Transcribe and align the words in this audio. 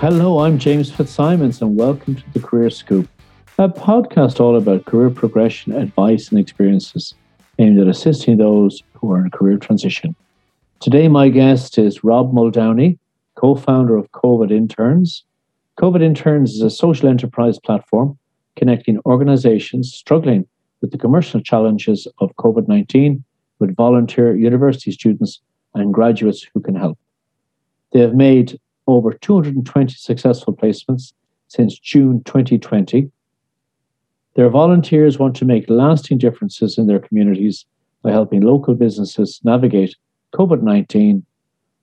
Hello, 0.00 0.38
I'm 0.38 0.58
James 0.58 0.90
Fitzsimons, 0.90 1.60
and 1.60 1.76
welcome 1.76 2.14
to 2.14 2.22
the 2.32 2.40
Career 2.40 2.70
Scoop, 2.70 3.06
a 3.58 3.68
podcast 3.68 4.40
all 4.40 4.56
about 4.56 4.86
career 4.86 5.10
progression, 5.10 5.74
advice, 5.74 6.30
and 6.30 6.38
experiences 6.38 7.12
aimed 7.58 7.78
at 7.78 7.86
assisting 7.86 8.38
those 8.38 8.82
who 8.94 9.12
are 9.12 9.20
in 9.20 9.26
a 9.26 9.30
career 9.30 9.58
transition. 9.58 10.16
Today, 10.80 11.06
my 11.08 11.28
guest 11.28 11.76
is 11.76 12.02
Rob 12.02 12.32
Muldowney, 12.32 12.98
co 13.34 13.54
founder 13.54 13.94
of 13.94 14.10
COVID 14.12 14.50
Interns. 14.50 15.22
COVID 15.78 16.02
Interns 16.02 16.52
is 16.52 16.62
a 16.62 16.70
social 16.70 17.06
enterprise 17.06 17.58
platform 17.58 18.18
connecting 18.56 18.98
organizations 19.04 19.92
struggling 19.92 20.48
with 20.80 20.92
the 20.92 20.98
commercial 20.98 21.42
challenges 21.42 22.08
of 22.20 22.34
COVID 22.36 22.68
19 22.68 23.22
with 23.58 23.76
volunteer 23.76 24.34
university 24.34 24.92
students 24.92 25.42
and 25.74 25.92
graduates 25.92 26.46
who 26.54 26.60
can 26.62 26.74
help. 26.74 26.98
They 27.92 28.00
have 28.00 28.14
made 28.14 28.58
over 28.92 29.12
220 29.12 29.94
successful 29.94 30.54
placements 30.54 31.12
since 31.48 31.78
June 31.78 32.22
2020. 32.24 33.10
Their 34.36 34.48
volunteers 34.48 35.18
want 35.18 35.34
to 35.36 35.44
make 35.44 35.68
lasting 35.68 36.18
differences 36.18 36.78
in 36.78 36.86
their 36.86 37.00
communities 37.00 37.66
by 38.02 38.10
helping 38.10 38.40
local 38.40 38.74
businesses 38.74 39.40
navigate 39.44 39.96
COVID 40.34 40.62
19, 40.62 41.24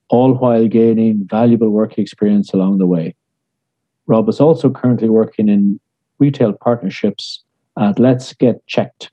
all 0.10 0.34
while 0.36 0.68
gaining 0.68 1.28
valuable 1.28 1.70
work 1.70 1.98
experience 1.98 2.54
along 2.54 2.78
the 2.78 2.88
way. 2.88 3.16
Rob 4.06 4.30
is 4.30 4.40
also 4.40 4.70
currently 4.70 5.10
working 5.10 5.50
in 5.50 5.80
retail 6.20 6.54
partnerships 6.54 7.44
at 7.78 8.00
Let's 8.00 8.34
Get 8.34 8.66
Checked, 8.68 9.12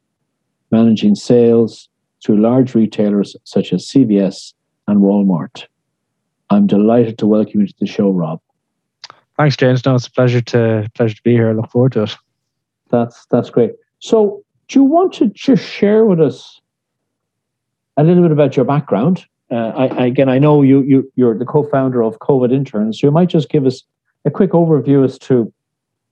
managing 0.71 1.17
sales 1.17 1.89
through 2.25 2.41
large 2.41 2.75
retailers 2.75 3.37
such 3.45 3.73
as 3.73 3.87
CVS 3.87 4.55
and 4.87 5.01
Walmart. 5.01 5.67
I'm 6.51 6.67
delighted 6.67 7.19
to 7.19 7.27
welcome 7.27 7.61
you 7.61 7.67
to 7.67 7.75
the 7.81 7.87
show, 7.87 8.11
Rob. 8.11 8.41
Thanks, 9.37 9.57
James. 9.57 9.85
No, 9.85 9.95
it's 9.95 10.07
a 10.07 10.11
pleasure 10.11 10.41
to 10.41 10.89
pleasure 10.95 11.17
to 11.17 11.23
be 11.23 11.33
here. 11.33 11.51
I 11.51 11.53
look 11.53 11.71
forward 11.71 11.93
to 11.93 12.05
it. 12.05 12.17
That's 12.91 13.27
that's 13.27 13.51
great. 13.51 13.73
So, 13.99 14.45
do 14.69 14.79
you 14.79 14.85
want 14.85 15.13
to 15.15 15.27
just 15.29 15.65
share 15.65 16.05
with 16.05 16.21
us 16.21 16.61
a 17.97 18.05
little 18.05 18.23
bit 18.23 18.33
about 18.33 18.57
your 18.57 18.65
background? 18.65 19.25
Uh, 19.51 19.73
I, 19.77 20.07
again, 20.07 20.29
I 20.29 20.39
know 20.39 20.63
you 20.63 20.83
you 20.83 21.13
you're 21.17 21.37
the 21.37 21.45
co-founder 21.45 22.03
of 22.03 22.19
COVID 22.21 22.53
Interns, 22.53 23.01
so 23.01 23.07
you 23.07 23.11
might 23.11 23.29
just 23.29 23.49
give 23.49 23.67
us 23.67 23.83
a 24.25 24.31
quick 24.31 24.51
overview 24.51 25.05
as 25.05 25.19
to 25.19 25.53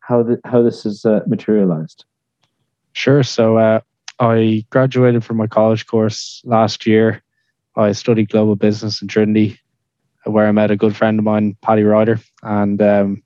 how 0.01 0.23
the, 0.23 0.41
how 0.45 0.63
this 0.63 0.85
is 0.85 1.05
uh, 1.05 1.21
materialized. 1.27 2.05
Sure. 2.93 3.23
So, 3.23 3.57
uh, 3.57 3.81
I 4.19 4.65
graduated 4.71 5.25
from 5.25 5.37
my 5.37 5.47
college 5.47 5.87
course 5.87 6.43
last 6.45 6.87
year. 6.87 7.23
I 7.77 7.93
studied 7.93 8.29
global 8.29 8.57
business 8.57 9.01
in 9.01 9.09
Trinity 9.09 9.59
where 10.25 10.47
I 10.47 10.53
met 10.53 10.71
a 10.71 10.77
good 10.77 10.97
friend 10.97 11.19
of 11.19 11.25
mine, 11.25 11.57
Paddy 11.63 11.83
Ryder, 11.83 12.21
and 12.43 12.81
um, 12.81 13.23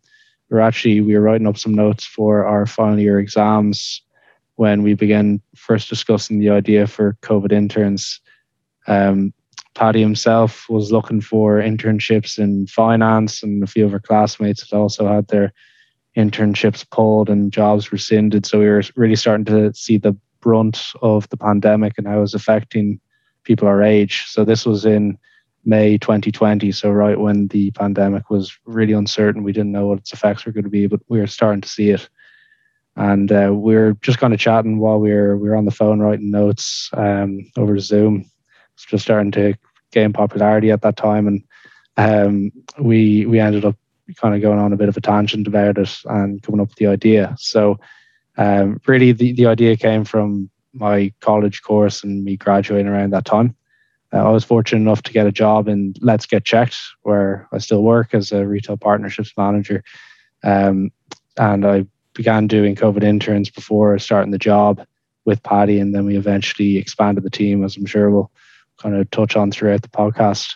we 0.50 0.54
were 0.54 0.60
actually 0.60 1.00
we 1.00 1.14
were 1.14 1.20
writing 1.20 1.46
up 1.46 1.58
some 1.58 1.74
notes 1.74 2.04
for 2.04 2.44
our 2.44 2.66
final 2.66 2.98
year 2.98 3.18
exams 3.18 4.02
when 4.54 4.82
we 4.82 4.94
began 4.94 5.40
first 5.54 5.88
discussing 5.88 6.38
the 6.38 6.50
idea 6.50 6.86
for 6.86 7.16
COVID 7.22 7.52
interns. 7.52 8.20
Um, 8.86 9.32
Paddy 9.74 10.00
himself 10.00 10.66
was 10.70 10.90
looking 10.90 11.20
for 11.20 11.60
internships 11.60 12.38
in 12.38 12.66
finance, 12.66 13.42
and 13.42 13.62
a 13.62 13.66
few 13.66 13.84
of 13.84 13.92
our 13.92 14.00
classmates 14.00 14.68
had 14.68 14.76
also 14.76 15.06
had 15.06 15.28
their 15.28 15.52
internships 16.16 16.88
pulled 16.90 17.28
and 17.28 17.52
jobs 17.52 17.92
rescinded. 17.92 18.46
So 18.46 18.58
we 18.58 18.68
were 18.68 18.82
really 18.96 19.16
starting 19.16 19.44
to 19.46 19.74
see 19.74 19.98
the 19.98 20.16
brunt 20.40 20.92
of 21.02 21.28
the 21.28 21.36
pandemic 21.36 21.94
and 21.98 22.06
how 22.06 22.18
it 22.18 22.22
was 22.22 22.34
affecting 22.34 23.00
people 23.42 23.68
our 23.68 23.82
age. 23.82 24.24
So 24.26 24.44
this 24.44 24.64
was 24.64 24.86
in 24.86 25.18
May 25.66 25.98
2020. 25.98 26.70
So 26.72 26.90
right 26.90 27.18
when 27.18 27.48
the 27.48 27.72
pandemic 27.72 28.30
was 28.30 28.56
really 28.64 28.92
uncertain, 28.92 29.42
we 29.42 29.52
didn't 29.52 29.72
know 29.72 29.88
what 29.88 29.98
its 29.98 30.12
effects 30.12 30.46
were 30.46 30.52
going 30.52 30.64
to 30.64 30.70
be, 30.70 30.86
but 30.86 31.00
we 31.08 31.18
were 31.18 31.26
starting 31.26 31.60
to 31.60 31.68
see 31.68 31.90
it. 31.90 32.08
And 32.94 33.30
uh, 33.30 33.52
we 33.52 33.74
were 33.74 33.94
just 34.00 34.18
kind 34.18 34.32
of 34.32 34.40
chatting 34.40 34.78
while 34.78 34.98
we 34.98 35.12
were 35.12 35.36
we 35.36 35.48
were 35.48 35.56
on 35.56 35.66
the 35.66 35.70
phone 35.70 36.00
writing 36.00 36.30
notes 36.30 36.88
um, 36.94 37.50
over 37.56 37.78
Zoom. 37.78 38.30
It's 38.74 38.86
just 38.86 39.04
starting 39.04 39.32
to 39.32 39.54
gain 39.92 40.12
popularity 40.12 40.70
at 40.70 40.80
that 40.82 40.96
time, 40.96 41.26
and 41.26 41.44
um, 41.98 42.52
we 42.78 43.26
we 43.26 43.38
ended 43.38 43.66
up 43.66 43.76
kind 44.16 44.34
of 44.34 44.40
going 44.40 44.58
on 44.58 44.72
a 44.72 44.76
bit 44.76 44.88
of 44.88 44.96
a 44.96 45.00
tangent 45.00 45.46
about 45.46 45.76
it 45.76 45.94
and 46.06 46.42
coming 46.42 46.60
up 46.60 46.68
with 46.68 46.76
the 46.76 46.86
idea. 46.86 47.34
So 47.38 47.78
um, 48.38 48.80
really, 48.86 49.12
the 49.12 49.32
the 49.32 49.46
idea 49.46 49.76
came 49.76 50.04
from 50.04 50.48
my 50.72 51.12
college 51.20 51.62
course 51.62 52.02
and 52.02 52.24
me 52.24 52.36
graduating 52.36 52.88
around 52.88 53.12
that 53.12 53.26
time. 53.26 53.54
Uh, 54.16 54.24
I 54.24 54.30
was 54.30 54.44
fortunate 54.44 54.80
enough 54.80 55.02
to 55.02 55.12
get 55.12 55.26
a 55.26 55.32
job 55.32 55.68
in 55.68 55.94
Let's 56.00 56.26
Get 56.26 56.44
Checked, 56.44 56.76
where 57.02 57.46
I 57.52 57.58
still 57.58 57.82
work 57.82 58.14
as 58.14 58.32
a 58.32 58.46
retail 58.46 58.76
partnerships 58.76 59.32
manager. 59.36 59.84
Um, 60.42 60.90
and 61.36 61.66
I 61.66 61.86
began 62.14 62.46
doing 62.46 62.74
COVID 62.76 63.02
interns 63.02 63.50
before 63.50 63.98
starting 63.98 64.30
the 64.30 64.38
job 64.38 64.86
with 65.26 65.42
Paddy, 65.42 65.80
and 65.80 65.94
then 65.94 66.06
we 66.06 66.16
eventually 66.16 66.78
expanded 66.78 67.24
the 67.24 67.30
team, 67.30 67.62
as 67.62 67.76
I'm 67.76 67.84
sure 67.84 68.10
we'll 68.10 68.30
kind 68.78 68.94
of 68.94 69.10
touch 69.10 69.36
on 69.36 69.50
throughout 69.50 69.82
the 69.82 69.88
podcast. 69.88 70.54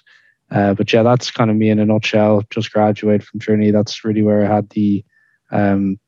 Uh, 0.50 0.72
but 0.74 0.90
yeah, 0.92 1.02
that's 1.02 1.30
kind 1.30 1.50
of 1.50 1.56
me 1.56 1.68
in 1.68 1.78
a 1.78 1.84
nutshell. 1.84 2.42
Just 2.50 2.72
graduated 2.72 3.26
from 3.26 3.40
Trinity. 3.40 3.72
That's 3.72 4.04
really 4.04 4.22
where 4.22 4.44
I 4.44 4.54
had 4.54 4.70
the 4.70 5.04
um, 5.50 5.98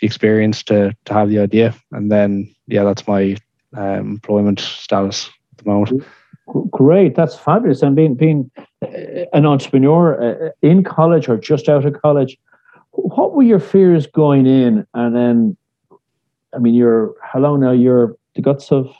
the 0.00 0.06
experience 0.06 0.64
to 0.64 0.96
to 1.04 1.14
have 1.14 1.28
the 1.28 1.38
idea, 1.38 1.74
and 1.92 2.10
then 2.10 2.52
yeah, 2.66 2.82
that's 2.82 3.06
my 3.06 3.36
um, 3.76 4.10
employment 4.12 4.58
status 4.58 5.30
at 5.52 5.64
the 5.64 5.70
moment. 5.70 6.02
Great, 6.70 7.14
that's 7.14 7.36
fabulous. 7.36 7.82
And 7.82 7.94
being 7.94 8.14
being 8.14 8.50
uh, 8.82 8.86
an 9.32 9.46
entrepreneur 9.46 10.48
uh, 10.48 10.50
in 10.62 10.82
college 10.84 11.28
or 11.28 11.36
just 11.36 11.68
out 11.68 11.84
of 11.84 12.00
college, 12.00 12.38
what 12.92 13.34
were 13.34 13.42
your 13.42 13.60
fears 13.60 14.06
going 14.06 14.46
in? 14.46 14.86
And 14.94 15.14
then, 15.14 15.56
I 16.54 16.58
mean, 16.58 16.74
you're 16.74 17.14
how 17.22 17.40
long 17.40 17.60
now? 17.60 17.72
You're 17.72 18.16
the 18.34 18.42
guts 18.42 18.72
of 18.72 18.92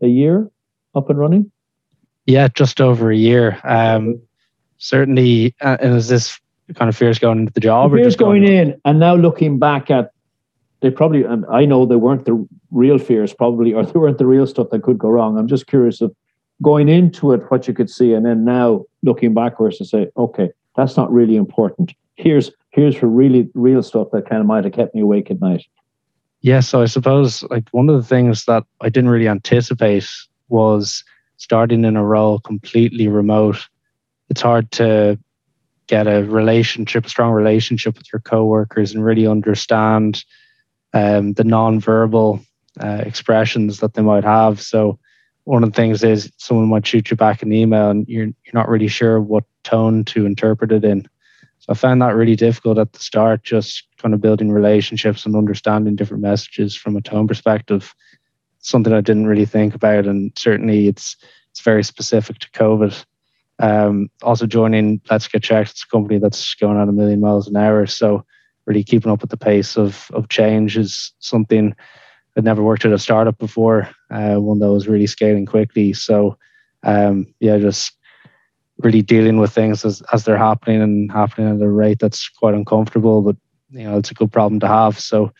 a 0.00 0.06
year 0.06 0.50
up 0.94 1.10
and 1.10 1.18
running. 1.18 1.50
Yeah, 2.26 2.48
just 2.48 2.80
over 2.80 3.10
a 3.10 3.16
year. 3.16 3.60
Um, 3.64 4.20
certainly, 4.78 5.54
uh, 5.60 5.76
and 5.80 5.94
is 5.94 6.08
this 6.08 6.40
kind 6.74 6.88
of 6.88 6.96
fears 6.96 7.18
going 7.18 7.40
into 7.40 7.52
the 7.52 7.60
job, 7.60 7.90
the 7.90 7.98
fears 7.98 8.16
going, 8.16 8.44
going 8.44 8.56
in, 8.56 8.80
and 8.84 8.98
now 8.98 9.14
looking 9.14 9.58
back 9.58 9.90
at 9.90 10.12
they 10.80 10.90
probably 10.90 11.24
and 11.24 11.44
I 11.50 11.64
know 11.64 11.86
they 11.86 11.96
weren't 11.96 12.24
the 12.24 12.46
real 12.70 12.98
fears 12.98 13.32
probably 13.32 13.72
or 13.72 13.84
they 13.84 13.98
weren't 13.98 14.18
the 14.18 14.26
real 14.26 14.46
stuff 14.46 14.68
that 14.70 14.82
could 14.82 14.98
go 14.98 15.08
wrong. 15.08 15.38
I'm 15.38 15.48
just 15.48 15.66
curious 15.66 16.00
of 16.00 16.14
going 16.64 16.88
into 16.88 17.32
it 17.32 17.48
what 17.50 17.68
you 17.68 17.74
could 17.74 17.90
see 17.90 18.12
and 18.14 18.26
then 18.26 18.44
now 18.44 18.84
looking 19.02 19.34
backwards 19.34 19.78
and 19.78 19.88
say 19.88 20.08
okay 20.16 20.50
that's 20.76 20.96
not 20.96 21.12
really 21.12 21.36
important. 21.36 21.92
Here's 22.16 22.50
here's 22.70 22.96
for 22.96 23.06
really 23.06 23.48
real 23.54 23.82
stuff 23.82 24.08
that 24.12 24.28
kind 24.28 24.40
of 24.40 24.46
might 24.46 24.64
have 24.64 24.72
kept 24.72 24.94
me 24.94 25.02
awake 25.02 25.30
at 25.30 25.40
night. 25.40 25.64
Yeah 26.40 26.60
so 26.60 26.82
i 26.82 26.86
suppose 26.86 27.42
like 27.44 27.68
one 27.70 27.88
of 27.88 27.96
the 27.96 28.06
things 28.06 28.44
that 28.44 28.64
i 28.80 28.88
didn't 28.88 29.10
really 29.10 29.28
anticipate 29.28 30.08
was 30.48 31.04
starting 31.36 31.84
in 31.84 31.96
a 31.96 32.04
role 32.04 32.38
completely 32.38 33.08
remote. 33.08 33.68
It's 34.28 34.40
hard 34.40 34.70
to 34.72 35.18
get 35.86 36.06
a 36.06 36.24
relationship 36.24 37.04
a 37.04 37.08
strong 37.08 37.32
relationship 37.32 37.96
with 37.98 38.10
your 38.12 38.20
coworkers 38.20 38.94
and 38.94 39.04
really 39.04 39.26
understand 39.26 40.24
um, 40.94 41.34
the 41.34 41.44
non-verbal 41.44 42.40
uh, 42.80 43.02
expressions 43.04 43.80
that 43.80 43.94
they 43.94 44.02
might 44.02 44.24
have. 44.24 44.60
So 44.60 44.98
one 45.44 45.62
of 45.62 45.72
the 45.72 45.76
things 45.76 46.02
is 46.02 46.32
someone 46.38 46.68
might 46.68 46.86
shoot 46.86 47.10
you 47.10 47.16
back 47.16 47.42
an 47.42 47.52
email 47.52 47.90
and 47.90 48.08
you're 48.08 48.26
you're 48.26 48.54
not 48.54 48.68
really 48.68 48.88
sure 48.88 49.20
what 49.20 49.44
tone 49.62 50.04
to 50.06 50.26
interpret 50.26 50.72
it 50.72 50.84
in. 50.84 51.02
So 51.60 51.72
I 51.72 51.74
found 51.74 52.02
that 52.02 52.14
really 52.14 52.36
difficult 52.36 52.78
at 52.78 52.92
the 52.92 52.98
start, 52.98 53.42
just 53.42 53.84
kind 53.98 54.14
of 54.14 54.20
building 54.20 54.50
relationships 54.50 55.24
and 55.24 55.36
understanding 55.36 55.96
different 55.96 56.22
messages 56.22 56.76
from 56.76 56.96
a 56.96 57.00
tone 57.00 57.26
perspective. 57.26 57.94
Something 58.58 58.92
I 58.92 59.00
didn't 59.00 59.26
really 59.26 59.46
think 59.46 59.74
about, 59.74 60.06
and 60.06 60.32
certainly 60.36 60.88
it's 60.88 61.16
it's 61.50 61.60
very 61.60 61.84
specific 61.84 62.38
to 62.40 62.50
COVID. 62.50 63.04
Um, 63.60 64.10
also 64.22 64.46
joining 64.46 65.00
Let's 65.08 65.28
Get 65.28 65.42
Checked, 65.42 65.70
it's 65.70 65.84
a 65.84 65.88
company 65.88 66.18
that's 66.18 66.54
going 66.54 66.78
at 66.78 66.88
a 66.88 66.92
million 66.92 67.20
miles 67.20 67.46
an 67.46 67.56
hour. 67.56 67.86
So 67.86 68.24
really 68.66 68.82
keeping 68.82 69.12
up 69.12 69.20
with 69.20 69.30
the 69.30 69.36
pace 69.36 69.76
of 69.76 70.10
of 70.12 70.28
change 70.28 70.76
is 70.76 71.12
something 71.18 71.74
I'd 72.36 72.44
never 72.44 72.62
worked 72.62 72.84
at 72.84 72.92
a 72.92 72.98
startup 72.98 73.38
before, 73.38 73.88
uh, 74.10 74.36
one 74.36 74.58
that 74.58 74.72
was 74.72 74.88
really 74.88 75.06
scaling 75.06 75.46
quickly. 75.46 75.92
So, 75.92 76.36
um, 76.82 77.26
yeah, 77.40 77.58
just 77.58 77.92
really 78.78 79.02
dealing 79.02 79.38
with 79.38 79.52
things 79.52 79.84
as, 79.84 80.02
as 80.12 80.24
they're 80.24 80.36
happening 80.36 80.82
and 80.82 81.12
happening 81.12 81.54
at 81.54 81.64
a 81.64 81.70
rate 81.70 82.00
that's 82.00 82.28
quite 82.28 82.54
uncomfortable, 82.54 83.22
but 83.22 83.36
you 83.70 83.84
know, 83.84 83.98
it's 83.98 84.10
a 84.10 84.14
good 84.14 84.32
problem 84.32 84.60
to 84.60 84.68
have. 84.68 84.98
So, 84.98 85.32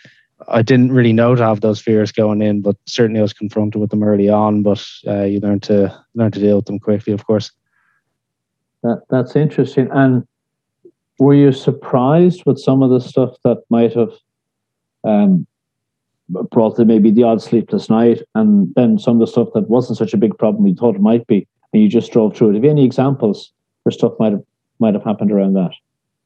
I 0.49 0.62
didn't 0.62 0.93
really 0.93 1.12
know 1.12 1.35
to 1.35 1.44
have 1.44 1.61
those 1.61 1.81
fears 1.81 2.12
going 2.12 2.43
in, 2.43 2.61
but 2.61 2.76
certainly 2.87 3.20
I 3.20 3.23
was 3.23 3.32
confronted 3.32 3.81
with 3.81 3.91
them 3.91 4.02
early 4.02 4.29
on. 4.29 4.62
But 4.62 4.85
uh, 5.06 5.23
you 5.23 5.41
learn 5.41 5.61
to 5.61 5.96
learn 6.14 6.32
to 6.32 6.41
deal 6.41 6.56
with 6.56 6.67
them 6.67 6.79
quickly, 6.79 7.12
of 7.12 7.26
course. 7.26 7.50
That 8.82 9.02
that's 9.08 9.37
interesting. 9.37 9.88
And 9.93 10.26
were 11.19 11.35
you 11.35 11.52
surprised 11.52 12.44
with 12.44 12.58
some 12.58 12.82
of 12.82 12.91
the 12.91 13.00
stuff 13.00 13.37
that 13.44 13.62
might 13.70 13.94
have 13.94 14.12
um, 15.05 15.46
brought 16.28 16.76
them 16.76 16.88
maybe 16.88 17.10
the 17.10 17.22
odd 17.22 17.42
sleepless 17.42 17.90
night, 17.90 18.22
and 18.34 18.72
then 18.74 18.98
some 18.98 19.16
of 19.16 19.20
the 19.20 19.30
stuff 19.30 19.48
that 19.54 19.68
wasn't 19.68 19.98
such 19.98 20.14
a 20.14 20.18
big 20.18 20.36
problem 20.38 20.66
you 20.66 20.74
thought 20.74 20.96
it 20.96 21.00
might 21.00 21.26
be, 21.26 21.46
and 21.72 21.82
you 21.82 21.88
just 21.88 22.12
drove 22.12 22.36
through 22.36 22.50
it. 22.50 22.54
Have 22.54 22.64
you 22.64 22.70
any 22.70 22.84
examples 22.84 23.52
where 23.82 23.92
stuff 23.92 24.12
might 24.18 24.32
have 24.32 24.42
might 24.80 24.94
have 24.94 25.04
happened 25.04 25.30
around 25.30 25.54
that? 25.54 25.72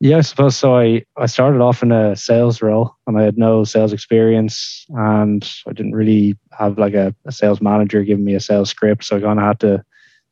Yeah, 0.01 0.19
I 0.19 0.21
suppose 0.21 0.57
so. 0.57 0.77
I, 0.77 1.05
I 1.17 1.27
started 1.27 1.61
off 1.61 1.83
in 1.83 1.91
a 1.91 2.15
sales 2.15 2.63
role 2.63 2.95
and 3.07 3.19
I 3.19 3.23
had 3.23 3.37
no 3.37 3.65
sales 3.65 3.93
experience 3.93 4.87
and 4.91 5.49
I 5.67 5.73
didn't 5.73 5.95
really 5.95 6.37
have 6.57 6.79
like 6.79 6.95
a, 6.95 7.15
a 7.25 7.33
sales 7.33 7.61
manager 7.61 8.05
giving 8.05 8.25
me 8.25 8.35
a 8.35 8.41
sales 8.41 8.71
script. 8.71 9.05
So 9.05 9.17
I 9.17 9.21
kind 9.21 9.41
of 9.41 9.45
had 9.45 9.61
to 9.61 9.85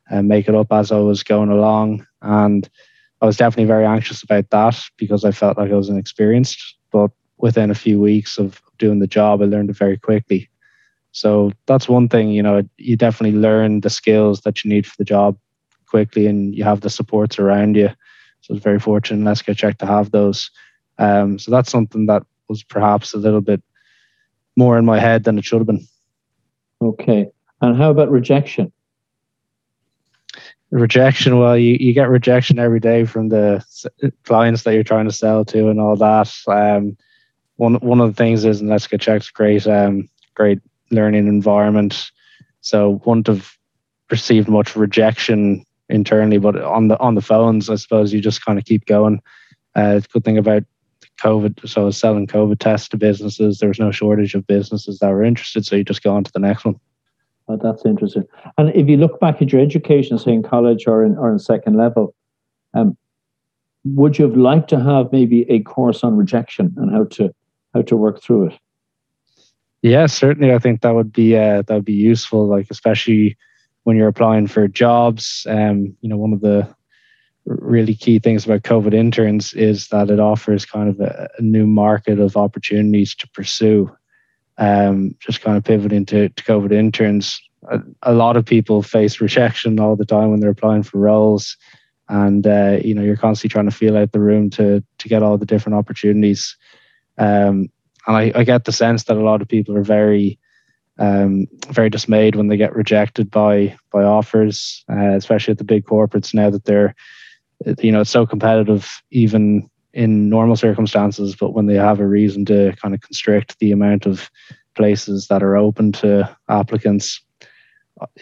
uh, 0.09 0.21
make 0.21 0.47
it 0.47 0.55
up 0.55 0.71
as 0.71 0.91
I 0.91 0.99
was 0.99 1.21
going 1.21 1.49
along. 1.49 2.07
And 2.21 2.67
I 3.21 3.25
was 3.25 3.35
definitely 3.35 3.65
very 3.65 3.85
anxious 3.85 4.23
about 4.23 4.49
that 4.51 4.81
because 4.95 5.25
I 5.25 5.31
felt 5.31 5.57
like 5.57 5.71
I 5.71 5.75
was 5.75 5.89
inexperienced. 5.89 6.77
But 6.91 7.11
within 7.37 7.69
a 7.69 7.75
few 7.75 7.99
weeks 7.99 8.37
of 8.37 8.61
doing 8.77 8.99
the 8.99 9.07
job, 9.07 9.41
I 9.41 9.45
learned 9.45 9.69
it 9.69 9.77
very 9.77 9.97
quickly. 9.97 10.49
So 11.11 11.51
that's 11.65 11.89
one 11.89 12.09
thing, 12.09 12.29
you 12.31 12.43
know, 12.43 12.61
you 12.77 12.95
definitely 12.95 13.39
learn 13.39 13.81
the 13.81 13.89
skills 13.89 14.41
that 14.41 14.63
you 14.63 14.69
need 14.69 14.85
for 14.85 14.95
the 14.97 15.05
job 15.05 15.37
quickly 15.87 16.27
and 16.27 16.53
you 16.53 16.63
have 16.63 16.81
the 16.81 16.89
supports 16.89 17.39
around 17.39 17.75
you. 17.75 17.89
So 18.41 18.51
I 18.51 18.53
was 18.53 18.63
very 18.63 18.79
fortunate 18.79 19.25
Let's 19.25 19.41
Get 19.41 19.57
Checked 19.57 19.79
to 19.79 19.87
have 19.87 20.11
those. 20.11 20.51
Um, 20.99 21.39
so 21.39 21.51
that's 21.51 21.71
something 21.71 22.05
that 22.05 22.23
was 22.49 22.63
perhaps 22.63 23.13
a 23.13 23.17
little 23.17 23.41
bit 23.41 23.63
more 24.55 24.77
in 24.77 24.85
my 24.85 24.99
head 24.99 25.23
than 25.23 25.37
it 25.37 25.45
should 25.45 25.59
have 25.59 25.67
been. 25.67 25.87
Okay. 26.81 27.27
And 27.61 27.75
how 27.75 27.91
about 27.91 28.11
rejection? 28.11 28.71
Rejection, 30.69 31.39
well, 31.39 31.57
you, 31.57 31.77
you 31.79 31.93
get 31.93 32.09
rejection 32.09 32.59
every 32.59 32.79
day 32.79 33.05
from 33.05 33.29
the 33.29 33.63
clients 34.23 34.63
that 34.63 34.73
you're 34.73 34.83
trying 34.83 35.05
to 35.07 35.13
sell 35.13 35.45
to 35.45 35.69
and 35.69 35.79
all 35.79 35.95
that. 35.95 36.31
Um, 36.47 36.97
one 37.57 37.75
one 37.75 37.99
of 37.99 38.07
the 38.09 38.15
things 38.15 38.45
is, 38.45 38.61
and 38.61 38.69
Let's 38.69 38.87
Get 38.87 39.01
Checked, 39.01 39.33
great, 39.33 39.67
um, 39.67 40.09
great 40.35 40.59
learning 40.89 41.27
environment. 41.27 42.11
So 42.61 43.01
wouldn't 43.05 43.27
have 43.27 43.57
received 44.09 44.47
much 44.47 44.75
rejection 44.75 45.65
internally, 45.89 46.37
but 46.37 46.61
on 46.61 46.87
the 46.87 46.99
on 46.99 47.15
the 47.15 47.21
phones, 47.21 47.69
I 47.69 47.75
suppose 47.75 48.13
you 48.13 48.21
just 48.21 48.45
kind 48.45 48.57
of 48.57 48.65
keep 48.65 48.85
going. 48.85 49.21
Uh, 49.75 49.95
the 49.99 50.07
good 50.11 50.23
thing 50.23 50.37
about 50.37 50.63
COVID, 51.21 51.67
so 51.67 51.81
I 51.81 51.85
was 51.85 51.97
selling 51.97 52.27
COVID 52.27 52.59
tests 52.59 52.89
to 52.89 52.97
businesses. 52.97 53.59
There 53.59 53.69
was 53.69 53.79
no 53.79 53.91
shortage 53.91 54.35
of 54.35 54.47
businesses 54.47 54.99
that 54.99 55.09
were 55.09 55.23
interested, 55.23 55.65
so 55.65 55.75
you 55.75 55.83
just 55.83 56.03
go 56.03 56.15
on 56.15 56.23
to 56.23 56.31
the 56.31 56.39
next 56.39 56.65
one. 56.65 56.79
Oh, 57.47 57.57
that's 57.57 57.85
interesting. 57.85 58.25
And 58.57 58.75
if 58.75 58.87
you 58.87 58.97
look 58.97 59.19
back 59.19 59.41
at 59.41 59.51
your 59.51 59.61
education, 59.61 60.17
say 60.17 60.33
in 60.33 60.43
college 60.43 60.85
or 60.85 61.03
in 61.03 61.17
or 61.17 61.31
in 61.31 61.39
second 61.39 61.77
level, 61.77 62.13
um, 62.73 62.97
would 63.85 64.19
you 64.19 64.25
have 64.27 64.35
liked 64.37 64.69
to 64.69 64.79
have 64.79 65.11
maybe 65.11 65.49
a 65.49 65.61
course 65.61 66.03
on 66.03 66.17
rejection 66.17 66.73
and 66.77 66.91
how 66.91 67.05
to 67.05 67.33
how 67.73 67.81
to 67.83 67.97
work 67.97 68.21
through 68.21 68.47
it? 68.47 68.53
Yeah, 69.81 70.07
certainly. 70.07 70.53
I 70.53 70.59
think 70.59 70.81
that 70.81 70.95
would 70.95 71.13
be 71.13 71.35
uh, 71.35 71.61
that 71.61 71.73
would 71.73 71.85
be 71.85 71.93
useful. 71.93 72.47
Like 72.47 72.67
especially 72.69 73.37
when 73.83 73.95
you're 73.95 74.09
applying 74.09 74.47
for 74.47 74.67
jobs. 74.67 75.47
Um, 75.49 75.95
you 76.01 76.09
know, 76.09 76.17
one 76.17 76.33
of 76.33 76.41
the 76.41 76.67
really 77.45 77.95
key 77.95 78.19
things 78.19 78.43
about 78.43 78.63
COVID 78.63 78.93
interns 78.93 79.53
is 79.53 79.87
that 79.87 80.09
it 80.09 80.19
offers 80.19 80.65
kind 80.65 80.89
of 80.89 80.99
a, 80.99 81.29
a 81.37 81.41
new 81.41 81.65
market 81.65 82.19
of 82.19 82.35
opportunities 82.35 83.15
to 83.15 83.29
pursue. 83.29 83.89
Um, 84.57 85.15
just 85.19 85.39
kind 85.39 85.55
of 85.55 85.63
pivoting 85.63 86.05
to, 86.07 86.27
to 86.27 86.43
COVID 86.43 86.73
interns, 86.73 87.39
a, 87.71 87.79
a, 88.01 88.13
lot 88.13 88.35
of 88.35 88.45
people 88.45 88.81
face 88.81 89.21
rejection 89.21 89.79
all 89.79 89.95
the 89.95 90.05
time 90.05 90.31
when 90.31 90.41
they're 90.41 90.49
applying 90.49 90.83
for 90.83 90.97
roles, 90.97 91.55
and 92.09 92.45
uh, 92.45 92.79
you 92.83 92.93
know 92.93 93.03
you're 93.03 93.15
constantly 93.15 93.53
trying 93.53 93.69
to 93.69 93.75
feel 93.75 93.95
out 93.95 94.11
the 94.11 94.19
room 94.19 94.49
to 94.49 94.83
to 94.97 95.07
get 95.07 95.23
all 95.23 95.37
the 95.37 95.45
different 95.45 95.77
opportunities. 95.77 96.57
Um, 97.17 97.69
and 98.05 98.15
I, 98.15 98.31
I 98.35 98.43
get 98.43 98.65
the 98.65 98.71
sense 98.71 99.03
that 99.05 99.17
a 99.17 99.23
lot 99.23 99.41
of 99.41 99.47
people 99.47 99.75
are 99.75 99.83
very 99.83 100.39
um, 100.99 101.45
very 101.69 101.89
dismayed 101.89 102.35
when 102.35 102.47
they 102.47 102.57
get 102.57 102.75
rejected 102.75 103.29
by 103.29 103.77
by 103.91 104.03
offers, 104.03 104.83
uh, 104.91 105.15
especially 105.15 105.51
at 105.51 105.57
the 105.57 105.63
big 105.63 105.85
corporates 105.85 106.33
now 106.33 106.49
that 106.49 106.65
they're, 106.65 106.95
you 107.79 107.91
know, 107.91 108.01
it's 108.01 108.09
so 108.09 108.25
competitive 108.25 109.01
even 109.11 109.69
in 109.93 110.29
normal 110.29 110.55
circumstances. 110.55 111.35
But 111.35 111.53
when 111.53 111.67
they 111.67 111.75
have 111.75 111.99
a 111.99 112.07
reason 112.07 112.45
to 112.45 112.73
kind 112.81 112.93
of 112.95 113.01
constrict 113.01 113.59
the 113.59 113.71
amount 113.71 114.05
of 114.05 114.29
places 114.75 115.27
that 115.27 115.43
are 115.43 115.57
open 115.57 115.91
to 115.91 116.35
applicants, 116.49 117.21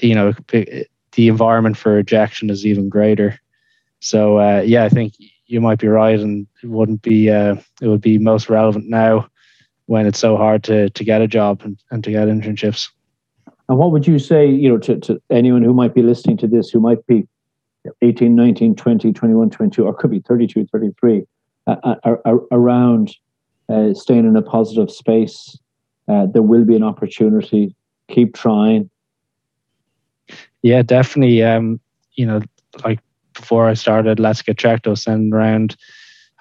you 0.02 0.16
know, 0.16 0.34
the 0.50 1.28
environment 1.28 1.78
for 1.78 1.94
rejection 1.94 2.50
is 2.50 2.66
even 2.66 2.90
greater. 2.90 3.40
So 4.00 4.38
uh, 4.38 4.62
yeah, 4.66 4.84
I 4.84 4.90
think 4.90 5.14
you 5.48 5.62
might 5.62 5.80
be 5.80 5.88
right, 5.88 6.20
and 6.20 6.48
it 6.64 6.70
wouldn't 6.70 7.02
be 7.02 7.30
uh, 7.30 7.56
it 7.82 7.88
would 7.88 8.02
be 8.02 8.18
most 8.18 8.50
relevant 8.50 8.88
now 8.88 9.28
when 9.88 10.08
it's 10.08 10.20
so 10.20 10.38
hard 10.38 10.64
to 10.64 10.90
to 10.90 11.04
get 11.04 11.22
a 11.22 11.28
job 11.28 11.62
and, 11.64 11.78
and 11.92 12.04
to 12.04 12.12
get 12.12 12.28
internships. 12.28 12.90
And 13.68 13.78
what 13.78 13.92
would 13.92 14.06
you 14.06 14.20
say, 14.20 14.48
you 14.48 14.70
know, 14.70 14.78
to, 14.80 15.00
to 15.02 15.22
anyone 15.30 15.64
who 15.64 15.74
might 15.74 15.96
be 15.96 16.04
listening 16.04 16.38
to 16.38 16.48
this, 16.48 16.70
who 16.70 16.80
might 16.80 17.06
be 17.08 17.28
18, 18.02 18.36
19, 18.36 18.76
20, 18.76 19.14
21, 19.14 19.50
22, 19.50 19.86
or 19.86 19.94
could 19.94 20.12
be 20.12 20.20
32, 20.20 20.68
33, 20.68 21.24
uh, 21.68 21.96
uh, 22.04 22.16
around 22.52 23.16
uh, 23.70 23.94
staying 23.94 24.26
in 24.26 24.36
a 24.36 24.42
positive 24.42 24.92
space? 24.92 25.58
Uh, 26.08 26.28
there 26.32 26.44
will 26.44 26.64
be 26.64 26.76
an 26.76 26.84
opportunity. 26.84 27.76
Keep 28.10 28.36
trying. 28.36 28.90
Yeah, 30.62 30.84
definitely. 30.84 31.44
Um, 31.44 31.80
you 32.14 32.26
know, 32.28 32.42
like 32.84 33.00
before 33.36 33.68
I 33.68 33.74
started 33.74 34.20
Let's 34.20 34.42
Get 34.42 34.58
Checked, 34.58 34.88
I 34.88 34.92
was 34.92 35.04
sending 35.04 35.34
around 35.34 35.76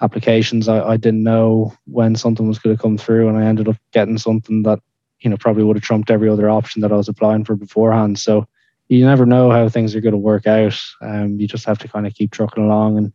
applications. 0.01 0.67
I, 0.67 0.81
I 0.81 0.97
didn't 0.97 1.23
know 1.23 1.73
when 1.85 2.15
something 2.15 2.47
was 2.47 2.59
going 2.59 2.75
to 2.75 2.81
come 2.81 2.97
through, 2.97 3.29
and 3.29 3.37
I 3.37 3.45
ended 3.45 3.67
up 3.67 3.77
getting 3.91 4.17
something 4.17 4.63
that 4.63 4.79
you 5.19 5.29
know 5.29 5.37
probably 5.37 5.63
would 5.63 5.77
have 5.77 5.83
trumped 5.83 6.11
every 6.11 6.29
other 6.29 6.49
option 6.49 6.81
that 6.81 6.91
I 6.91 6.95
was 6.95 7.09
applying 7.09 7.45
for 7.45 7.55
beforehand. 7.55 8.19
So 8.19 8.47
you 8.87 9.05
never 9.05 9.25
know 9.25 9.51
how 9.51 9.67
things 9.69 9.95
are 9.95 10.01
going 10.01 10.13
to 10.13 10.17
work 10.17 10.45
out. 10.45 10.79
Um, 11.01 11.39
you 11.39 11.47
just 11.47 11.65
have 11.65 11.79
to 11.79 11.87
kind 11.87 12.05
of 12.05 12.13
keep 12.13 12.31
trucking 12.31 12.63
along, 12.63 12.97
and 12.97 13.13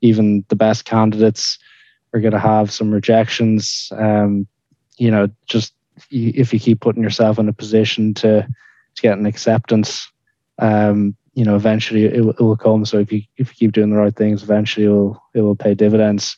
even 0.00 0.44
the 0.48 0.56
best 0.56 0.84
candidates 0.84 1.58
are 2.12 2.20
going 2.20 2.32
to 2.32 2.38
have 2.38 2.72
some 2.72 2.90
rejections. 2.90 3.88
Um, 3.96 4.46
you 4.98 5.10
know, 5.10 5.28
just 5.46 5.74
if 6.10 6.52
you 6.52 6.60
keep 6.60 6.80
putting 6.80 7.02
yourself 7.02 7.38
in 7.38 7.48
a 7.48 7.52
position 7.52 8.14
to 8.14 8.46
to 8.94 9.02
get 9.02 9.16
an 9.16 9.24
acceptance, 9.24 10.10
um, 10.58 11.16
you 11.34 11.44
know 11.44 11.56
eventually 11.56 12.04
it, 12.04 12.14
it 12.14 12.40
will 12.40 12.56
come. 12.56 12.84
So 12.84 12.98
if 12.98 13.12
you 13.12 13.22
if 13.36 13.48
you 13.48 13.54
keep 13.54 13.72
doing 13.72 13.90
the 13.90 13.96
right 13.96 14.14
things 14.14 14.42
eventually 14.42 14.86
it 14.86 14.90
will 14.90 15.22
it 15.34 15.40
will 15.40 15.56
pay 15.56 15.74
dividends. 15.74 16.36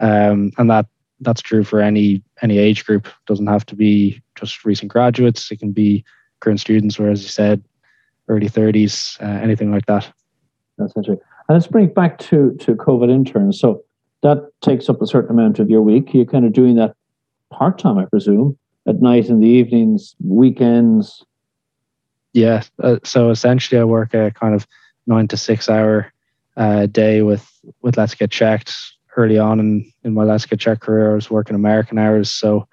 Um, 0.00 0.52
and 0.58 0.70
that 0.70 0.86
that's 1.20 1.42
true 1.42 1.64
for 1.64 1.80
any 1.80 2.22
any 2.42 2.58
age 2.58 2.84
group. 2.84 3.06
It 3.06 3.26
doesn't 3.26 3.46
have 3.46 3.66
to 3.66 3.76
be 3.76 4.22
just 4.36 4.64
recent 4.64 4.90
graduates. 4.90 5.50
It 5.50 5.60
can 5.60 5.72
be 5.72 6.04
current 6.40 6.60
students 6.60 6.98
or 6.98 7.08
as 7.08 7.22
you 7.22 7.28
said 7.28 7.62
early 8.28 8.48
30s 8.48 9.20
uh, 9.22 9.40
anything 9.42 9.70
like 9.70 9.86
that. 9.86 10.10
That's 10.78 10.92
interesting. 10.96 11.24
And 11.48 11.56
let's 11.56 11.66
bring 11.66 11.86
it 11.86 11.94
back 11.94 12.18
to 12.18 12.56
to 12.60 12.74
covid 12.74 13.10
interns. 13.10 13.60
So 13.60 13.82
that 14.22 14.38
takes 14.60 14.88
up 14.88 15.02
a 15.02 15.06
certain 15.06 15.30
amount 15.30 15.58
of 15.58 15.68
your 15.68 15.82
week. 15.82 16.14
You're 16.14 16.24
kind 16.24 16.44
of 16.44 16.52
doing 16.52 16.76
that 16.76 16.94
part-time 17.52 17.98
i 17.98 18.04
presume 18.06 18.58
at 18.88 19.00
night 19.00 19.28
in 19.28 19.40
the 19.40 19.46
evenings 19.46 20.16
weekends 20.24 21.22
yeah. 22.32 22.62
Uh, 22.82 22.98
so 23.04 23.30
essentially, 23.30 23.80
I 23.80 23.84
work 23.84 24.14
a 24.14 24.30
kind 24.30 24.54
of 24.54 24.66
nine 25.06 25.28
to 25.28 25.36
six 25.36 25.68
hour 25.68 26.12
uh, 26.56 26.86
day 26.86 27.22
with 27.22 27.48
with 27.82 27.96
Let's 27.96 28.14
Get 28.14 28.30
Checked. 28.30 28.74
Early 29.16 29.38
on 29.38 29.60
in, 29.60 29.92
in 30.04 30.14
my 30.14 30.24
Let's 30.24 30.46
Get 30.46 30.60
Checked 30.60 30.80
career, 30.80 31.12
I 31.12 31.14
was 31.14 31.30
working 31.30 31.54
American 31.54 31.98
hours, 31.98 32.30
so 32.30 32.66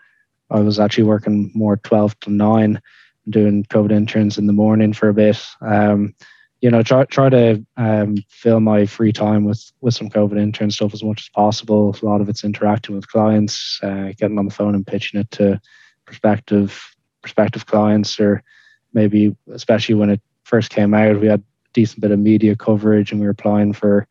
I 0.50 0.62
was 0.62 0.80
actually 0.80 1.04
working 1.04 1.52
more 1.54 1.78
twelve 1.78 2.20
to 2.22 2.30
nine, 2.30 2.82
doing 3.30 3.66
COVID 3.66 3.92
interns 3.92 4.38
in 4.38 4.48
the 4.48 4.54
morning 4.54 4.94
for 4.94 5.10
a 5.10 5.14
bit. 5.14 5.42
Um, 5.62 6.16
you 6.62 6.70
know, 6.70 6.84
try 6.84 7.06
try 7.06 7.30
to 7.30 7.66
um, 7.78 8.18
fill 8.30 8.60
my 8.60 8.86
free 8.86 9.12
time 9.12 9.44
with 9.46 9.72
with 9.82 9.94
some 9.94 10.10
COVID 10.10 10.40
intern 10.40 10.72
stuff 10.72 10.94
as 10.94 11.04
much 11.04 11.22
as 11.22 11.30
possible. 11.30 11.96
A 12.02 12.06
lot 12.06 12.22
of 12.22 12.30
it's 12.30 12.44
interacting 12.44 12.96
with 12.96 13.08
clients, 13.08 13.80
uh, 13.84 14.12
getting 14.18 14.38
on 14.38 14.46
the 14.46 14.54
phone 14.54 14.76
and 14.76 14.88
pitching 14.88 15.20
it 15.20 15.32
to 15.32 15.60
prospective 16.06 16.96
prospective 17.22 17.66
clients 17.66 18.20
or 18.20 18.44
maybe 18.94 19.36
especially 19.52 19.96
when 19.96 20.10
it 20.10 20.22
first 20.44 20.70
came 20.70 20.94
out, 20.94 21.20
we 21.20 21.28
had 21.28 21.40
a 21.40 21.44
decent 21.74 22.02
bit 22.02 22.12
of 22.12 22.20
media 22.20 22.56
coverage 22.56 23.12
and 23.12 23.20
we 23.20 23.28
were 23.28 23.32
applying 23.32 23.74
for 23.74 24.08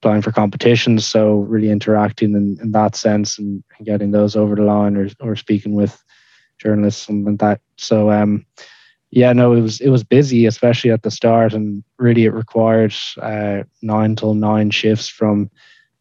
applying 0.00 0.22
for 0.22 0.32
competitions. 0.32 1.06
So 1.06 1.38
really 1.38 1.70
interacting 1.70 2.34
in, 2.34 2.58
in 2.60 2.72
that 2.72 2.96
sense 2.96 3.38
and, 3.38 3.62
getting 3.82 4.12
those 4.12 4.36
over 4.36 4.54
the 4.54 4.62
line 4.62 4.96
or 4.96 5.08
or 5.20 5.36
speaking 5.36 5.74
with 5.74 6.02
journalists 6.58 7.08
and, 7.08 7.26
and 7.26 7.38
that. 7.40 7.60
So 7.76 8.10
um 8.10 8.46
yeah, 9.10 9.32
no, 9.32 9.52
it 9.52 9.60
was 9.60 9.80
it 9.80 9.90
was 9.90 10.02
busy, 10.02 10.46
especially 10.46 10.90
at 10.90 11.02
the 11.02 11.10
start, 11.10 11.52
and 11.52 11.84
really 11.98 12.24
it 12.24 12.34
required 12.34 12.92
uh, 13.22 13.62
nine 13.80 14.16
till 14.16 14.34
nine 14.34 14.72
shifts 14.72 15.08
from 15.08 15.50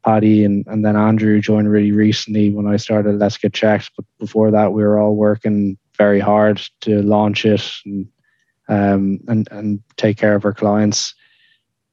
Paddy 0.04 0.44
and, 0.44 0.66
and 0.68 0.84
then 0.84 0.96
Andrew 0.96 1.40
joined 1.40 1.70
really 1.70 1.92
recently 1.92 2.52
when 2.52 2.68
I 2.68 2.78
started 2.78 3.20
Let's 3.20 3.38
Get 3.38 3.54
Checked. 3.54 3.92
But 3.96 4.06
before 4.20 4.52
that, 4.52 4.74
we 4.74 4.84
were 4.84 5.00
all 5.00 5.16
working 5.16 5.78
very 5.98 6.20
hard 6.20 6.62
to 6.82 7.02
launch 7.02 7.46
it 7.46 7.70
and 7.86 8.08
um, 8.70 9.20
and 9.28 9.48
and 9.52 9.82
take 9.98 10.18
care 10.18 10.36
of 10.36 10.46
our 10.46 10.54
clients 10.54 11.14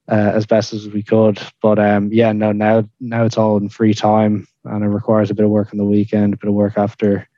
uh, 0.09 0.33
as 0.35 0.47
best 0.47 0.73
as 0.73 0.89
we 0.89 1.03
could. 1.03 1.41
But 1.61 1.79
um, 1.79 2.11
yeah, 2.13 2.33
no, 2.33 2.53
now 2.53 2.89
now 3.01 3.25
it's 3.25 3.39
all 3.39 3.57
in 3.57 3.69
free 3.69 3.95
time, 3.95 4.47
and 4.65 4.85
it 4.85 4.89
requires 4.89 5.31
a 5.31 5.35
bit 5.35 5.45
of 5.45 5.51
work 5.51 5.69
on 5.73 5.79
the 5.79 5.85
weekend, 5.85 6.35
a 6.35 6.37
bit 6.37 6.49
of 6.49 6.55
work 6.55 6.75
after 6.77 7.29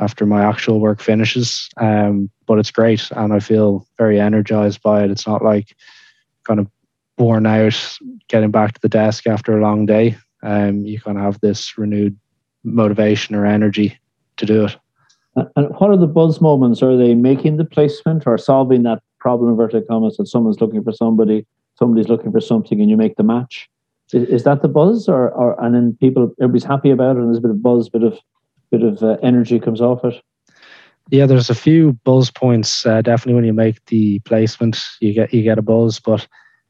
after 0.00 0.26
my 0.26 0.44
actual 0.44 0.78
work 0.80 1.00
finishes. 1.00 1.68
Um, 1.76 2.30
but 2.46 2.58
it's 2.58 2.70
great, 2.70 3.10
and 3.10 3.32
I 3.32 3.40
feel 3.40 3.86
very 3.98 4.20
energized 4.20 4.80
by 4.82 5.04
it. 5.04 5.10
It's 5.10 5.26
not 5.26 5.44
like 5.44 5.76
kind 6.44 6.60
of 6.60 6.68
worn 7.18 7.46
out 7.46 7.98
getting 8.28 8.52
back 8.52 8.74
to 8.74 8.80
the 8.80 8.88
desk 8.88 9.26
after 9.26 9.58
a 9.58 9.60
long 9.60 9.86
day. 9.86 10.16
um, 10.42 10.84
you 10.84 11.00
kind 11.00 11.18
of 11.18 11.24
have 11.24 11.40
this 11.40 11.76
renewed 11.78 12.18
motivation 12.64 13.34
or 13.34 13.46
energy 13.46 13.98
to 14.36 14.46
do 14.46 14.66
it. 14.66 14.76
And 15.36 15.68
what 15.78 15.90
are 15.90 15.96
the 15.96 16.06
buzz 16.06 16.40
moments? 16.40 16.82
Are 16.82 16.96
they 16.96 17.14
making 17.14 17.56
the 17.56 17.64
placement 17.64 18.24
or 18.26 18.38
solving 18.38 18.82
that 18.82 19.02
problem, 19.20 19.50
inverted 19.50 19.86
commas, 19.86 20.16
that 20.16 20.26
someone's 20.26 20.60
looking 20.60 20.82
for 20.82 20.92
somebody, 20.92 21.46
somebody's 21.78 22.08
looking 22.08 22.32
for 22.32 22.40
something, 22.40 22.80
and 22.80 22.90
you 22.90 22.96
make 22.96 23.16
the 23.16 23.22
match? 23.22 23.68
Is, 24.12 24.28
is 24.28 24.44
that 24.44 24.62
the 24.62 24.68
buzz, 24.68 25.08
or, 25.08 25.30
or 25.30 25.62
and 25.62 25.74
then 25.74 25.96
people, 26.00 26.34
everybody's 26.40 26.64
happy 26.64 26.90
about 26.90 27.16
it, 27.16 27.20
and 27.20 27.28
there's 27.28 27.38
a 27.38 27.42
bit 27.42 27.50
of 27.50 27.62
buzz, 27.62 27.88
bit 27.88 28.02
of 28.02 28.18
bit 28.70 28.82
of 28.82 29.02
uh, 29.02 29.16
energy 29.22 29.58
comes 29.58 29.80
off 29.80 30.04
it? 30.04 30.22
Yeah, 31.10 31.24
there's 31.24 31.50
a 31.50 31.54
few 31.54 31.92
buzz 32.04 32.30
points. 32.30 32.84
Uh, 32.84 33.00
definitely, 33.02 33.34
when 33.34 33.44
you 33.44 33.54
make 33.54 33.84
the 33.86 34.18
placement, 34.20 34.78
you 35.00 35.12
get 35.12 35.32
you 35.32 35.42
get 35.42 35.58
a 35.58 35.62
buzz. 35.62 36.00
But 36.00 36.26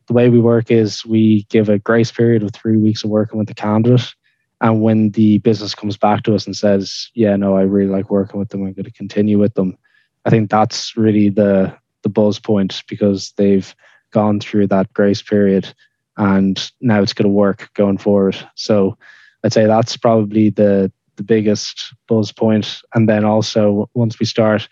the 0.06 0.12
way 0.12 0.28
we 0.28 0.40
work 0.40 0.70
is 0.70 1.04
we 1.04 1.44
give 1.44 1.68
a 1.68 1.78
grace 1.78 2.10
period 2.12 2.42
of 2.42 2.52
three 2.52 2.76
weeks 2.76 3.04
of 3.04 3.10
working 3.10 3.38
with 3.38 3.48
the 3.48 3.54
candidate, 3.54 4.14
and 4.60 4.82
when 4.82 5.10
the 5.10 5.38
business 5.38 5.74
comes 5.74 5.96
back 5.96 6.22
to 6.24 6.34
us 6.34 6.46
and 6.46 6.56
says, 6.56 7.10
"Yeah, 7.14 7.36
no, 7.36 7.56
I 7.56 7.62
really 7.62 7.90
like 7.90 8.10
working 8.10 8.38
with 8.38 8.48
them. 8.48 8.64
I'm 8.64 8.72
going 8.72 8.84
to 8.84 8.90
continue 8.90 9.38
with 9.38 9.54
them," 9.54 9.76
I 10.24 10.30
think 10.30 10.50
that's 10.50 10.96
really 10.96 11.28
the 11.28 11.74
the 12.02 12.08
buzz 12.08 12.38
point 12.38 12.82
because 12.88 13.32
they've 13.36 13.74
gone 14.10 14.40
through 14.40 14.68
that 14.68 14.92
grace 14.92 15.22
period, 15.22 15.72
and 16.16 16.70
now 16.80 17.02
it's 17.02 17.12
going 17.12 17.28
to 17.28 17.34
work 17.34 17.70
going 17.74 17.98
forward. 17.98 18.36
So, 18.54 18.96
I'd 19.44 19.52
say 19.52 19.66
that's 19.66 19.96
probably 19.96 20.50
the 20.50 20.90
the 21.18 21.22
biggest 21.22 21.92
buzz 22.06 22.32
point. 22.32 22.80
And 22.94 23.08
then 23.08 23.24
also 23.26 23.90
once 23.92 24.18
we 24.18 24.24
start, 24.24 24.68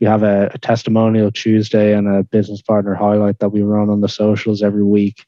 we 0.00 0.06
have 0.06 0.24
a, 0.24 0.50
a, 0.52 0.58
testimonial 0.58 1.30
Tuesday 1.30 1.94
and 1.94 2.08
a 2.08 2.24
business 2.24 2.62
partner 2.62 2.94
highlight 2.94 3.38
that 3.38 3.50
we 3.50 3.62
run 3.62 3.90
on 3.90 4.00
the 4.00 4.08
socials 4.08 4.62
every 4.62 4.82
week. 4.82 5.24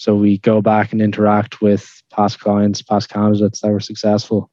So 0.00 0.14
we 0.14 0.38
go 0.38 0.62
back 0.62 0.92
and 0.92 1.02
interact 1.02 1.60
with 1.60 2.02
past 2.10 2.40
clients, 2.40 2.80
past 2.80 3.10
candidates 3.10 3.60
that 3.60 3.70
were 3.70 3.80
successful, 3.80 4.50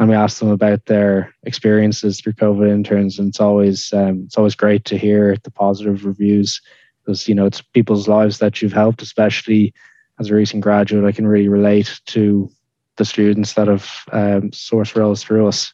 and 0.00 0.08
we 0.08 0.16
ask 0.16 0.40
them 0.40 0.50
about 0.50 0.86
their 0.86 1.32
experiences 1.44 2.20
through 2.20 2.32
COVID 2.32 2.68
interns. 2.68 3.16
And 3.16 3.28
it's 3.28 3.38
always 3.38 3.92
um, 3.92 4.24
it's 4.26 4.36
always 4.36 4.56
great 4.56 4.84
to 4.86 4.98
hear 4.98 5.36
the 5.44 5.52
positive 5.52 6.04
reviews 6.04 6.60
because 6.98 7.28
you 7.28 7.34
know 7.36 7.46
it's 7.46 7.62
people's 7.62 8.08
lives 8.08 8.38
that 8.38 8.60
you've 8.60 8.72
helped, 8.72 9.02
especially 9.02 9.72
as 10.18 10.30
a 10.30 10.34
recent 10.34 10.64
graduate. 10.64 11.04
I 11.04 11.12
can 11.12 11.28
really 11.28 11.46
relate 11.48 12.00
to 12.06 12.50
the 12.96 13.04
students 13.04 13.54
that 13.54 13.68
have 13.68 13.88
um, 14.10 14.50
sourced 14.50 14.96
roles 14.96 15.22
through 15.22 15.46
us. 15.46 15.72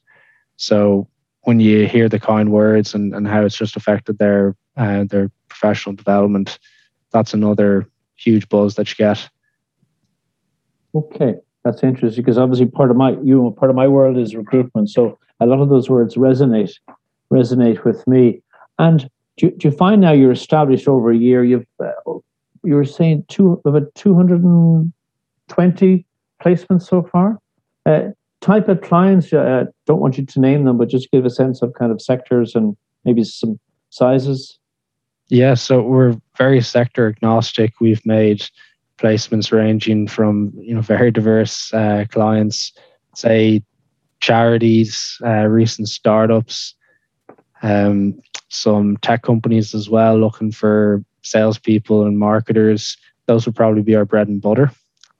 So 0.56 1.08
when 1.44 1.60
you 1.60 1.86
hear 1.86 2.10
the 2.10 2.20
kind 2.20 2.52
words 2.52 2.92
and, 2.92 3.14
and 3.14 3.26
how 3.26 3.42
it's 3.46 3.56
just 3.56 3.74
affected 3.74 4.18
their 4.18 4.54
uh, 4.76 5.04
their 5.04 5.30
professional 5.48 5.94
development, 5.94 6.58
that's 7.10 7.32
another 7.32 7.88
huge 8.18 8.48
buzz 8.48 8.74
that 8.74 8.88
you 8.90 8.96
get. 8.96 9.28
Okay, 10.94 11.34
that's 11.64 11.82
interesting 11.82 12.22
because 12.22 12.38
obviously 12.38 12.66
part 12.66 12.90
of 12.90 12.96
my 12.96 13.10
you 13.22 13.36
know, 13.36 13.50
part 13.50 13.70
of 13.70 13.76
my 13.76 13.88
world 13.88 14.18
is 14.18 14.34
recruitment, 14.34 14.90
so 14.90 15.18
a 15.40 15.46
lot 15.46 15.60
of 15.60 15.68
those 15.68 15.88
words 15.88 16.16
resonate 16.16 16.72
resonate 17.32 17.84
with 17.84 18.06
me. 18.06 18.42
And 18.78 19.08
do, 19.36 19.50
do 19.50 19.68
you 19.68 19.76
find 19.76 20.00
now 20.00 20.12
you're 20.12 20.32
established 20.32 20.88
over 20.88 21.10
a 21.10 21.16
year? 21.16 21.44
You've 21.44 21.66
uh, 21.82 21.92
you 22.64 22.74
were 22.74 22.84
saying 22.84 23.24
two 23.28 23.60
about 23.64 23.94
two 23.94 24.14
hundred 24.14 24.42
and 24.42 24.92
twenty 25.48 26.06
placements 26.42 26.88
so 26.88 27.02
far. 27.02 27.38
Uh, 27.86 28.08
type 28.40 28.68
of 28.68 28.80
clients, 28.80 29.32
uh, 29.32 29.64
don't 29.86 30.00
want 30.00 30.18
you 30.18 30.24
to 30.24 30.40
name 30.40 30.64
them, 30.64 30.78
but 30.78 30.88
just 30.88 31.10
give 31.10 31.24
a 31.24 31.30
sense 31.30 31.62
of 31.62 31.72
kind 31.74 31.92
of 31.92 32.00
sectors 32.00 32.54
and 32.54 32.76
maybe 33.04 33.24
some 33.24 33.58
sizes. 33.90 34.57
Yeah, 35.28 35.54
so 35.54 35.82
we're 35.82 36.16
very 36.36 36.60
sector 36.62 37.08
agnostic. 37.08 37.74
We've 37.80 38.04
made 38.06 38.46
placements 38.98 39.52
ranging 39.52 40.06
from 40.08 40.52
you 40.56 40.74
know 40.74 40.80
very 40.80 41.10
diverse 41.10 41.72
uh, 41.72 42.04
clients, 42.10 42.72
say 43.14 43.62
charities, 44.20 45.18
uh, 45.24 45.46
recent 45.46 45.88
startups, 45.88 46.74
um, 47.62 48.20
some 48.48 48.96
tech 48.98 49.22
companies 49.22 49.74
as 49.74 49.90
well, 49.90 50.18
looking 50.18 50.50
for 50.50 51.04
salespeople 51.22 52.06
and 52.06 52.18
marketers. 52.18 52.96
Those 53.26 53.44
would 53.44 53.54
probably 53.56 53.82
be 53.82 53.94
our 53.94 54.06
bread 54.06 54.28
and 54.28 54.40
butter. 54.40 54.70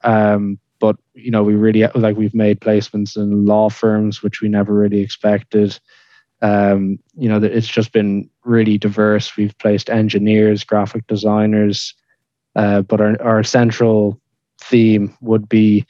Um, 0.03 0.57
but 0.79 0.95
you 1.13 1.29
know 1.29 1.43
we 1.43 1.55
really 1.55 1.85
like 1.95 2.17
we've 2.17 2.33
made 2.33 2.61
placements 2.61 3.17
in 3.17 3.45
law 3.45 3.69
firms 3.69 4.23
which 4.23 4.41
we 4.41 4.47
never 4.47 4.73
really 4.73 5.01
expected 5.01 5.77
um, 6.41 6.99
you 7.15 7.27
know 7.27 7.37
it's 7.41 7.67
just 7.67 7.91
been 7.91 8.29
really 8.43 8.77
diverse 8.77 9.35
we've 9.35 9.57
placed 9.57 9.89
engineers 9.89 10.63
graphic 10.63 11.05
designers 11.07 11.93
uh, 12.55 12.81
but 12.81 13.01
our, 13.01 13.21
our 13.21 13.43
central 13.43 14.19
theme 14.61 15.15
would 15.21 15.47
be 15.49 15.85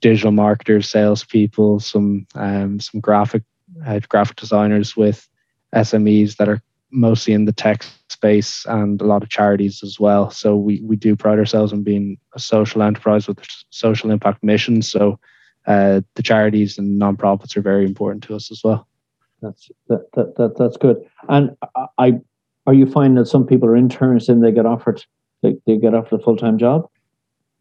digital 0.00 0.32
marketers 0.32 0.88
salespeople 0.90 1.80
some 1.80 2.26
um, 2.34 2.78
some 2.80 3.00
graphic 3.00 3.42
uh, 3.86 4.00
graphic 4.08 4.36
designers 4.36 4.96
with 4.96 5.28
SMEs 5.74 6.36
that 6.36 6.48
are 6.48 6.62
mostly 6.90 7.34
in 7.34 7.44
the 7.44 7.52
tech 7.52 7.84
space 8.08 8.64
and 8.66 9.00
a 9.00 9.04
lot 9.04 9.22
of 9.22 9.28
charities 9.28 9.82
as 9.82 9.98
well. 9.98 10.30
So 10.30 10.56
we, 10.56 10.80
we 10.82 10.96
do 10.96 11.16
pride 11.16 11.38
ourselves 11.38 11.72
on 11.72 11.82
being 11.82 12.16
a 12.34 12.40
social 12.40 12.82
enterprise 12.82 13.26
with 13.26 13.40
a 13.40 13.46
social 13.70 14.10
impact 14.10 14.42
mission. 14.42 14.80
So 14.80 15.18
uh, 15.66 16.02
the 16.14 16.22
charities 16.22 16.78
and 16.78 17.00
nonprofits 17.00 17.56
are 17.56 17.62
very 17.62 17.84
important 17.84 18.22
to 18.24 18.36
us 18.36 18.50
as 18.50 18.60
well. 18.62 18.86
That's 19.44 19.70
that, 19.88 20.10
that, 20.14 20.36
that 20.36 20.56
that's 20.58 20.76
good. 20.76 21.04
And 21.28 21.56
I 21.98 22.20
are 22.66 22.74
you 22.74 22.86
finding 22.86 23.16
that 23.16 23.26
some 23.26 23.46
people 23.46 23.68
are 23.68 23.76
interns 23.76 24.28
and 24.28 24.42
they 24.42 24.50
get 24.50 24.66
offered 24.66 25.04
they, 25.42 25.56
they 25.66 25.76
get 25.76 25.94
offered 25.94 26.20
a 26.20 26.22
full 26.22 26.36
time 26.36 26.58
job? 26.58 26.88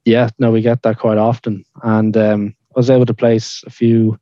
Yeah, 0.06 0.30
no, 0.40 0.52
we 0.52 0.62
get 0.62 0.82
that 0.84 1.00
quite 1.00 1.18
often. 1.18 1.64
And 1.84 2.16
um, 2.18 2.56
I 2.76 2.80
was 2.80 2.90
able 2.90 3.06
to 3.06 3.14
place 3.14 3.64
a 3.66 3.70
few 3.70 4.20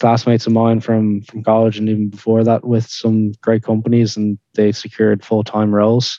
classmates 0.00 0.46
of 0.46 0.52
mine 0.52 0.80
from 0.80 1.20
from 1.22 1.44
college 1.44 1.78
and 1.78 1.88
even 1.88 2.08
before 2.08 2.42
that 2.42 2.64
with 2.64 2.86
some 2.86 3.32
great 3.42 3.62
companies 3.62 4.16
and 4.16 4.38
they 4.54 4.72
secured 4.72 5.22
full-time 5.22 5.74
roles 5.74 6.18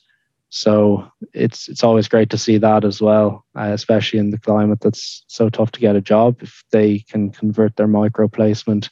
so 0.50 1.03
it's 1.33 1.67
it's 1.67 1.83
always 1.83 2.07
great 2.07 2.29
to 2.29 2.38
see 2.38 2.60
that 2.60 2.86
as 2.86 3.01
well 3.01 3.43
uh, 3.57 3.71
especially 3.74 4.19
in 4.19 4.29
the 4.29 4.38
climate 4.38 4.79
that's 4.81 5.24
so 5.27 5.50
tough 5.50 5.71
to 5.71 5.79
get 5.79 5.95
a 5.95 6.01
job 6.01 6.38
if 6.41 6.63
they 6.71 7.00
can 7.10 7.31
convert 7.31 7.75
their 7.75 7.88
micro 7.88 8.27
placement 8.27 8.88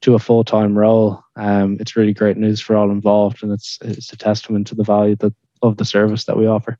to 0.00 0.14
a 0.14 0.18
full-time 0.18 0.76
role 0.76 1.22
um, 1.36 1.76
it's 1.80 1.96
really 1.96 2.14
great 2.14 2.36
news 2.36 2.60
for 2.60 2.76
all 2.76 2.90
involved 2.90 3.42
and 3.42 3.52
it's 3.52 3.78
it's 3.82 4.12
a 4.12 4.16
testament 4.16 4.66
to 4.66 4.74
the 4.74 4.84
value 4.84 5.16
that 5.16 5.34
of 5.62 5.76
the 5.78 5.84
service 5.84 6.24
that 6.24 6.36
we 6.36 6.46
offer 6.46 6.78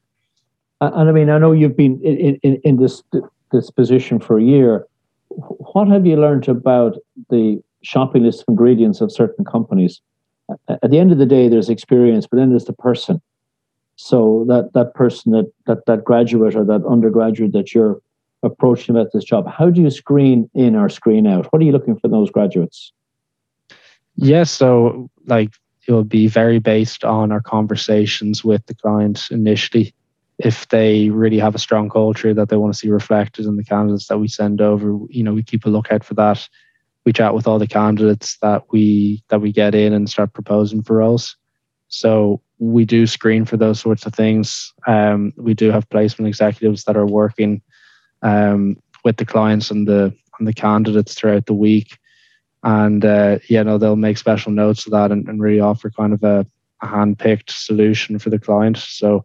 and 0.81 1.09
i 1.09 1.13
mean 1.13 1.31
i 1.31 1.39
know 1.39 1.53
you've 1.53 1.77
been 1.77 2.01
in 2.03 2.37
in, 2.43 2.61
in 2.63 2.77
this 2.77 3.03
this 3.53 3.71
position 3.71 4.19
for 4.19 4.39
a 4.39 4.43
year 4.43 4.87
what 5.29 5.89
have 5.89 6.07
you 6.07 6.17
learned 6.17 6.49
about 6.49 6.97
the 7.31 7.63
shopping 7.83 8.23
list 8.23 8.41
of 8.43 8.49
ingredients 8.49 9.01
of 9.01 9.13
certain 9.13 9.45
companies? 9.45 10.01
At 10.69 10.91
the 10.91 10.99
end 10.99 11.13
of 11.13 11.19
the 11.19 11.27
day, 11.27 11.49
there's 11.49 11.69
experience, 11.69 12.27
but 12.27 12.37
then 12.37 12.51
there's 12.51 12.65
the 12.65 12.73
person. 12.73 13.21
So 13.97 14.45
that 14.49 14.73
that 14.75 14.95
person 14.95 15.33
that 15.33 15.51
that 15.67 15.87
that 15.87 16.05
graduate 16.05 16.55
or 16.55 16.65
that 16.65 16.85
undergraduate 16.87 17.53
that 17.53 17.75
you're 17.75 18.01
approaching 18.43 18.95
about 18.95 19.13
this 19.13 19.25
job, 19.25 19.49
how 19.49 19.71
do 19.71 19.81
you 19.81 19.91
screen 19.91 20.49
in 20.55 20.77
or 20.77 20.89
screen 20.89 21.27
out? 21.27 21.47
What 21.53 21.63
are 21.63 21.65
you 21.65 21.73
looking 21.73 21.99
for 21.99 22.09
those 22.09 22.31
graduates? 22.31 22.93
Yes, 24.17 24.51
so 24.51 25.11
like 25.27 25.51
it 25.87 25.93
will 25.93 26.05
be 26.05 26.27
very 26.27 26.59
based 26.59 27.05
on 27.05 27.31
our 27.31 27.41
conversations 27.41 28.45
with 28.45 28.65
the 28.67 28.75
client 28.75 29.29
initially 29.31 29.95
if 30.39 30.69
they 30.69 31.09
really 31.11 31.39
have 31.39 31.55
a 31.55 31.59
strong 31.59 31.89
culture 31.89 32.35
that 32.35 32.49
they 32.49 32.57
want 32.57 32.73
to 32.73 32.79
see 32.79 32.89
reflected 32.91 33.47
in 33.47 33.57
the 33.57 33.65
candidates 33.65 34.09
that 34.09 34.19
we 34.19 34.29
send 34.29 34.61
over, 34.61 34.99
you 35.09 35.23
know, 35.23 35.33
we 35.33 35.43
keep 35.43 35.65
a 35.65 35.71
lookout 35.71 36.05
for 36.05 36.15
that. 36.15 36.47
We 37.05 37.13
chat 37.13 37.35
with 37.35 37.47
all 37.47 37.59
the 37.59 37.67
candidates 37.67 38.37
that 38.43 38.65
we 38.71 39.23
that 39.29 39.41
we 39.41 39.53
get 39.53 39.75
in 39.75 39.93
and 39.93 40.11
start 40.11 40.35
proposing 40.35 40.83
for 40.83 40.97
roles. 40.97 41.37
So 41.89 42.43
we 42.59 42.85
do 42.85 43.07
screen 43.07 43.45
for 43.45 43.57
those 43.57 43.81
sorts 43.81 44.07
of 44.07 44.15
things. 44.15 44.75
Um, 44.87 45.33
we 45.37 45.55
do 45.55 45.71
have 45.71 45.89
placement 45.89 46.29
executives 46.29 46.85
that 46.85 46.97
are 46.97 47.07
working 47.07 47.63
um, 48.23 48.77
with 49.05 49.19
the 49.19 49.25
clients 49.25 49.71
and 49.71 49.87
the 49.87 50.15
and 50.39 50.49
the 50.49 50.53
candidates 50.53 51.15
throughout 51.15 51.47
the 51.47 51.55
week, 51.55 51.97
and 52.67 53.05
uh, 53.05 53.39
yeah, 53.49 53.63
no, 53.63 53.79
they'll 53.79 53.95
make 53.95 54.19
special 54.19 54.51
notes 54.51 54.87
of 54.87 54.93
that 54.93 55.13
and, 55.13 55.29
and 55.29 55.41
really 55.41 55.61
offer 55.61 55.89
kind 55.89 56.13
of 56.13 56.23
a, 56.25 56.45
a 56.83 56.87
hand 56.87 57.17
picked 57.17 57.51
solution 57.51 58.19
for 58.19 58.29
the 58.29 58.41
client. 58.41 58.77
So 58.77 59.25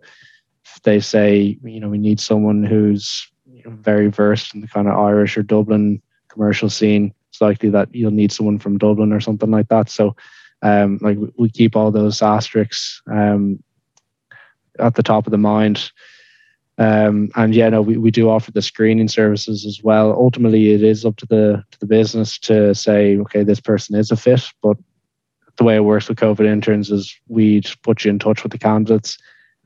they 0.83 0.99
say, 0.99 1.57
you 1.63 1.79
know, 1.79 1.89
we 1.89 1.97
need 1.97 2.19
someone 2.19 2.63
who's 2.63 3.27
you 3.51 3.63
know, 3.63 3.71
very 3.71 4.07
versed 4.09 4.53
in 4.53 4.61
the 4.61 4.67
kind 4.67 4.87
of 4.87 4.95
Irish 4.95 5.37
or 5.37 5.41
Dublin 5.41 6.03
commercial 6.29 6.69
scene, 6.69 7.13
it's 7.29 7.41
likely 7.41 7.69
that 7.69 7.93
you'll 7.93 8.11
need 8.11 8.31
someone 8.31 8.59
from 8.59 8.77
Dublin 8.77 9.11
or 9.11 9.19
something 9.19 9.49
like 9.49 9.69
that. 9.69 9.89
So, 9.89 10.15
um, 10.61 10.99
like 11.01 11.17
we 11.37 11.49
keep 11.49 11.75
all 11.75 11.91
those 11.91 12.21
asterisks 12.21 13.01
um, 13.11 13.63
at 14.79 14.93
the 14.93 15.03
top 15.03 15.25
of 15.25 15.31
the 15.31 15.37
mind. 15.37 15.91
Um, 16.81 17.29
and 17.35 17.53
yeah, 17.53 17.69
no, 17.69 17.81
we, 17.81 17.97
we 17.97 18.11
do 18.11 18.29
offer 18.29 18.51
the 18.51 18.61
screening 18.61 19.07
services 19.09 19.65
as 19.65 19.83
well. 19.83 20.13
Ultimately, 20.13 20.71
it 20.71 20.83
is 20.83 21.05
up 21.05 21.15
to 21.17 21.25
the 21.25 21.63
to 21.71 21.79
the 21.79 21.85
business 21.85 22.39
to 22.39 22.73
say, 22.73 23.17
okay, 23.19 23.43
this 23.43 23.61
person 23.61 23.95
is 23.95 24.11
a 24.11 24.15
fit. 24.15 24.43
But 24.63 24.77
the 25.57 25.63
way 25.63 25.75
it 25.75 25.83
works 25.83 26.07
with 26.09 26.17
COVID 26.17 26.45
interns 26.45 26.89
is 26.89 27.13
we'd 27.27 27.69
put 27.83 28.03
you 28.03 28.09
in 28.09 28.19
touch 28.19 28.41
with 28.41 28.51
the 28.51 28.57
candidates 28.57 29.17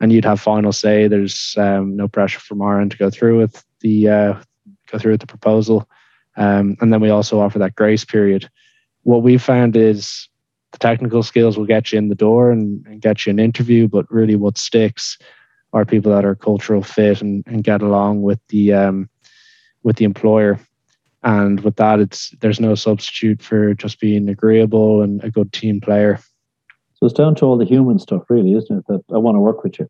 and 0.02 0.12
you'd 0.12 0.26
have 0.26 0.42
final 0.42 0.74
say. 0.74 1.08
There's 1.08 1.56
um, 1.58 1.96
no 1.96 2.08
pressure 2.08 2.42
from 2.42 2.62
our 2.62 2.82
end 2.82 2.92
to 2.92 2.98
go 2.98 3.10
through 3.10 3.38
with 3.38 3.64
the 3.80 4.10
uh, 4.10 4.34
go 4.92 4.98
through 4.98 5.14
with 5.14 5.22
the 5.22 5.28
proposal, 5.28 5.88
Um, 6.38 6.76
and 6.82 6.92
then 6.92 7.02
we 7.02 7.10
also 7.10 7.40
offer 7.40 7.60
that 7.60 7.76
grace 7.76 8.06
period. 8.06 8.50
What 9.04 9.24
we 9.24 9.38
found 9.38 9.76
is 9.76 10.28
the 10.72 10.80
technical 10.80 11.24
skills 11.24 11.58
will 11.58 11.66
get 11.66 11.92
you 11.92 11.98
in 11.98 12.10
the 12.10 12.16
door 12.16 12.52
and, 12.52 12.86
and 12.88 13.02
get 13.02 13.26
you 13.26 13.30
an 13.30 13.40
interview, 13.40 13.88
but 13.88 14.10
really 14.12 14.36
what 14.36 14.58
sticks 14.58 15.18
are 15.76 15.86
people 15.86 16.12
that 16.12 16.24
are 16.24 16.36
cultural 16.36 16.82
fit 16.82 17.22
and, 17.22 17.44
and 17.46 17.64
get 17.64 17.82
along 17.82 18.22
with 18.22 18.40
the 18.48 18.74
um, 18.74 19.10
with 19.84 19.98
the 19.98 20.06
employer. 20.06 20.58
And 21.22 21.60
with 21.60 21.76
that, 21.76 22.00
it's 22.00 22.30
there's 22.40 22.62
no 22.62 22.76
substitute 22.76 23.44
for 23.44 23.74
just 23.74 24.00
being 24.00 24.30
agreeable 24.30 25.02
and 25.02 25.22
a 25.24 25.30
good 25.30 25.52
team 25.52 25.82
player. 25.82 26.20
So 26.94 27.06
it's 27.06 27.14
down 27.14 27.36
to 27.36 27.46
all 27.46 27.58
the 27.58 27.66
human 27.66 28.00
stuff, 28.00 28.24
really, 28.30 28.54
isn't 28.54 28.78
it? 28.78 28.86
That 28.88 29.04
I 29.14 29.18
want 29.18 29.36
to 29.36 29.42
work 29.42 29.64
with 29.64 29.78
you. 29.78 29.90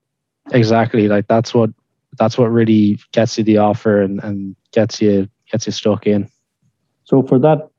Exactly. 0.51 1.07
Like 1.07 1.27
that's 1.27 1.53
what 1.53 1.69
that's 2.17 2.37
what 2.37 2.47
really 2.47 2.99
gets 3.11 3.37
you 3.37 3.43
the 3.43 3.57
offer 3.59 4.01
and, 4.01 4.23
and 4.23 4.55
gets 4.71 5.01
you 5.01 5.29
gets 5.51 5.67
you 5.67 5.71
stuck 5.71 6.07
in. 6.07 6.27
So 7.03 7.21
for 7.21 7.37
that, 7.39 7.69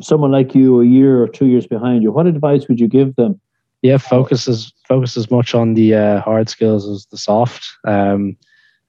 someone 0.00 0.30
like 0.30 0.54
you, 0.54 0.80
a 0.80 0.86
year 0.86 1.20
or 1.20 1.26
two 1.26 1.46
years 1.46 1.66
behind 1.66 2.04
you, 2.04 2.12
what 2.12 2.28
advice 2.28 2.68
would 2.68 2.78
you 2.78 2.86
give 2.86 3.16
them? 3.16 3.40
Yeah, 3.82 3.98
focus 3.98 4.48
as 4.48 4.72
focus 4.86 5.16
as 5.16 5.30
much 5.30 5.54
on 5.54 5.74
the 5.74 5.94
uh, 5.94 6.20
hard 6.20 6.48
skills 6.48 6.88
as 6.88 7.06
the 7.06 7.18
soft. 7.18 7.64
Um, 7.84 8.36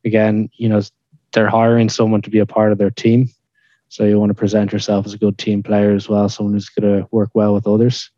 again, 0.03 0.49
you 0.55 0.67
know, 0.67 0.81
they're 1.31 1.49
hiring 1.49 1.89
someone 1.89 2.21
to 2.23 2.29
be 2.31 2.39
a 2.39 2.45
part 2.45 2.71
of 2.71 2.79
their 2.79 2.89
team, 2.89 3.29
so 3.89 4.03
you 4.03 4.19
want 4.19 4.31
to 4.31 4.35
present 4.35 4.71
yourself 4.71 5.05
as 5.05 5.13
a 5.13 5.17
good 5.17 5.37
team 5.37 5.61
player 5.61 5.93
as 5.93 6.09
well, 6.09 6.27
someone 6.27 6.53
who's 6.53 6.69
going 6.69 7.01
to 7.01 7.07
work 7.11 7.29
well 7.33 7.53
with 7.53 7.67
others 7.67 8.09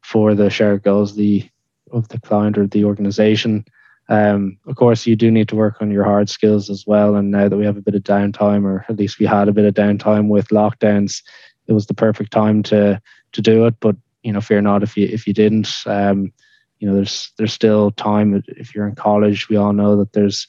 for 0.00 0.34
the 0.34 0.50
shared 0.50 0.82
goals 0.82 1.14
the 1.14 1.48
of 1.92 2.08
the 2.08 2.20
client 2.20 2.58
or 2.58 2.66
the 2.66 2.84
organization. 2.84 3.64
Um, 4.08 4.58
of 4.66 4.76
course, 4.76 5.06
you 5.06 5.16
do 5.16 5.30
need 5.30 5.48
to 5.48 5.56
work 5.56 5.76
on 5.80 5.90
your 5.90 6.04
hard 6.04 6.28
skills 6.28 6.70
as 6.70 6.84
well. 6.86 7.16
And 7.16 7.30
now 7.30 7.48
that 7.48 7.56
we 7.56 7.64
have 7.64 7.76
a 7.76 7.82
bit 7.82 7.94
of 7.94 8.02
downtime, 8.02 8.64
or 8.64 8.84
at 8.88 8.96
least 8.96 9.18
we 9.18 9.26
had 9.26 9.48
a 9.48 9.52
bit 9.52 9.64
of 9.64 9.74
downtime 9.74 10.28
with 10.28 10.48
lockdowns, 10.48 11.22
it 11.66 11.72
was 11.72 11.86
the 11.86 11.94
perfect 11.94 12.32
time 12.32 12.62
to 12.64 13.00
to 13.32 13.42
do 13.42 13.66
it. 13.66 13.74
But 13.80 13.96
you 14.26 14.32
know, 14.32 14.40
fear 14.40 14.60
not 14.60 14.82
if 14.82 14.96
you 14.96 15.06
if 15.06 15.26
you 15.26 15.32
didn't. 15.32 15.68
Um, 15.86 16.32
you 16.78 16.88
know, 16.88 16.94
there's 16.94 17.32
there's 17.38 17.52
still 17.52 17.92
time 17.92 18.42
if 18.48 18.74
you're 18.74 18.88
in 18.88 18.96
college. 18.96 19.48
We 19.48 19.56
all 19.56 19.72
know 19.72 19.96
that 19.96 20.12
there's 20.12 20.48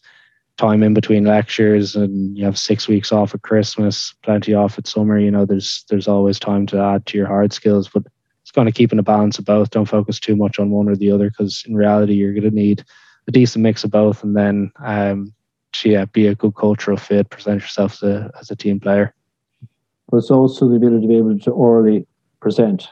time 0.57 0.81
in 0.81 0.95
between 0.95 1.25
lectures, 1.25 1.95
and 1.95 2.35
you 2.35 2.43
have 2.43 2.57
six 2.57 2.87
weeks 2.87 3.11
off 3.11 3.35
at 3.35 3.43
Christmas, 3.43 4.15
plenty 4.23 4.55
off 4.55 4.79
at 4.79 4.87
summer. 4.87 5.19
You 5.19 5.29
know, 5.29 5.45
there's 5.45 5.85
there's 5.89 6.07
always 6.07 6.39
time 6.39 6.65
to 6.67 6.79
add 6.81 7.05
to 7.05 7.17
your 7.17 7.27
hard 7.27 7.53
skills, 7.53 7.87
but 7.87 8.03
it's 8.41 8.51
kind 8.51 8.67
of 8.67 8.73
keeping 8.73 8.97
a 8.97 9.03
balance 9.03 9.37
of 9.37 9.45
both. 9.45 9.69
Don't 9.69 9.85
focus 9.85 10.19
too 10.19 10.35
much 10.35 10.57
on 10.57 10.71
one 10.71 10.89
or 10.89 10.95
the 10.95 11.11
other, 11.11 11.29
because 11.29 11.63
in 11.67 11.75
reality, 11.75 12.15
you're 12.15 12.33
going 12.33 12.49
to 12.49 12.51
need 12.51 12.83
a 13.27 13.31
decent 13.31 13.61
mix 13.61 13.83
of 13.83 13.91
both, 13.91 14.23
and 14.23 14.35
then 14.35 14.71
um, 14.83 15.33
yeah, 15.83 16.05
be 16.05 16.25
a 16.25 16.35
good 16.35 16.55
cultural 16.55 16.97
fit, 16.97 17.29
present 17.29 17.61
yourself 17.61 17.93
as 17.93 18.03
a, 18.03 18.31
as 18.39 18.49
a 18.49 18.55
team 18.55 18.79
player. 18.79 19.13
But 20.09 20.17
it's 20.17 20.31
also 20.31 20.67
the 20.67 20.77
ability 20.77 21.01
to 21.01 21.07
be 21.07 21.17
able 21.17 21.37
to 21.37 21.51
orally 21.51 22.07
present, 22.39 22.87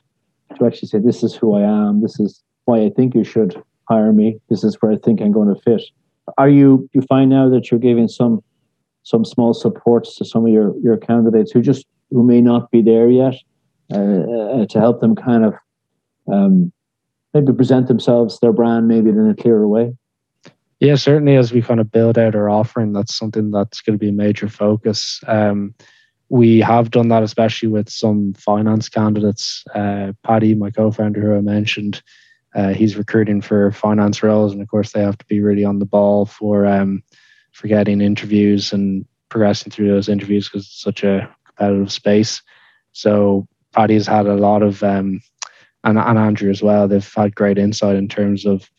to 0.57 0.65
actually 0.65 0.87
say, 0.87 0.99
"This 0.99 1.23
is 1.23 1.35
who 1.35 1.55
I 1.55 1.61
am. 1.61 2.01
This 2.01 2.19
is 2.19 2.43
why 2.65 2.81
I 2.81 2.89
think 2.89 3.15
you 3.15 3.23
should 3.23 3.61
hire 3.89 4.13
me. 4.13 4.39
This 4.49 4.63
is 4.63 4.75
where 4.81 4.91
I 4.91 4.97
think 4.97 5.21
I'm 5.21 5.31
going 5.31 5.53
to 5.53 5.61
fit." 5.61 5.81
Are 6.37 6.49
you 6.49 6.89
you 6.93 7.01
find 7.01 7.29
now 7.29 7.49
that 7.49 7.69
you're 7.69 7.79
giving 7.79 8.07
some 8.07 8.43
some 9.03 9.23
small 9.23 9.53
supports 9.53 10.15
to 10.15 10.25
some 10.25 10.45
of 10.45 10.51
your 10.51 10.73
your 10.81 10.97
candidates 10.97 11.51
who 11.51 11.61
just 11.61 11.85
who 12.11 12.23
may 12.23 12.41
not 12.41 12.71
be 12.71 12.81
there 12.81 13.09
yet 13.09 13.35
uh, 13.93 13.97
uh, 13.97 14.65
to 14.67 14.79
help 14.79 15.01
them 15.01 15.15
kind 15.15 15.45
of 15.45 15.53
um, 16.31 16.71
maybe 17.33 17.53
present 17.53 17.87
themselves, 17.87 18.39
their 18.39 18.53
brand, 18.53 18.87
maybe 18.87 19.09
in 19.09 19.29
a 19.29 19.35
clearer 19.35 19.67
way? 19.67 19.93
Yeah, 20.79 20.95
certainly 20.95 21.35
as 21.35 21.53
we 21.53 21.61
kind 21.61 21.79
of 21.79 21.91
build 21.91 22.17
out 22.17 22.35
our 22.35 22.49
offering, 22.49 22.93
that's 22.93 23.15
something 23.15 23.51
that's 23.51 23.81
going 23.81 23.97
to 23.97 23.99
be 23.99 24.09
a 24.09 24.13
major 24.13 24.49
focus. 24.49 25.21
Um, 25.27 25.73
we 26.29 26.59
have 26.59 26.91
done 26.91 27.09
that, 27.09 27.23
especially 27.23 27.69
with 27.69 27.89
some 27.89 28.33
finance 28.33 28.89
candidates. 28.89 29.63
Uh, 29.73 30.13
Paddy, 30.23 30.55
my 30.55 30.71
co-founder, 30.71 31.21
who 31.21 31.35
I 31.35 31.41
mentioned, 31.41 32.01
uh, 32.55 32.73
he's 32.73 32.95
recruiting 32.95 33.41
for 33.41 33.71
finance 33.71 34.23
roles, 34.23 34.53
and 34.53 34.61
of 34.61 34.67
course, 34.67 34.91
they 34.91 35.01
have 35.01 35.17
to 35.17 35.25
be 35.25 35.41
really 35.41 35.65
on 35.65 35.79
the 35.79 35.85
ball 35.85 36.25
for 36.25 36.65
um, 36.65 37.03
for 37.51 37.67
getting 37.67 38.01
interviews 38.01 38.73
and 38.73 39.05
progressing 39.29 39.71
through 39.71 39.87
those 39.87 40.09
interviews 40.09 40.47
because 40.47 40.65
it's 40.65 40.81
such 40.81 41.03
a 41.03 41.29
competitive 41.45 41.91
space. 41.91 42.41
So 42.91 43.47
Paddy 43.73 43.95
has 43.95 44.07
had 44.07 44.27
a 44.27 44.35
lot 44.35 44.61
of, 44.61 44.83
um, 44.83 45.21
and, 45.83 45.97
and 45.97 46.17
Andrew 46.17 46.49
as 46.49 46.61
well. 46.61 46.87
They've 46.87 47.13
had 47.13 47.35
great 47.35 47.57
insight 47.57 47.95
in 47.95 48.07
terms 48.07 48.45
of 48.45 48.69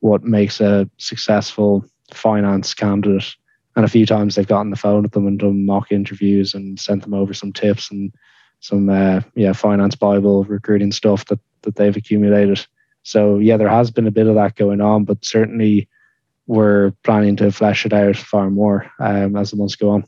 what 0.00 0.22
makes 0.22 0.60
a 0.60 0.88
successful 0.98 1.84
finance 2.12 2.74
candidate. 2.74 3.34
And 3.76 3.84
a 3.84 3.88
few 3.88 4.06
times 4.06 4.34
they've 4.34 4.46
gotten 4.46 4.70
the 4.70 4.76
phone 4.76 5.02
with 5.02 5.12
them 5.12 5.26
and 5.26 5.38
done 5.38 5.66
mock 5.66 5.92
interviews 5.92 6.54
and 6.54 6.80
sent 6.80 7.02
them 7.02 7.14
over 7.14 7.34
some 7.34 7.52
tips 7.52 7.90
and 7.90 8.12
some 8.60 8.88
uh, 8.88 9.20
yeah 9.34 9.52
finance 9.52 9.94
bible 9.94 10.44
recruiting 10.44 10.90
stuff 10.90 11.26
that 11.26 11.38
that 11.62 11.76
they've 11.76 11.96
accumulated. 11.96 12.66
So 13.02 13.38
yeah, 13.38 13.56
there 13.56 13.68
has 13.68 13.90
been 13.90 14.06
a 14.06 14.10
bit 14.10 14.26
of 14.26 14.34
that 14.34 14.56
going 14.56 14.80
on, 14.80 15.04
but 15.04 15.24
certainly 15.24 15.88
we're 16.46 16.92
planning 17.04 17.36
to 17.36 17.52
flesh 17.52 17.84
it 17.84 17.92
out 17.92 18.16
far 18.16 18.50
more 18.50 18.90
um, 18.98 19.36
as 19.36 19.50
the 19.50 19.56
months 19.56 19.76
go 19.76 19.90
on. 19.90 20.04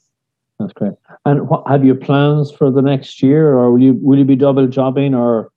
That's 0.58 0.72
great. 0.72 0.94
And 1.24 1.48
what, 1.48 1.68
have 1.68 1.84
your 1.84 1.94
plans 1.94 2.50
for 2.50 2.70
the 2.70 2.82
next 2.82 3.22
year, 3.22 3.50
or 3.50 3.72
will 3.72 3.80
you 3.80 3.94
will 3.94 4.18
you 4.18 4.24
be 4.24 4.34
double 4.34 4.66
jobbing, 4.66 5.14
or 5.14 5.52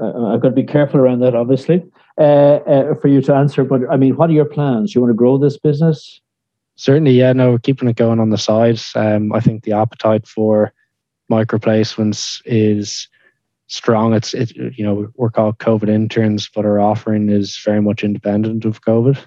uh, 0.00 0.26
I've 0.26 0.40
got 0.40 0.50
to 0.50 0.54
be 0.54 0.64
careful 0.64 1.00
around 1.00 1.20
that, 1.20 1.34
obviously 1.34 1.84
uh, 2.18 2.22
uh, 2.66 2.94
for 2.96 3.08
you 3.08 3.20
to 3.22 3.34
answer. 3.34 3.64
But 3.64 3.82
I 3.90 3.96
mean, 3.96 4.16
what 4.16 4.30
are 4.30 4.34
your 4.34 4.44
plans? 4.44 4.94
You 4.94 5.00
want 5.00 5.10
to 5.10 5.16
grow 5.16 5.38
this 5.38 5.56
business? 5.56 6.20
Certainly, 6.78 7.10
yeah. 7.10 7.32
No, 7.32 7.50
we're 7.50 7.58
keeping 7.58 7.88
it 7.88 7.96
going 7.96 8.20
on 8.20 8.30
the 8.30 8.38
side. 8.38 8.80
Um, 8.94 9.32
I 9.32 9.40
think 9.40 9.64
the 9.64 9.72
appetite 9.72 10.28
for 10.28 10.72
micro 11.28 11.58
placements 11.58 12.40
is 12.44 13.08
strong. 13.66 14.14
It's 14.14 14.32
it, 14.32 14.54
you 14.54 14.84
know 14.84 15.08
we're 15.16 15.28
called 15.28 15.58
COVID 15.58 15.88
interns, 15.88 16.48
but 16.54 16.64
our 16.64 16.78
offering 16.78 17.30
is 17.30 17.58
very 17.64 17.82
much 17.82 18.04
independent 18.04 18.64
of 18.64 18.80
COVID. 18.82 19.18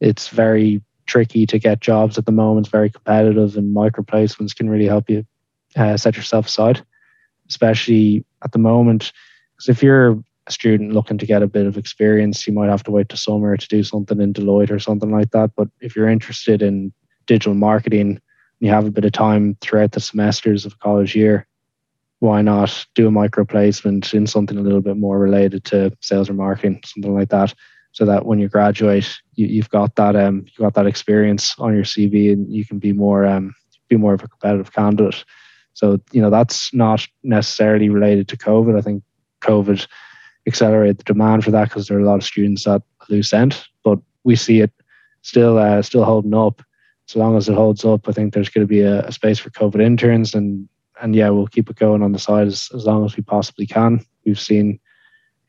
It's 0.00 0.28
very 0.28 0.82
tricky 1.04 1.44
to 1.44 1.58
get 1.58 1.80
jobs 1.80 2.16
at 2.16 2.24
the 2.24 2.32
moment. 2.32 2.66
It's 2.66 2.72
very 2.72 2.88
competitive, 2.88 3.58
and 3.58 3.74
micro 3.74 4.02
placements 4.02 4.56
can 4.56 4.70
really 4.70 4.86
help 4.86 5.10
you 5.10 5.26
uh, 5.76 5.98
set 5.98 6.16
yourself 6.16 6.46
aside, 6.46 6.82
especially 7.50 8.24
at 8.42 8.52
the 8.52 8.58
moment. 8.58 9.12
Because 9.54 9.68
if 9.68 9.82
you're 9.82 10.18
a 10.48 10.52
student 10.52 10.92
looking 10.92 11.18
to 11.18 11.26
get 11.26 11.42
a 11.42 11.46
bit 11.46 11.66
of 11.66 11.76
experience, 11.76 12.46
you 12.46 12.52
might 12.52 12.70
have 12.70 12.82
to 12.84 12.90
wait 12.90 13.08
to 13.10 13.16
summer 13.16 13.56
to 13.56 13.68
do 13.68 13.82
something 13.82 14.20
in 14.20 14.32
Deloitte 14.32 14.70
or 14.70 14.78
something 14.78 15.10
like 15.10 15.30
that. 15.30 15.50
But 15.56 15.68
if 15.80 15.94
you're 15.94 16.08
interested 16.08 16.62
in 16.62 16.92
digital 17.26 17.54
marketing, 17.54 18.20
you 18.60 18.70
have 18.70 18.86
a 18.86 18.90
bit 18.90 19.04
of 19.04 19.12
time 19.12 19.56
throughout 19.60 19.92
the 19.92 20.00
semesters 20.00 20.66
of 20.66 20.78
college 20.80 21.14
year, 21.14 21.46
why 22.20 22.42
not 22.42 22.86
do 22.94 23.06
a 23.06 23.10
micro 23.10 23.44
placement 23.44 24.12
in 24.12 24.26
something 24.26 24.58
a 24.58 24.62
little 24.62 24.80
bit 24.80 24.96
more 24.96 25.18
related 25.18 25.64
to 25.66 25.92
sales 26.00 26.28
or 26.28 26.34
marketing, 26.34 26.80
something 26.84 27.14
like 27.14 27.28
that, 27.28 27.54
so 27.92 28.04
that 28.04 28.26
when 28.26 28.38
you 28.38 28.48
graduate, 28.48 29.08
you, 29.34 29.60
have 29.62 29.70
got 29.70 29.94
that 29.96 30.16
um 30.16 30.44
you 30.46 30.64
got 30.64 30.74
that 30.74 30.86
experience 30.86 31.54
on 31.58 31.74
your 31.74 31.84
CV 31.84 32.32
and 32.32 32.52
you 32.52 32.64
can 32.64 32.78
be 32.78 32.92
more 32.92 33.24
um 33.24 33.54
be 33.88 33.96
more 33.96 34.14
of 34.14 34.22
a 34.22 34.28
competitive 34.28 34.72
candidate. 34.72 35.24
So 35.74 35.98
you 36.10 36.20
know 36.20 36.30
that's 36.30 36.74
not 36.74 37.06
necessarily 37.22 37.88
related 37.88 38.26
to 38.28 38.36
COVID. 38.36 38.76
I 38.76 38.82
think 38.82 39.04
COVID 39.42 39.86
accelerate 40.48 40.98
the 40.98 41.04
demand 41.04 41.44
for 41.44 41.50
that 41.50 41.68
because 41.68 41.86
there 41.86 41.98
are 41.98 42.02
a 42.02 42.06
lot 42.06 42.16
of 42.16 42.24
students 42.24 42.66
at 42.66 42.82
loose 43.08 43.32
end. 43.32 43.62
But 43.84 43.98
we 44.24 44.36
see 44.36 44.60
it 44.60 44.72
still 45.22 45.58
uh, 45.58 45.82
still 45.82 46.04
holding 46.04 46.34
up. 46.34 46.62
So 47.06 47.18
long 47.18 47.36
as 47.36 47.48
it 47.48 47.54
holds 47.54 47.84
up, 47.84 48.08
I 48.08 48.12
think 48.12 48.34
there's 48.34 48.50
going 48.50 48.66
to 48.66 48.68
be 48.68 48.82
a, 48.82 49.00
a, 49.06 49.12
space 49.12 49.38
for 49.38 49.50
COVID 49.50 49.80
interns, 49.80 50.34
and 50.34 50.68
and 51.00 51.14
yeah, 51.14 51.30
we'll 51.30 51.46
keep 51.46 51.70
it 51.70 51.76
going 51.76 52.02
on 52.02 52.12
the 52.12 52.18
side 52.18 52.46
as, 52.46 52.68
as 52.74 52.84
long 52.84 53.04
as 53.04 53.16
we 53.16 53.22
possibly 53.22 53.66
can. 53.66 54.04
We've 54.26 54.40
seen 54.40 54.80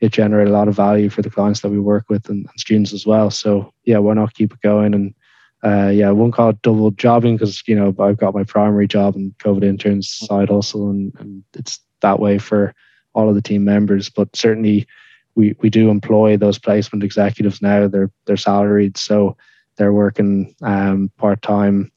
it 0.00 0.12
generate 0.12 0.48
a 0.48 0.52
lot 0.52 0.68
of 0.68 0.76
value 0.76 1.10
for 1.10 1.20
the 1.20 1.30
clients 1.30 1.60
that 1.60 1.68
we 1.68 1.78
work 1.78 2.06
with 2.08 2.28
and, 2.30 2.46
and 2.46 2.60
students 2.60 2.94
as 2.94 3.04
well. 3.04 3.30
So 3.30 3.72
yeah, 3.84 3.98
why 3.98 4.14
not 4.14 4.32
keep 4.32 4.54
it 4.54 4.60
going? 4.62 4.94
And 4.94 5.14
uh, 5.62 5.90
yeah, 5.90 6.08
I 6.08 6.12
won't 6.12 6.32
call 6.32 6.50
it 6.50 6.62
double 6.62 6.90
jobbing 6.92 7.36
because 7.36 7.62
you 7.68 7.74
know 7.74 7.94
I've 7.98 8.16
got 8.16 8.34
my 8.34 8.44
primary 8.44 8.88
job 8.88 9.14
and 9.14 9.36
COVID 9.38 9.62
interns 9.62 10.08
side 10.08 10.48
hustle, 10.48 10.88
and, 10.88 11.12
and 11.18 11.44
it's 11.54 11.78
that 12.00 12.18
way 12.18 12.38
for 12.38 12.74
all 13.14 13.28
of 13.28 13.34
the 13.34 13.42
team 13.42 13.64
members. 13.64 14.08
But 14.08 14.34
certainly, 14.34 14.86
we 15.34 15.54
we 15.60 15.70
do 15.70 15.90
employ 15.90 16.36
those 16.36 16.58
placement 16.58 17.04
executives 17.04 17.62
now. 17.62 17.88
They're 17.88 18.10
they're 18.26 18.36
salaried, 18.36 18.96
so 18.96 19.36
they're 19.76 19.92
working 19.92 20.54
um, 20.62 21.10
part 21.16 21.42
time. 21.42 21.90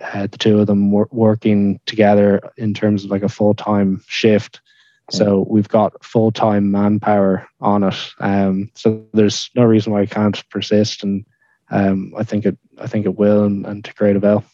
Uh, 0.00 0.26
the 0.26 0.38
two 0.38 0.58
of 0.58 0.66
them 0.66 0.90
wor- 0.90 1.08
working 1.10 1.78
together 1.84 2.40
in 2.56 2.72
terms 2.72 3.04
of 3.04 3.10
like 3.10 3.22
a 3.22 3.28
full 3.28 3.54
time 3.54 4.02
shift. 4.06 4.60
So 5.10 5.46
we've 5.48 5.68
got 5.68 6.02
full 6.02 6.32
time 6.32 6.70
manpower 6.70 7.46
on 7.60 7.82
it. 7.82 8.12
Um, 8.18 8.70
so 8.74 9.04
there's 9.12 9.50
no 9.54 9.64
reason 9.64 9.92
why 9.92 10.02
I 10.02 10.06
can't 10.06 10.48
persist, 10.48 11.02
and 11.02 11.26
um, 11.70 12.14
I 12.16 12.24
think 12.24 12.46
it 12.46 12.56
I 12.78 12.86
think 12.86 13.04
it 13.04 13.16
will, 13.18 13.44
and, 13.44 13.66
and 13.66 13.84
to 13.84 13.92
great 13.94 14.16
avail. 14.16 14.44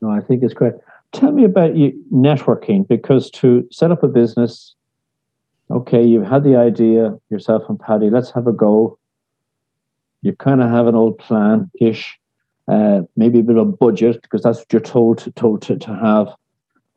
No, 0.00 0.10
I 0.10 0.20
think 0.20 0.42
it's 0.42 0.54
great. 0.54 0.74
Tell 1.12 1.32
me 1.32 1.44
about 1.44 1.76
you 1.76 1.92
networking 2.12 2.86
because 2.86 3.30
to 3.30 3.66
set 3.72 3.90
up 3.90 4.02
a 4.02 4.08
business 4.08 4.74
okay, 5.70 6.04
you've 6.04 6.26
had 6.26 6.44
the 6.44 6.56
idea 6.56 7.16
yourself 7.30 7.64
and 7.68 7.78
Paddy, 7.78 8.10
let's 8.10 8.30
have 8.32 8.46
a 8.46 8.52
go. 8.52 8.98
You 10.22 10.34
kind 10.34 10.62
of 10.62 10.70
have 10.70 10.86
an 10.86 10.94
old 10.94 11.18
plan 11.18 11.70
ish, 11.80 12.18
uh, 12.66 13.02
maybe 13.16 13.40
a 13.40 13.42
bit 13.42 13.56
of 13.56 13.78
budget 13.78 14.20
because 14.22 14.42
that's 14.42 14.58
what 14.58 14.72
you're 14.72 14.80
told 14.80 15.18
to, 15.18 15.30
told 15.32 15.62
to, 15.62 15.76
to 15.78 15.94
have. 15.94 16.28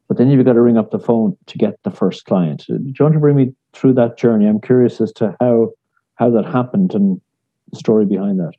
but 0.08 0.18
then 0.18 0.30
you've 0.30 0.44
got 0.44 0.54
to 0.54 0.62
ring 0.62 0.78
up 0.78 0.92
the 0.92 1.00
phone 1.00 1.38
to 1.46 1.58
get 1.58 1.82
the 1.84 1.92
first 1.92 2.26
client. 2.26 2.66
Do 2.68 2.80
you 2.84 2.94
want 3.00 3.14
to 3.14 3.20
bring 3.20 3.38
me 3.38 3.54
through 3.74 3.94
that 3.94 4.18
journey? 4.18 4.46
I'm 4.46 4.60
curious 4.60 5.00
as 5.00 5.14
to 5.14 5.36
how 5.40 5.72
how 6.16 6.30
that 6.32 6.46
happened 6.46 6.94
and 6.94 7.22
the 7.72 7.80
story 7.80 8.06
behind 8.06 8.40
that. 8.40 8.52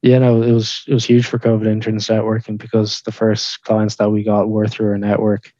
Yeah, 0.00 0.18
no, 0.18 0.42
it 0.42 0.52
was 0.52 0.84
it 0.86 0.94
was 0.94 1.04
huge 1.04 1.26
for 1.26 1.38
COVID 1.38 1.66
interns 1.66 2.08
networking 2.08 2.58
because 2.58 3.00
the 3.02 3.12
first 3.12 3.62
clients 3.64 3.96
that 3.96 4.10
we 4.10 4.22
got 4.22 4.48
were 4.48 4.66
through 4.66 4.90
our 4.90 4.98
network. 4.98 5.52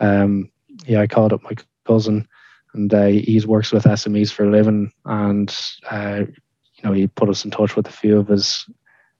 Um, 0.00 0.50
yeah, 0.86 1.00
I 1.00 1.06
called 1.06 1.32
up 1.32 1.42
my 1.42 1.52
cousin, 1.86 2.26
and 2.74 2.92
uh, 2.92 3.06
he 3.06 3.40
works 3.46 3.72
with 3.72 3.84
SMEs 3.84 4.32
for 4.32 4.44
a 4.44 4.50
living, 4.50 4.92
and 5.04 5.54
uh, 5.90 6.22
you 6.26 6.82
know 6.82 6.92
he 6.92 7.06
put 7.06 7.28
us 7.28 7.44
in 7.44 7.50
touch 7.50 7.76
with 7.76 7.86
a 7.86 7.92
few 7.92 8.18
of 8.18 8.28
his, 8.28 8.68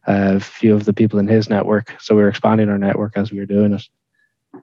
uh, 0.06 0.38
few 0.38 0.74
of 0.74 0.84
the 0.84 0.92
people 0.92 1.18
in 1.18 1.28
his 1.28 1.48
network. 1.48 1.94
So 2.00 2.14
we 2.14 2.22
were 2.22 2.28
expanding 2.28 2.68
our 2.68 2.78
network 2.78 3.16
as 3.16 3.30
we 3.30 3.38
were 3.38 3.46
doing 3.46 3.74
it. 3.74 3.82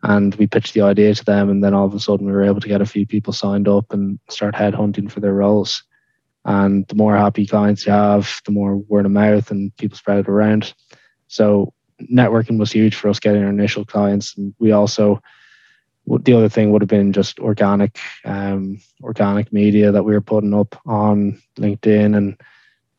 And 0.03 0.35
we 0.35 0.47
pitched 0.47 0.73
the 0.73 0.81
idea 0.81 1.13
to 1.15 1.25
them 1.25 1.49
and 1.49 1.63
then 1.63 1.73
all 1.73 1.85
of 1.85 1.93
a 1.93 1.99
sudden 1.99 2.25
we 2.25 2.31
were 2.31 2.43
able 2.43 2.61
to 2.61 2.67
get 2.67 2.81
a 2.81 2.85
few 2.85 3.05
people 3.05 3.33
signed 3.33 3.67
up 3.67 3.91
and 3.91 4.19
start 4.29 4.55
headhunting 4.55 5.11
for 5.11 5.19
their 5.19 5.33
roles. 5.33 5.83
And 6.45 6.87
the 6.87 6.95
more 6.95 7.15
happy 7.15 7.45
clients 7.45 7.85
you 7.85 7.91
have 7.91 8.41
the 8.45 8.51
more 8.51 8.77
word 8.77 9.05
of 9.05 9.11
mouth 9.11 9.51
and 9.51 9.75
people 9.77 9.97
spread 9.97 10.19
it 10.19 10.29
around. 10.29 10.73
So 11.27 11.73
networking 12.01 12.57
was 12.57 12.71
huge 12.71 12.95
for 12.95 13.09
us 13.09 13.19
getting 13.19 13.43
our 13.43 13.49
initial 13.49 13.83
clients. 13.83 14.37
And 14.37 14.53
we 14.59 14.71
also 14.71 15.21
the 16.17 16.33
other 16.33 16.49
thing 16.49 16.71
would 16.71 16.81
have 16.81 16.89
been 16.89 17.13
just 17.13 17.39
organic 17.39 17.99
um, 18.25 18.79
organic 19.03 19.53
media 19.53 19.91
that 19.91 20.03
we 20.03 20.13
were 20.13 20.21
putting 20.21 20.53
up 20.53 20.79
on 20.85 21.41
linkedin 21.57 22.15
and 22.17 22.41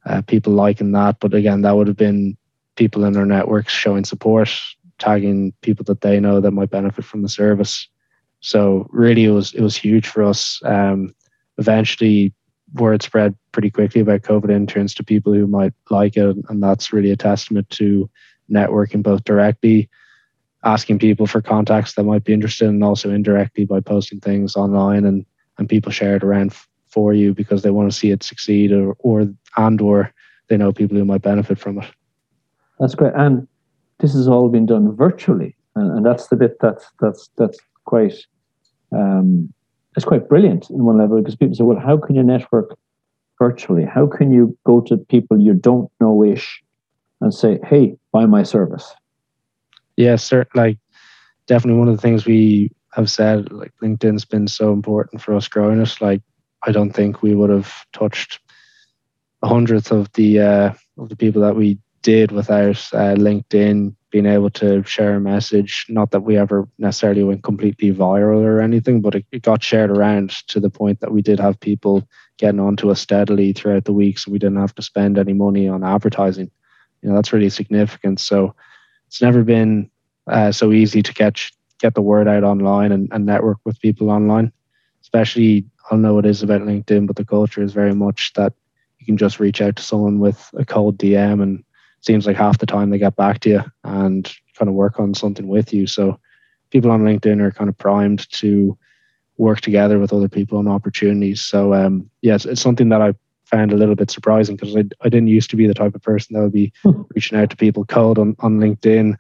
uh, 0.07 0.23
people 0.23 0.53
liking 0.53 0.93
that 0.93 1.19
but 1.21 1.35
again 1.35 1.63
that 1.63 1.77
would 1.77 1.87
have 1.87 1.97
been 1.97 2.37
people 2.77 3.05
in 3.05 3.17
our 3.17 3.27
networks 3.27 3.73
showing 3.73 4.05
support 4.05 4.49
tagging 5.01 5.53
people 5.63 5.85
that 5.87 6.03
they 6.03 6.21
know 6.21 6.41
that 6.41 6.53
might 6.53 6.71
benefit 6.71 7.05
from 7.05 7.23
the 7.23 7.29
service. 7.29 7.89
So 8.41 8.87
really, 8.91 9.25
it 9.25 9.31
was 9.31 9.53
it 9.55 9.63
was 9.63 9.77
huge 9.77 10.07
for 10.07 10.23
us. 10.23 10.61
Um, 10.65 11.15
eventually, 11.59 12.33
word 12.75 13.03
spread 13.03 13.35
pretty 13.51 13.71
quickly 13.71 14.03
about 14.03 14.23
COVID 14.23 14.51
interns 14.51 14.95
to 14.95 15.05
people 15.05 15.33
who 15.33 15.47
might 15.47 15.75
like 15.91 16.17
it, 16.17 16.37
and 16.49 16.63
that's 16.63 16.93
really 16.93 17.11
a 17.11 17.17
testament 17.17 17.69
to 17.71 18.09
networking 18.51 19.03
both 19.03 19.25
directly, 19.25 19.89
asking 20.65 20.99
people 20.99 21.27
for 21.27 21.41
contacts 21.41 21.95
that 21.95 22.05
might 22.05 22.25
be 22.25 22.33
interested, 22.33 22.69
and 22.69 22.85
also 22.85 23.11
indirectly 23.11 23.65
by 23.65 23.81
posting 23.81 24.21
things 24.21 24.57
online 24.57 25.05
and 25.05 25.25
and 25.59 25.69
people 25.69 25.93
share 25.93 26.17
it 26.17 26.25
around 26.25 26.53
f- 26.53 26.67
for 26.89 27.13
you 27.13 27.35
because 27.35 27.63
they 27.63 27.71
want 27.71 27.91
to 27.91 27.97
see 27.97 28.11
it 28.11 28.23
succeed 28.23 28.73
or 28.73 28.95
or 29.01 29.27
and 29.57 29.81
or 29.81 30.13
they 30.49 30.57
know 30.57 30.73
people 30.73 30.97
who 30.97 31.05
might 31.05 31.23
benefit 31.23 31.59
from 31.59 31.79
it. 31.79 31.89
That's 32.79 32.95
great. 32.95 33.13
And 33.15 33.47
this 33.99 34.15
has 34.15 34.27
all 34.27 34.49
been 34.49 34.67
done 34.67 34.97
virtually, 34.97 35.57
and, 35.77 35.99
and 35.99 36.07
that's 36.07 36.29
the 36.29 36.37
bit 36.37 36.57
that's 36.61 36.85
that's 37.01 37.31
that's 37.37 37.59
quite 37.85 38.15
um, 38.93 39.53
it's 39.97 40.05
quite 40.05 40.29
brilliant 40.29 40.71
in 40.71 40.85
one 40.85 40.99
level 40.99 41.19
because 41.19 41.37
people 41.37 41.55
say, 41.55 41.65
well, 41.65 41.79
how 41.79 41.97
can 41.97 42.15
you 42.17 42.23
network 42.23 42.77
virtually? 43.39 43.85
How 43.85 44.07
can 44.07 44.33
you 44.33 44.57
go 44.65 44.81
to 44.83 44.97
people 44.97 45.41
you 45.41 45.55
don't 45.55 45.91
know 46.01 46.25
ish 46.25 46.63
and 47.21 47.35
say, 47.35 47.59
hey, 47.65 47.97
buy 48.13 48.27
my 48.27 48.43
service? 48.43 48.95
Yeah, 50.01 50.17
sir. 50.17 50.47
Like 50.55 50.79
definitely 51.47 51.79
one 51.79 51.89
of 51.89 51.97
the 51.97 52.01
things 52.01 52.25
we 52.25 52.71
have 52.95 53.11
said, 53.11 53.53
like 53.53 53.73
LinkedIn's 53.83 54.25
been 54.25 54.49
so 54.49 54.73
important 54.73 55.21
for 55.21 55.35
us 55.35 55.47
growing 55.47 55.81
it. 55.81 55.95
Like 56.01 56.23
I 56.67 56.73
don't 56.73 56.93
think 56.93 57.21
we 57.21 57.35
would 57.35 57.51
have 57.51 57.71
touched 57.93 58.41
a 59.43 59.49
hundredth 59.49 59.93
of 59.93 60.11
the 60.15 60.41
uh, 60.41 60.73
of 60.97 61.11
the 61.11 61.17
people 61.17 61.43
that 61.43 61.55
we 61.55 61.79
did 62.03 62.33
without 62.33 62.77
uh, 62.95 63.15
LinkedIn 63.15 63.95
being 64.11 64.25
able 64.25 64.49
to 64.51 64.83
share 64.85 65.17
a 65.17 65.21
message. 65.21 65.85
Not 65.91 66.13
that 66.13 66.23
we 66.23 66.39
ever 66.39 66.67
necessarily 66.79 67.23
went 67.23 67.43
completely 67.43 67.93
viral 67.93 68.41
or 68.43 68.63
anything, 68.63 69.03
but 69.03 69.15
it, 69.15 69.27
it 69.33 69.43
got 69.43 69.63
shared 69.63 69.91
around 69.91 70.31
to 70.49 70.61
the 70.61 70.71
point 70.71 71.01
that 71.01 71.13
we 71.13 71.21
did 71.21 71.39
have 71.39 71.61
people 71.61 72.09
getting 72.39 72.59
onto 72.59 72.91
us 72.91 73.03
steadily 73.03 73.53
throughout 73.53 73.85
the 73.85 73.93
week, 73.93 74.19
so 74.19 74.31
we 74.33 74.39
didn't 74.39 74.57
have 74.61 74.75
to 74.77 74.83
spend 74.83 75.19
any 75.19 75.35
money 75.35 75.69
on 75.69 75.85
advertising. 75.85 76.51
You 77.03 77.11
know, 77.11 77.17
that's 77.17 77.35
really 77.35 77.51
significant. 77.51 78.19
So 78.19 78.55
it's 79.11 79.21
never 79.21 79.43
been 79.43 79.91
uh, 80.29 80.53
so 80.53 80.71
easy 80.71 81.03
to 81.03 81.13
get 81.13 81.41
get 81.81 81.95
the 81.95 82.01
word 82.01 82.29
out 82.29 82.45
online 82.45 82.93
and, 82.93 83.09
and 83.11 83.27
network 83.27 83.59
with 83.65 83.81
people 83.81 84.09
online. 84.09 84.53
Especially, 85.03 85.65
I 85.85 85.91
don't 85.91 86.03
know 86.03 86.15
what 86.15 86.27
it 86.27 86.31
is 86.31 86.45
about 86.45 86.61
LinkedIn, 86.61 87.09
but 87.09 87.17
the 87.17 87.25
culture 87.25 87.61
is 87.61 87.73
very 87.73 87.93
much 87.93 88.33
that 88.35 88.53
you 89.01 89.07
can 89.07 89.17
just 89.17 89.41
reach 89.41 89.61
out 89.61 89.75
to 89.77 89.83
someone 89.83 90.21
with 90.21 90.49
a 90.57 90.65
cold 90.65 90.97
DM 90.97 91.43
and 91.43 91.65
seems 92.03 92.25
like 92.25 92.37
half 92.37 92.59
the 92.59 92.67
time 92.67 92.91
they 92.91 92.99
get 92.99 93.17
back 93.17 93.41
to 93.41 93.49
you 93.49 93.63
and 93.83 94.33
kind 94.57 94.69
of 94.69 94.77
work 94.77 95.01
on 95.01 95.13
something 95.13 95.49
with 95.49 95.73
you. 95.75 95.89
So 95.89 96.21
people 96.71 96.93
on 96.93 97.03
LinkedIn 97.03 97.41
are 97.41 97.51
kind 97.51 97.69
of 97.69 97.77
primed 97.79 98.31
to 98.33 98.79
work 99.39 99.61
together 99.61 99.99
with 99.99 100.13
other 100.13 100.29
people 100.29 100.59
on 100.59 100.69
opportunities. 100.69 101.43
So 101.43 101.75
um, 101.75 102.09
yes, 102.23 102.45
it's 102.45 102.61
something 102.61 102.91
that 102.91 103.03
I 103.03 103.15
found 103.51 103.73
a 103.73 103.77
little 103.77 103.95
bit 103.95 104.11
surprising 104.11 104.57
because 104.57 104.77
I, 104.77 104.85
I 105.03 105.09
didn't 105.09 105.29
used 105.29 105.51
to 105.51 105.57
be 105.57 105.67
the 105.67 105.75
type 105.75 105.95
of 105.95 106.03
person 106.03 106.35
that 106.35 106.43
would 106.43 106.53
be 106.53 106.73
hmm. 106.83 107.03
reaching 107.15 107.39
out 107.39 107.51
to 107.51 107.57
people 107.57 107.85
cold 107.85 108.19
on, 108.19 108.37
on 108.39 108.59
LinkedIn. 108.59 109.17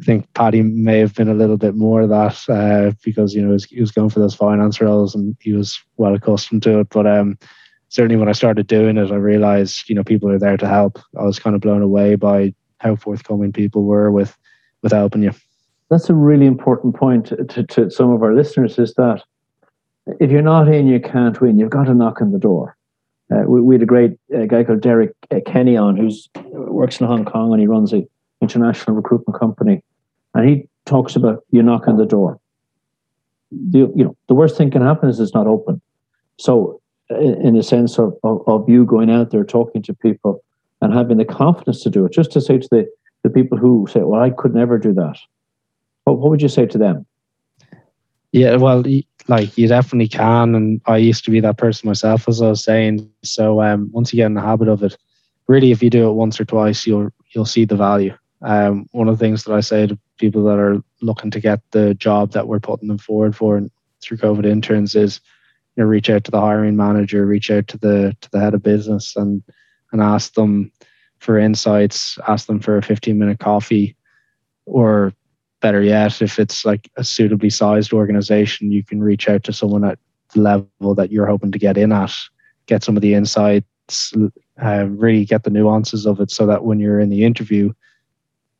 I 0.00 0.04
think 0.04 0.32
Paddy 0.34 0.62
may 0.62 0.98
have 0.98 1.14
been 1.14 1.28
a 1.28 1.34
little 1.34 1.56
bit 1.56 1.76
more 1.76 2.00
of 2.00 2.08
that 2.08 2.48
uh, 2.48 2.92
because 3.04 3.34
you 3.34 3.42
know 3.42 3.56
he 3.68 3.80
was 3.80 3.92
going 3.92 4.10
for 4.10 4.18
those 4.18 4.34
finance 4.34 4.80
roles 4.80 5.14
and 5.14 5.36
he 5.40 5.52
was 5.52 5.80
well 5.98 6.14
accustomed 6.14 6.64
to 6.64 6.80
it. 6.80 6.88
But 6.88 7.06
um, 7.06 7.38
certainly 7.90 8.16
when 8.16 8.28
I 8.28 8.32
started 8.32 8.66
doing 8.66 8.96
it, 8.96 9.12
I 9.12 9.16
realized, 9.16 9.88
you 9.88 9.94
know, 9.94 10.02
people 10.02 10.30
are 10.30 10.38
there 10.38 10.56
to 10.56 10.66
help. 10.66 10.98
I 11.16 11.22
was 11.22 11.38
kind 11.38 11.54
of 11.54 11.62
blown 11.62 11.82
away 11.82 12.16
by 12.16 12.54
how 12.78 12.96
forthcoming 12.96 13.52
people 13.52 13.84
were 13.84 14.10
with 14.10 14.36
with 14.82 14.92
helping 14.92 15.22
you. 15.22 15.32
That's 15.90 16.10
a 16.10 16.14
really 16.14 16.46
important 16.46 16.96
point 16.96 17.26
to, 17.26 17.62
to 17.62 17.90
some 17.90 18.10
of 18.10 18.22
our 18.22 18.34
listeners 18.34 18.78
is 18.78 18.94
that 18.94 19.22
if 20.20 20.30
you're 20.30 20.42
not 20.42 20.68
in, 20.68 20.86
you 20.86 21.00
can't 21.00 21.40
win. 21.40 21.58
You've 21.58 21.70
got 21.70 21.84
to 21.84 21.94
knock 21.94 22.20
on 22.20 22.32
the 22.32 22.38
door. 22.38 22.76
Uh, 23.30 23.42
we, 23.46 23.60
we, 23.60 23.74
had 23.74 23.82
a 23.82 23.86
great 23.86 24.12
uh, 24.36 24.44
guy 24.44 24.64
called 24.64 24.80
Derek 24.80 25.12
uh, 25.30 25.40
Kenny 25.46 25.76
on 25.76 25.96
who 25.96 26.10
works 26.52 27.00
in 27.00 27.06
Hong 27.06 27.24
Kong 27.24 27.52
and 27.52 27.60
he 27.60 27.66
runs 27.66 27.92
a 27.92 28.06
international 28.42 28.94
recruitment 28.94 29.38
company. 29.38 29.82
And 30.34 30.48
he 30.48 30.68
talks 30.84 31.16
about 31.16 31.44
you 31.50 31.62
knock 31.62 31.88
on 31.88 31.96
the 31.96 32.04
door. 32.04 32.38
The, 33.50 33.90
you 33.94 34.04
know, 34.04 34.16
the 34.28 34.34
worst 34.34 34.56
thing 34.56 34.70
can 34.70 34.82
happen 34.82 35.08
is 35.08 35.20
it's 35.20 35.34
not 35.34 35.46
open. 35.46 35.80
So 36.36 36.80
in 37.10 37.56
a 37.56 37.62
sense 37.62 37.98
of, 37.98 38.14
of, 38.24 38.42
of, 38.46 38.68
you 38.68 38.84
going 38.84 39.10
out 39.10 39.30
there 39.30 39.44
talking 39.44 39.82
to 39.82 39.94
people 39.94 40.42
and 40.80 40.92
having 40.92 41.18
the 41.18 41.24
confidence 41.24 41.82
to 41.82 41.90
do 41.90 42.04
it 42.06 42.12
just 42.12 42.32
to 42.32 42.40
say 42.40 42.58
to 42.58 42.68
the, 42.70 42.88
the 43.22 43.30
people 43.30 43.58
who 43.58 43.86
say 43.90 44.00
well 44.00 44.20
i 44.20 44.30
could 44.30 44.54
never 44.54 44.78
do 44.78 44.92
that 44.92 45.18
what, 46.04 46.18
what 46.18 46.30
would 46.30 46.42
you 46.42 46.48
say 46.48 46.64
to 46.64 46.78
them 46.78 47.04
yeah 48.34 48.56
well 48.56 48.82
like 49.28 49.56
you 49.56 49.68
definitely 49.68 50.08
can 50.08 50.56
and 50.56 50.80
i 50.86 50.96
used 50.96 51.24
to 51.24 51.30
be 51.30 51.38
that 51.38 51.56
person 51.56 51.88
myself 51.88 52.28
as 52.28 52.42
i 52.42 52.48
was 52.48 52.64
saying. 52.64 53.08
So 53.22 53.62
um, 53.62 53.90
once 53.92 54.12
you 54.12 54.18
get 54.18 54.26
in 54.26 54.34
the 54.34 54.40
habit 54.40 54.68
of 54.68 54.82
it 54.82 54.96
really 55.46 55.70
if 55.70 55.82
you 55.82 55.88
do 55.88 56.10
it 56.10 56.14
once 56.14 56.40
or 56.40 56.44
twice 56.44 56.84
you'll 56.86 57.10
you'll 57.30 57.46
see 57.46 57.64
the 57.64 57.76
value. 57.76 58.14
Um, 58.42 58.86
one 58.92 59.08
of 59.08 59.16
the 59.16 59.24
things 59.24 59.44
that 59.44 59.54
i 59.54 59.60
say 59.60 59.86
to 59.86 59.98
people 60.18 60.42
that 60.44 60.58
are 60.58 60.82
looking 61.00 61.30
to 61.30 61.40
get 61.40 61.60
the 61.70 61.94
job 61.94 62.32
that 62.32 62.48
we're 62.48 62.58
putting 62.58 62.88
them 62.88 62.98
forward 62.98 63.36
for 63.36 63.62
through 64.02 64.18
covid 64.18 64.44
interns 64.44 64.96
is 64.96 65.20
you 65.76 65.82
know 65.82 65.88
reach 65.88 66.10
out 66.10 66.24
to 66.24 66.32
the 66.32 66.40
hiring 66.40 66.76
manager 66.76 67.24
reach 67.24 67.52
out 67.52 67.68
to 67.68 67.78
the 67.78 68.16
to 68.20 68.28
the 68.32 68.40
head 68.40 68.54
of 68.54 68.64
business 68.64 69.14
and 69.14 69.42
and 69.92 70.02
ask 70.02 70.34
them 70.34 70.72
for 71.18 71.38
insights 71.38 72.18
ask 72.26 72.48
them 72.48 72.58
for 72.58 72.76
a 72.76 72.82
15 72.82 73.16
minute 73.16 73.38
coffee 73.38 73.96
or 74.66 75.12
better 75.64 75.82
yet 75.82 76.20
if 76.20 76.38
it's 76.38 76.64
like 76.64 76.90
a 76.96 77.04
suitably 77.04 77.50
sized 77.50 77.92
organization 77.92 78.70
you 78.70 78.84
can 78.84 79.02
reach 79.02 79.28
out 79.28 79.42
to 79.42 79.52
someone 79.52 79.84
at 79.84 79.98
the 80.34 80.40
level 80.40 80.94
that 80.94 81.10
you're 81.10 81.26
hoping 81.32 81.50
to 81.50 81.58
get 81.58 81.78
in 81.78 81.90
at 81.92 82.14
get 82.66 82.84
some 82.84 82.96
of 82.96 83.02
the 83.02 83.14
insights 83.14 84.12
uh, 84.62 84.86
really 84.86 85.24
get 85.24 85.44
the 85.44 85.50
nuances 85.50 86.06
of 86.06 86.20
it 86.20 86.30
so 86.30 86.46
that 86.46 86.64
when 86.64 86.78
you're 86.78 87.00
in 87.00 87.08
the 87.08 87.24
interview 87.24 87.72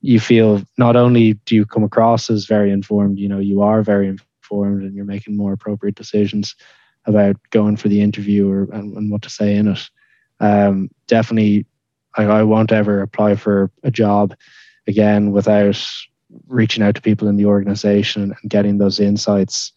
you 0.01 0.19
feel 0.19 0.63
not 0.79 0.97
only 0.97 1.35
do 1.45 1.55
you 1.55 1.67
come 1.67 1.85
across 1.85 2.31
as 2.31 2.47
very 2.47 2.71
informed 2.71 3.19
you 3.19 3.29
know 3.29 3.39
you 3.39 3.61
are 3.61 3.83
very 3.83 4.09
informed 4.09 4.83
and 4.83 4.95
you're 4.95 5.05
making 5.05 5.37
more 5.37 5.53
appropriate 5.53 5.95
decisions 5.95 6.57
about 7.07 7.37
going 7.51 7.77
for 7.77 7.89
the 7.89 8.01
interview 8.01 8.51
or 8.51 8.63
and, 8.73 8.97
and 8.97 9.11
what 9.11 9.23
to 9.23 9.31
say 9.31 9.55
in 9.55 9.69
it. 9.69 9.91
Um, 10.41 10.91
definitely, 11.07 11.67
I, 12.17 12.25
I 12.25 12.43
won't 12.43 12.73
ever 12.73 13.03
apply 13.03 13.37
for 13.37 13.71
a 13.83 13.91
job 13.91 14.35
again 14.87 15.33
without 15.33 15.83
reaching 16.47 16.83
out 16.83 16.95
to 16.95 17.03
people 17.03 17.29
in 17.29 17.37
the 17.37 17.47
organization 17.47 18.23
and 18.41 18.51
getting 18.51 18.79
those 18.79 19.01
insights. 19.01 19.73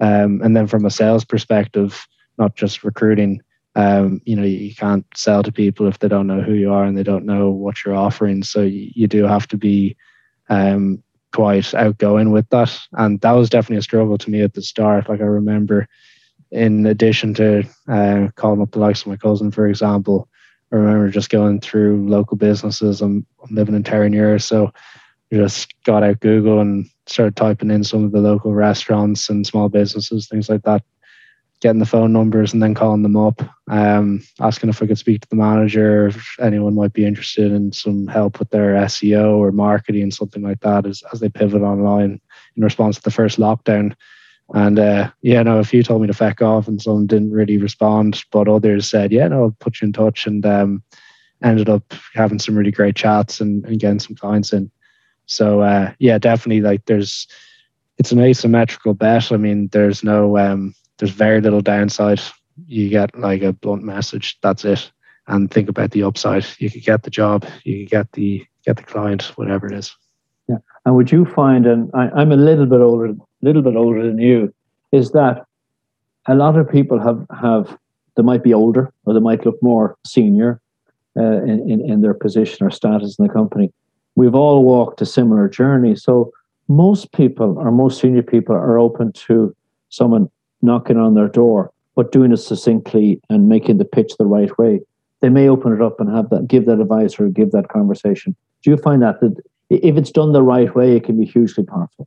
Um, 0.00 0.40
and 0.42 0.56
then 0.56 0.66
from 0.66 0.84
a 0.84 0.90
sales 0.90 1.24
perspective, 1.24 2.06
not 2.38 2.56
just 2.56 2.84
recruiting, 2.84 3.42
um, 3.76 4.20
you 4.24 4.34
know, 4.34 4.42
you 4.42 4.74
can't 4.74 5.06
sell 5.14 5.42
to 5.42 5.52
people 5.52 5.86
if 5.86 5.98
they 5.98 6.08
don't 6.08 6.26
know 6.26 6.40
who 6.40 6.54
you 6.54 6.72
are 6.72 6.84
and 6.84 6.96
they 6.96 7.02
don't 7.02 7.26
know 7.26 7.50
what 7.50 7.84
you're 7.84 7.94
offering. 7.94 8.42
So 8.42 8.62
you, 8.62 9.06
do 9.06 9.24
have 9.24 9.46
to 9.48 9.56
be 9.56 9.96
um, 10.48 11.02
quite 11.32 11.72
outgoing 11.74 12.30
with 12.30 12.48
that. 12.50 12.76
And 12.92 13.20
that 13.20 13.32
was 13.32 13.50
definitely 13.50 13.78
a 13.78 13.82
struggle 13.82 14.18
to 14.18 14.30
me 14.30 14.40
at 14.42 14.54
the 14.54 14.62
start. 14.62 15.08
Like 15.08 15.20
I 15.20 15.24
remember 15.24 15.88
in 16.50 16.86
addition 16.86 17.32
to 17.34 17.62
uh, 17.88 18.28
calling 18.34 18.60
up 18.60 18.72
the 18.72 18.80
likes 18.80 19.02
of 19.02 19.06
my 19.06 19.16
cousin, 19.16 19.50
for 19.50 19.68
example, 19.68 20.28
I 20.72 20.76
remember 20.76 21.08
just 21.10 21.30
going 21.30 21.60
through 21.60 22.08
local 22.08 22.36
businesses. 22.36 23.00
I'm, 23.00 23.26
I'm 23.42 23.54
living 23.54 23.74
in 23.74 23.82
Terenure, 23.82 24.40
so 24.40 24.72
just 25.38 25.74
got 25.84 26.02
out 26.02 26.20
Google 26.20 26.60
and 26.60 26.88
started 27.06 27.36
typing 27.36 27.70
in 27.70 27.84
some 27.84 28.04
of 28.04 28.12
the 28.12 28.20
local 28.20 28.52
restaurants 28.52 29.28
and 29.28 29.46
small 29.46 29.68
businesses, 29.68 30.28
things 30.28 30.48
like 30.48 30.62
that, 30.62 30.82
getting 31.60 31.78
the 31.78 31.86
phone 31.86 32.12
numbers 32.12 32.52
and 32.52 32.62
then 32.62 32.74
calling 32.74 33.02
them 33.02 33.16
up, 33.16 33.42
um, 33.68 34.22
asking 34.40 34.70
if 34.70 34.82
I 34.82 34.86
could 34.86 34.98
speak 34.98 35.20
to 35.22 35.28
the 35.28 35.36
manager, 35.36 36.08
if 36.08 36.36
anyone 36.40 36.74
might 36.74 36.92
be 36.92 37.04
interested 37.04 37.52
in 37.52 37.72
some 37.72 38.06
help 38.06 38.38
with 38.38 38.50
their 38.50 38.74
SEO 38.74 39.36
or 39.36 39.52
marketing, 39.52 40.10
something 40.10 40.42
like 40.42 40.60
that, 40.60 40.86
as, 40.86 41.02
as 41.12 41.20
they 41.20 41.28
pivot 41.28 41.62
online 41.62 42.20
in 42.56 42.64
response 42.64 42.96
to 42.96 43.02
the 43.02 43.10
first 43.10 43.38
lockdown. 43.38 43.94
And 44.52 44.78
uh, 44.78 45.10
yeah, 45.22 45.42
no, 45.42 45.58
a 45.58 45.64
few 45.64 45.82
told 45.82 46.00
me 46.02 46.08
to 46.08 46.12
feck 46.12 46.42
off, 46.42 46.66
and 46.66 46.82
some 46.82 47.06
didn't 47.06 47.30
really 47.30 47.56
respond. 47.56 48.24
But 48.32 48.48
others 48.48 48.90
said, 48.90 49.12
"Yeah, 49.12 49.28
no, 49.28 49.44
I'll 49.44 49.56
put 49.60 49.80
you 49.80 49.86
in 49.86 49.92
touch." 49.92 50.26
And 50.26 50.44
um, 50.44 50.82
ended 51.42 51.68
up 51.68 51.94
having 52.14 52.40
some 52.40 52.56
really 52.56 52.72
great 52.72 52.96
chats 52.96 53.40
and, 53.40 53.64
and 53.64 53.78
getting 53.78 54.00
some 54.00 54.16
clients 54.16 54.52
in. 54.52 54.70
So 55.30 55.60
uh, 55.60 55.92
yeah, 56.00 56.18
definitely, 56.18 56.60
like 56.60 56.86
there's, 56.86 57.28
it's 57.98 58.10
an 58.10 58.20
asymmetrical 58.20 58.94
bet. 58.94 59.30
I 59.30 59.36
mean, 59.36 59.68
there's 59.68 60.02
no, 60.02 60.36
um, 60.36 60.74
there's 60.98 61.12
very 61.12 61.40
little 61.40 61.60
downside. 61.60 62.20
You 62.66 62.88
get 62.88 63.16
like 63.16 63.42
a 63.42 63.52
blunt 63.52 63.84
message. 63.84 64.38
That's 64.42 64.64
it. 64.64 64.90
And 65.28 65.48
think 65.48 65.68
about 65.68 65.92
the 65.92 66.02
upside. 66.02 66.44
You 66.58 66.68
could 66.68 66.82
get 66.82 67.04
the 67.04 67.10
job. 67.10 67.46
You 67.62 67.84
could 67.84 67.90
get 67.90 68.12
the 68.12 68.44
get 68.66 68.76
the 68.76 68.82
client, 68.82 69.22
whatever 69.36 69.66
it 69.68 69.78
is. 69.78 69.94
Yeah. 70.48 70.56
And 70.84 70.96
would 70.96 71.12
you 71.12 71.24
find, 71.24 71.64
and 71.64 71.90
I, 71.94 72.10
I'm 72.10 72.32
a 72.32 72.36
little 72.36 72.66
bit 72.66 72.80
older 72.80 73.06
a 73.06 73.16
little 73.40 73.62
bit 73.62 73.76
older 73.76 74.04
than 74.04 74.18
you, 74.18 74.52
is 74.90 75.12
that 75.12 75.46
a 76.26 76.34
lot 76.34 76.58
of 76.58 76.68
people 76.68 76.98
have 76.98 77.24
have 77.40 77.78
they 78.16 78.22
might 78.24 78.42
be 78.42 78.52
older 78.52 78.92
or 79.04 79.14
they 79.14 79.20
might 79.20 79.46
look 79.46 79.62
more 79.62 79.96
senior 80.04 80.60
uh, 81.16 81.42
in, 81.44 81.70
in, 81.70 81.88
in 81.88 82.00
their 82.02 82.14
position 82.14 82.66
or 82.66 82.70
status 82.70 83.16
in 83.18 83.26
the 83.26 83.32
company. 83.32 83.72
We've 84.20 84.34
all 84.34 84.64
walked 84.64 85.00
a 85.00 85.06
similar 85.06 85.48
journey. 85.48 85.96
So 85.96 86.30
most 86.68 87.10
people 87.12 87.56
or 87.56 87.70
most 87.70 88.02
senior 88.02 88.22
people 88.22 88.54
are 88.54 88.78
open 88.78 89.12
to 89.12 89.56
someone 89.88 90.28
knocking 90.60 90.98
on 90.98 91.14
their 91.14 91.26
door, 91.26 91.72
but 91.96 92.12
doing 92.12 92.30
it 92.30 92.36
succinctly 92.36 93.18
and 93.30 93.48
making 93.48 93.78
the 93.78 93.86
pitch 93.86 94.12
the 94.18 94.26
right 94.26 94.58
way. 94.58 94.82
They 95.20 95.30
may 95.30 95.48
open 95.48 95.72
it 95.72 95.80
up 95.80 96.00
and 96.00 96.14
have 96.14 96.28
that, 96.28 96.48
give 96.48 96.66
that 96.66 96.80
advice 96.80 97.18
or 97.18 97.30
give 97.30 97.52
that 97.52 97.70
conversation. 97.70 98.36
Do 98.62 98.70
you 98.70 98.76
find 98.76 99.00
that 99.00 99.20
that 99.20 99.40
if 99.70 99.96
it's 99.96 100.10
done 100.10 100.32
the 100.32 100.42
right 100.42 100.74
way, 100.74 100.96
it 100.96 101.04
can 101.04 101.18
be 101.18 101.24
hugely 101.24 101.64
powerful? 101.64 102.06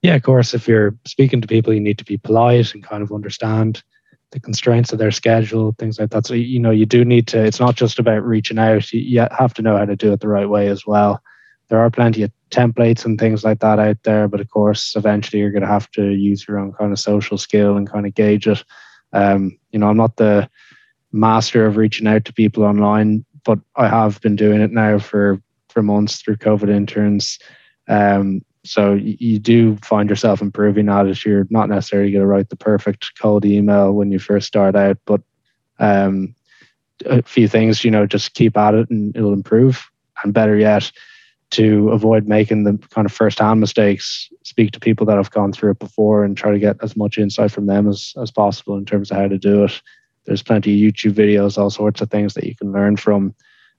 Yeah, 0.00 0.14
of 0.14 0.22
course. 0.22 0.54
If 0.54 0.66
you're 0.66 0.96
speaking 1.04 1.42
to 1.42 1.46
people, 1.46 1.74
you 1.74 1.80
need 1.80 1.98
to 1.98 2.06
be 2.06 2.16
polite 2.16 2.72
and 2.72 2.82
kind 2.82 3.02
of 3.02 3.12
understand 3.12 3.82
the 4.32 4.40
constraints 4.40 4.92
of 4.92 4.98
their 4.98 5.10
schedule, 5.10 5.74
things 5.78 5.98
like 5.98 6.10
that. 6.10 6.26
So, 6.26 6.34
you 6.34 6.58
know, 6.58 6.70
you 6.70 6.86
do 6.86 7.04
need 7.04 7.28
to, 7.28 7.44
it's 7.44 7.60
not 7.60 7.76
just 7.76 7.98
about 7.98 8.24
reaching 8.24 8.58
out, 8.58 8.92
you, 8.92 9.00
you 9.00 9.26
have 9.38 9.54
to 9.54 9.62
know 9.62 9.76
how 9.76 9.84
to 9.84 9.96
do 9.96 10.12
it 10.12 10.20
the 10.20 10.28
right 10.28 10.48
way 10.48 10.68
as 10.68 10.86
well. 10.86 11.22
There 11.68 11.78
are 11.78 11.90
plenty 11.90 12.22
of 12.22 12.32
templates 12.50 13.04
and 13.04 13.18
things 13.18 13.44
like 13.44 13.60
that 13.60 13.78
out 13.78 14.02
there, 14.02 14.28
but 14.28 14.40
of 14.40 14.50
course, 14.50 14.96
eventually 14.96 15.40
you're 15.40 15.52
going 15.52 15.62
to 15.62 15.68
have 15.68 15.90
to 15.92 16.10
use 16.10 16.46
your 16.48 16.58
own 16.58 16.72
kind 16.72 16.92
of 16.92 16.98
social 16.98 17.38
skill 17.38 17.76
and 17.76 17.90
kind 17.90 18.06
of 18.06 18.14
gauge 18.14 18.46
it. 18.48 18.64
Um, 19.12 19.58
you 19.70 19.78
know, 19.78 19.88
I'm 19.88 19.96
not 19.96 20.16
the 20.16 20.48
master 21.12 21.66
of 21.66 21.76
reaching 21.76 22.06
out 22.06 22.24
to 22.24 22.32
people 22.32 22.64
online, 22.64 23.24
but 23.44 23.58
I 23.76 23.88
have 23.88 24.20
been 24.20 24.36
doing 24.36 24.60
it 24.60 24.72
now 24.72 24.98
for 24.98 25.42
for 25.68 25.82
months 25.82 26.20
through 26.20 26.36
COVID 26.36 26.68
interns. 26.68 27.38
Um, 27.88 28.42
so 28.64 28.94
you 28.94 29.38
do 29.38 29.76
find 29.78 30.08
yourself 30.08 30.40
improving 30.40 30.88
at 30.88 31.06
it. 31.06 31.24
You're 31.24 31.46
not 31.50 31.68
necessarily 31.68 32.12
going 32.12 32.22
to 32.22 32.26
write 32.26 32.48
the 32.48 32.56
perfect 32.56 33.18
cold 33.20 33.44
email 33.44 33.92
when 33.92 34.12
you 34.12 34.18
first 34.18 34.46
start 34.46 34.76
out, 34.76 34.98
but 35.04 35.20
um, 35.80 36.34
a 37.04 37.22
few 37.22 37.48
things, 37.48 37.84
you 37.84 37.90
know, 37.90 38.06
just 38.06 38.34
keep 38.34 38.56
at 38.56 38.74
it 38.74 38.88
and 38.88 39.16
it'll 39.16 39.32
improve. 39.32 39.84
And 40.22 40.32
better 40.32 40.56
yet, 40.56 40.92
to 41.52 41.90
avoid 41.90 42.28
making 42.28 42.64
the 42.64 42.78
kind 42.90 43.04
of 43.04 43.12
first-hand 43.12 43.60
mistakes, 43.60 44.30
speak 44.44 44.70
to 44.72 44.80
people 44.80 45.04
that 45.06 45.16
have 45.16 45.30
gone 45.32 45.52
through 45.52 45.72
it 45.72 45.78
before 45.78 46.24
and 46.24 46.36
try 46.36 46.52
to 46.52 46.58
get 46.58 46.76
as 46.82 46.96
much 46.96 47.18
insight 47.18 47.50
from 47.50 47.66
them 47.66 47.88
as, 47.88 48.14
as 48.22 48.30
possible 48.30 48.76
in 48.76 48.84
terms 48.84 49.10
of 49.10 49.16
how 49.16 49.28
to 49.28 49.38
do 49.38 49.64
it. 49.64 49.82
There's 50.24 50.42
plenty 50.42 50.72
of 50.72 50.94
YouTube 50.94 51.14
videos, 51.14 51.58
all 51.58 51.68
sorts 51.68 52.00
of 52.00 52.10
things 52.10 52.34
that 52.34 52.44
you 52.44 52.54
can 52.54 52.72
learn 52.72 52.96
from 52.96 53.34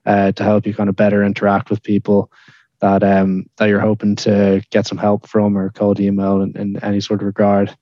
uh, 0.05 0.33
to 0.33 0.43
help 0.43 0.67
you 0.67 0.73
kind 0.73 0.89
of 0.89 0.95
better 0.97 1.23
interact 1.23 1.69
with 1.69 1.81
people 1.81 2.29
that 2.83 3.01
um, 3.01 3.45
that 3.55 3.69
you're 3.69 3.79
hoping 3.79 4.13
to 4.17 4.61
get 4.69 4.85
some 4.85 4.97
help 4.97 5.25
from 5.25 5.57
or 5.57 5.69
cold 5.69 6.01
email 6.01 6.41
in, 6.41 6.55
in 6.57 6.83
any 6.83 6.99
sort 6.99 7.21
of 7.21 7.25
regard. 7.25 7.73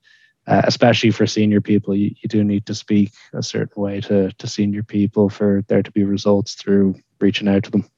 Uh, 0.46 0.62
especially 0.64 1.10
for 1.12 1.24
senior 1.24 1.60
people, 1.60 1.94
you, 1.94 2.10
you 2.20 2.28
do 2.28 2.42
need 2.42 2.66
to 2.66 2.74
speak 2.74 3.12
a 3.32 3.42
certain 3.44 3.80
way 3.80 4.00
to, 4.00 4.32
to 4.32 4.46
senior 4.48 4.82
people 4.82 5.28
for 5.28 5.64
there 5.68 5.84
to 5.84 5.90
be 5.92 6.02
results 6.02 6.54
through 6.54 6.96
reaching 7.20 7.46
out 7.46 7.62
to 7.62 7.70
them. 7.70 7.88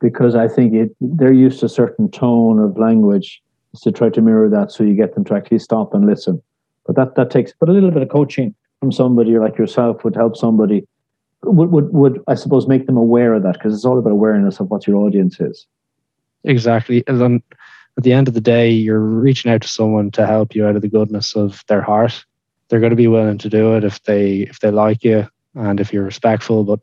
Because 0.00 0.36
I 0.36 0.46
think 0.46 0.72
it, 0.74 0.90
they're 1.00 1.32
used 1.32 1.58
to 1.60 1.66
a 1.66 1.68
certain 1.68 2.08
tone 2.10 2.60
of 2.60 2.78
language 2.78 3.42
to 3.82 3.90
try 3.90 4.08
to 4.10 4.20
mirror 4.20 4.48
that 4.48 4.70
so 4.70 4.84
you 4.84 4.94
get 4.94 5.14
them 5.14 5.24
to 5.24 5.34
actually 5.34 5.58
stop 5.58 5.94
and 5.94 6.06
listen. 6.06 6.40
But 6.86 6.94
that, 6.94 7.16
that 7.16 7.30
takes, 7.30 7.52
but 7.58 7.68
a 7.68 7.72
little 7.72 7.90
bit 7.90 8.02
of 8.02 8.08
coaching 8.08 8.54
from 8.78 8.92
somebody 8.92 9.36
like 9.36 9.58
yourself 9.58 10.04
would 10.04 10.14
help 10.14 10.36
somebody, 10.36 10.86
would, 11.42 11.70
would, 11.72 11.92
would 11.92 12.22
I 12.28 12.36
suppose, 12.36 12.68
make 12.68 12.86
them 12.86 12.96
aware 12.96 13.34
of 13.34 13.42
that 13.42 13.54
because 13.54 13.74
it's 13.74 13.84
all 13.84 13.98
about 13.98 14.12
awareness 14.12 14.60
of 14.60 14.70
what 14.70 14.86
your 14.86 14.96
audience 14.96 15.40
is. 15.40 15.66
Exactly. 16.44 17.04
And 17.06 17.20
then 17.20 17.42
at 17.96 18.04
the 18.04 18.12
end 18.12 18.28
of 18.28 18.34
the 18.34 18.40
day, 18.40 18.70
you're 18.70 19.00
reaching 19.00 19.50
out 19.50 19.62
to 19.62 19.68
someone 19.68 20.10
to 20.12 20.26
help 20.26 20.54
you 20.54 20.66
out 20.66 20.76
of 20.76 20.82
the 20.82 20.88
goodness 20.88 21.36
of 21.36 21.62
their 21.68 21.82
heart. 21.82 22.24
They're 22.68 22.80
going 22.80 22.90
to 22.90 22.96
be 22.96 23.08
willing 23.08 23.38
to 23.38 23.48
do 23.48 23.76
it 23.76 23.84
if 23.84 24.02
they 24.04 24.40
if 24.40 24.60
they 24.60 24.70
like 24.70 25.04
you 25.04 25.28
and 25.54 25.78
if 25.78 25.92
you're 25.92 26.04
respectful. 26.04 26.64
But 26.64 26.80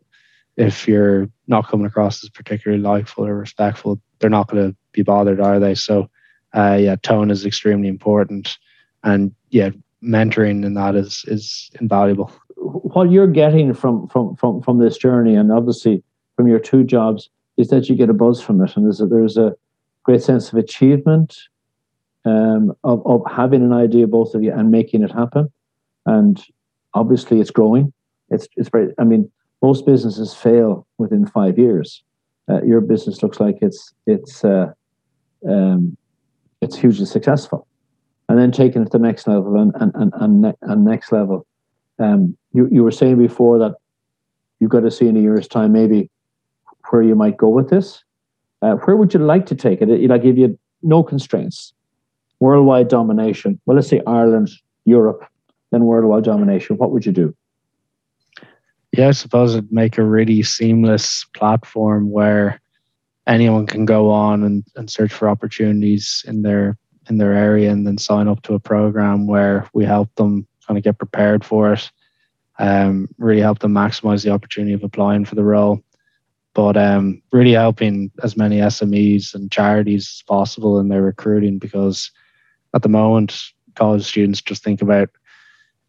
if 0.56 0.88
you're 0.88 1.28
not 1.48 1.67
coming 1.67 1.88
across 1.88 2.24
as 2.24 2.30
particularly 2.30 2.84
likeful 2.84 3.26
or 3.26 3.36
respectful, 3.36 4.00
they're 4.19 4.30
not 4.30 4.50
going 4.50 4.72
to 4.72 4.78
be 4.91 5.02
bothered, 5.02 5.39
are 5.39 5.60
they? 5.60 5.74
So, 5.74 6.10
uh, 6.54 6.78
yeah, 6.80 6.95
tone 7.02 7.32
is 7.32 7.45
extremely 7.45 7.88
important, 7.88 8.58
and 9.04 9.34
yeah, 9.50 9.69
mentoring 10.04 10.65
in 10.65 10.74
that 10.76 10.95
is 10.95 11.24
is 11.28 11.72
invaluable. 11.80 12.32
What 12.58 13.10
you're 13.10 13.28
getting 13.28 13.74
from 13.74 14.08
from 14.10 14.36
from 14.36 14.62
from 14.62 14.80
this 14.80 14.98
journey, 14.98 15.36
and 15.36 15.52
obviously 15.52 16.04
from 16.36 16.48
your 16.48 16.60
two 16.60 16.84
jobs, 16.84 17.30
is 17.60 17.67
that 17.67 17.89
you 17.89 17.95
get 17.95 18.10
a 18.10 18.13
buzz 18.13 18.41
from 18.41 18.63
it, 18.63 18.76
and 18.76 18.86
there's 18.86 19.02
a, 19.02 19.06
there's 19.06 19.38
a 19.38 19.54
great 20.04 20.24
sense 20.24 20.52
of 20.52 20.58
achievement, 20.58 21.38
um, 22.26 22.74
of 22.86 23.06
of 23.06 23.22
having 23.30 23.62
an 23.62 23.74
idea, 23.74 24.08
both 24.08 24.34
of 24.34 24.41
you, 24.41 24.54
and 24.54 24.72
making 24.72 25.04
it 25.04 25.12
happen. 25.12 25.52
And 26.06 26.41
obviously, 26.93 27.41
it's 27.41 27.52
growing. 27.52 27.91
It's 28.30 28.48
it's 28.56 28.69
very. 28.69 28.93
I 28.98 29.04
mean, 29.04 29.30
most 29.62 29.86
businesses 29.86 30.34
fail 30.34 30.88
within 30.98 31.26
five 31.26 31.60
years. 31.60 32.02
Uh, 32.50 32.63
your 32.63 32.80
business 32.80 33.22
looks 33.22 33.41
like 33.41 33.58
it's 33.62 33.93
it's 34.08 34.45
uh, 34.45 34.72
um, 35.48 35.98
it's 36.62 36.78
hugely 36.78 37.06
successful, 37.06 37.67
and 38.30 38.39
then 38.39 38.54
taking 38.54 38.84
it 38.84 38.86
to 38.86 38.98
the 38.98 39.00
next 39.00 39.28
level 39.28 39.58
and 39.58 39.74
and 39.82 39.91
and 39.95 40.13
and, 40.15 40.41
ne- 40.41 40.58
and 40.62 40.86
next 40.86 41.12
level. 41.12 41.45
Um, 42.00 42.38
you 42.54 42.69
you 42.72 42.86
were 42.86 42.91
saying 42.91 43.17
before 43.17 43.60
that 43.60 43.76
you've 44.62 44.72
got 44.72 44.82
to 44.82 44.91
see 44.91 45.08
in 45.08 45.17
a 45.17 45.19
year's 45.19 45.48
time 45.50 45.74
maybe 45.74 46.10
where 46.89 47.02
you 47.02 47.15
might 47.15 47.38
go 47.38 47.49
with 47.49 47.69
this? 47.69 48.04
Uh, 48.62 48.75
where 48.75 48.97
would 48.97 49.13
you 49.13 49.19
like 49.19 49.45
to 49.47 49.56
take 49.56 49.82
it? 49.82 50.10
Like, 50.10 50.25
if 50.25 50.38
you 50.38 50.58
no 50.82 51.04
constraints, 51.04 51.73
worldwide 52.39 52.88
domination. 52.88 53.60
Well, 53.65 53.75
let's 53.75 53.88
say 53.88 54.02
Ireland, 54.08 54.49
Europe, 54.86 55.25
then 55.71 55.86
worldwide 55.86 56.23
domination. 56.23 56.78
What 56.78 56.91
would 56.91 57.06
you 57.06 57.12
do? 57.12 57.36
Yeah, 58.91 59.10
I 59.10 59.12
suppose 59.12 59.54
it'd 59.54 59.71
make 59.71 59.97
a 59.97 60.04
really 60.04 60.41
seamless 60.41 61.25
platform 61.36 62.12
where 62.12 62.60
anyone 63.28 63.67
can 63.67 63.86
go 63.86 64.10
on 64.10 64.43
and, 64.43 64.63
and 64.75 64.89
search 64.89 65.13
for 65.13 65.30
opportunities 65.30 66.23
in 66.28 66.41
their 66.41 66.78
in 67.10 67.17
their 67.17 67.34
area 67.34 67.71
and 67.71 67.88
then 67.88 67.97
sign 67.97 68.28
up 68.28 68.41
to 68.43 68.54
a 68.54 68.60
program 68.60 69.25
where 69.25 69.67
we 69.73 69.84
help 69.84 70.13
them 70.15 70.47
kind 70.67 70.78
of 70.78 70.84
get 70.84 70.99
prepared 70.99 71.43
for 71.43 71.73
it. 71.73 71.91
Um, 72.60 73.08
really 73.17 73.41
help 73.41 73.60
them 73.60 73.73
maximize 73.73 74.23
the 74.23 74.32
opportunity 74.32 74.73
of 74.73 74.84
applying 74.84 75.25
for 75.25 75.36
the 75.36 75.43
role 75.43 75.82
but 76.60 76.76
um, 76.76 77.22
really 77.32 77.54
helping 77.54 78.12
as 78.22 78.36
many 78.36 78.58
SMEs 78.58 79.34
and 79.34 79.50
charities 79.50 80.17
as 80.17 80.24
possible 80.28 80.78
in 80.78 80.89
their 80.89 81.02
recruiting 81.02 81.58
because 81.58 82.12
at 82.74 82.82
the 82.82 82.89
moment, 82.89 83.41
college 83.76 84.04
students 84.04 84.41
just 84.41 84.62
think 84.62 84.82
about 84.82 85.08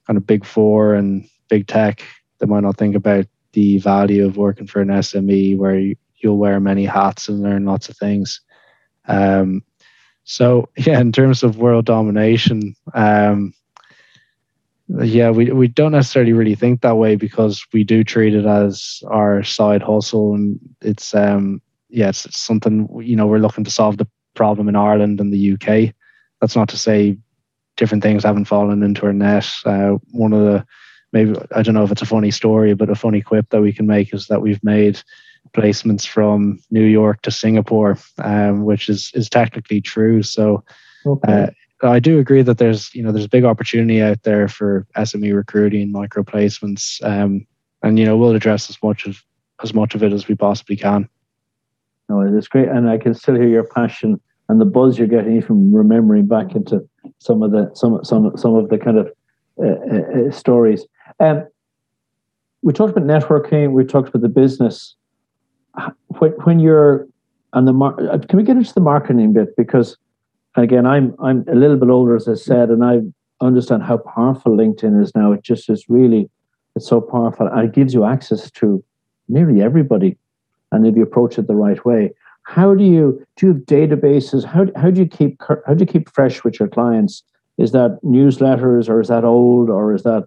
kind 0.07 0.17
of 0.17 0.29
big 0.29 0.45
four 0.45 0.95
and 0.95 1.29
big 1.49 1.67
tech. 1.67 2.05
They 2.39 2.47
might 2.47 2.63
not 2.63 2.77
think 2.77 2.95
about 2.95 3.27
the 3.51 3.79
value 3.79 4.25
of 4.25 4.37
working 4.37 4.69
for 4.69 4.81
an 4.81 4.91
SME 4.91 5.59
where 5.59 5.77
you, 5.77 5.97
will 6.23 6.39
wear 6.39 6.61
many 6.61 6.85
hats 6.85 7.29
and 7.29 7.43
learn 7.43 7.65
lots 7.65 7.89
of 7.89 7.97
things. 7.97 8.41
Um, 9.09 9.65
so, 10.23 10.69
yeah, 10.77 11.01
in 11.01 11.11
terms 11.11 11.43
of 11.43 11.57
world 11.57 11.87
domination, 11.87 12.77
um, 12.95 13.55
yeah, 15.03 15.31
we 15.31 15.51
we 15.53 15.69
don't 15.69 15.93
necessarily 15.93 16.33
really 16.33 16.55
think 16.55 16.81
that 16.81 16.97
way 16.97 17.17
because 17.17 17.65
we 17.73 17.85
do 17.85 18.03
treat 18.03 18.35
it 18.35 18.47
as 18.47 19.03
our 19.09 19.43
side 19.43 19.83
hustle, 19.83 20.35
and 20.35 20.59
it's 20.81 21.15
um 21.15 21.63
yeah, 21.89 22.09
it's, 22.09 22.27
it's 22.27 22.39
something 22.39 22.89
you 23.03 23.17
know 23.17 23.27
we're 23.27 23.39
looking 23.39 23.65
to 23.65 23.71
solve 23.71 23.99
the 23.99 24.09
problem 24.35 24.69
in 24.69 24.77
Ireland 24.77 25.21
and 25.21 25.33
the 25.33 25.53
UK. 25.53 25.95
That's 26.41 26.57
not 26.57 26.69
to 26.71 26.79
say 26.79 27.19
different 27.77 28.03
things 28.03 28.25
haven't 28.25 28.47
fallen 28.47 28.83
into 28.83 29.07
our 29.07 29.13
net. 29.13 29.49
Uh, 29.65 29.97
one 30.11 30.33
of 30.33 30.41
the 30.41 30.67
maybe 31.13 31.35
I 31.55 31.63
don't 31.63 31.75
know 31.75 31.85
if 31.85 31.93
it's 31.93 32.03
a 32.03 32.07
funny 32.07 32.31
story, 32.31 32.75
but 32.75 32.91
a 32.91 32.95
funny 32.95 33.21
quip 33.21 33.49
that 33.51 33.63
we 33.63 33.73
can 33.73 33.87
make 33.87 34.13
is 34.13 34.27
that 34.27 34.43
we've 34.43 34.63
made 34.65 35.01
placements 35.55 36.07
from 36.07 36.59
New 36.71 36.85
York 36.85 37.23
to 37.23 37.31
Singapore, 37.31 37.99
um, 38.19 38.65
which 38.65 38.89
is 38.89 39.11
is 39.15 39.29
technically 39.29 39.81
true. 39.81 40.23
So 40.23 40.65
okay. 41.07 41.33
uh, 41.33 41.51
I 41.83 41.99
do 41.99 42.19
agree 42.19 42.43
that 42.43 42.59
there's 42.59 42.95
you 42.95 43.03
know 43.03 43.13
there's 43.13 43.25
a 43.25 43.31
big 43.31 43.45
opportunity 43.45 44.03
out 44.03 44.23
there 44.23 44.49
for 44.49 44.87
SME 44.97 45.35
recruiting, 45.35 45.93
micro 45.93 46.23
placements, 46.23 47.03
um, 47.05 47.47
and 47.83 47.99
you 47.99 48.05
know 48.05 48.17
we'll 48.17 48.35
address 48.35 48.69
as 48.71 48.83
much 48.83 49.07
of 49.07 49.23
as 49.63 49.75
much 49.75 49.95
of 49.95 50.03
it 50.03 50.13
as 50.13 50.29
we 50.29 50.35
possibly 50.35 50.77
can. 50.77 51.09
No, 52.09 52.21
it 52.21 52.35
is 52.37 52.49
great, 52.49 52.69
and 52.69 52.89
I 52.89 52.99
can 52.99 53.15
still 53.15 53.35
hear 53.35 53.49
your 53.49 53.65
passion 53.65 54.21
and 54.51 54.61
the 54.61 54.65
buzz 54.65 54.99
you're 54.99 55.07
getting 55.07 55.41
from 55.41 55.73
remembering 55.73 56.27
back 56.27 56.57
into 56.57 56.87
some 57.19 57.43
of 57.43 57.53
the 57.53 57.71
some 57.75 58.05
some 58.05 58.37
some 58.37 58.57
of 58.57 58.69
the 58.69 58.79
kind 58.79 58.99
of 58.99 59.09
uh, 59.63 59.69
uh, 59.69 60.29
uh 60.29 60.31
stories. 60.33 60.85
Um, 61.21 61.47
we 62.63 62.73
talked 62.73 62.97
about 62.97 63.07
networking. 63.07 63.71
We 63.71 63.85
talked 63.85 64.09
about 64.09 64.23
the 64.23 64.29
business. 64.29 64.97
When, 66.19 66.33
when 66.43 66.59
you're 66.59 67.07
on 67.53 67.65
the 67.65 67.73
mar- 67.73 67.97
uh, 68.11 68.19
can 68.19 68.37
we 68.37 68.43
get 68.43 68.57
into 68.57 68.75
the 68.75 68.81
marketing 68.81 69.33
bit 69.33 69.57
because 69.57 69.97
again 70.57 70.87
I'm 70.87 71.15
I'm 71.23 71.45
a 71.49 71.55
little 71.55 71.77
bit 71.77 71.89
older 71.89 72.17
as 72.17 72.29
I 72.29 72.35
said 72.35 72.71
and 72.71 72.85
I 72.85 73.01
understand 73.41 73.83
how 73.83 73.99
powerful 73.99 74.57
LinkedIn 74.57 75.03
is 75.03 75.15
now. 75.15 75.33
It 75.33 75.43
just 75.43 75.71
is 75.71 75.85
really 75.89 76.31
it's 76.77 76.87
so 76.87 77.01
powerful 77.01 77.47
and 77.47 77.69
it 77.69 77.75
gives 77.75 77.95
you 77.95 78.05
access 78.05 78.51
to 78.53 78.83
nearly 79.29 79.63
everybody. 79.63 80.17
And 80.73 80.87
if 80.87 80.97
you 80.97 81.03
approach 81.03 81.39
it 81.39 81.47
the 81.47 81.57
right 81.57 81.85
way 81.85 82.13
how 82.51 82.75
do 82.75 82.85
you 82.85 83.25
do 83.37 83.47
you 83.47 83.53
have 83.53 83.63
databases? 83.63 84.45
How, 84.45 84.67
how 84.77 84.91
do 84.91 85.01
you 85.01 85.07
keep 85.07 85.41
how 85.67 85.75
do 85.75 85.81
you 85.81 85.87
keep 85.87 86.11
fresh 86.11 86.43
with 86.43 86.59
your 86.59 86.69
clients? 86.69 87.23
Is 87.59 87.73
that 87.73 88.01
newsletters 88.05 88.89
or 88.89 89.01
is 89.01 89.09
that 89.09 89.25
old 89.25 89.71
or 89.71 89.95
is 89.95 90.03
that 90.03 90.25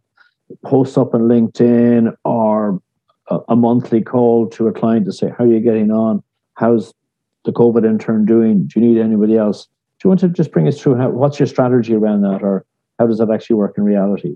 posts 0.64 0.98
up 0.98 1.14
on 1.14 1.22
linkedin 1.22 2.16
or 2.24 2.82
a, 3.30 3.40
a 3.50 3.56
monthly 3.56 4.02
call 4.02 4.48
to 4.52 4.68
a 4.68 4.74
client 4.74 5.06
to 5.06 5.12
say 5.12 5.34
how 5.38 5.44
are 5.44 5.48
you 5.48 5.60
getting 5.60 5.92
on? 5.92 6.24
How's 6.56 6.94
the 7.44 7.52
covid 7.52 7.86
intern 7.86 8.26
doing? 8.26 8.68
Do 8.68 8.80
you 8.80 8.88
need 8.88 9.02
anybody 9.02 9.38
else 9.38 9.68
you 10.04 10.10
want 10.10 10.20
to 10.20 10.30
just 10.30 10.52
bring 10.52 10.68
us 10.68 10.80
through 10.80 10.96
how, 10.96 11.10
what's 11.10 11.39
your 11.39 11.48
strategy 11.48 11.94
around 11.94 12.22
that 12.22 12.44
or 12.44 12.66
how 13.00 13.08
does 13.08 13.18
that 13.18 13.32
actually 13.32 13.56
work 13.56 13.78
in 13.78 13.84
reality 13.84 14.36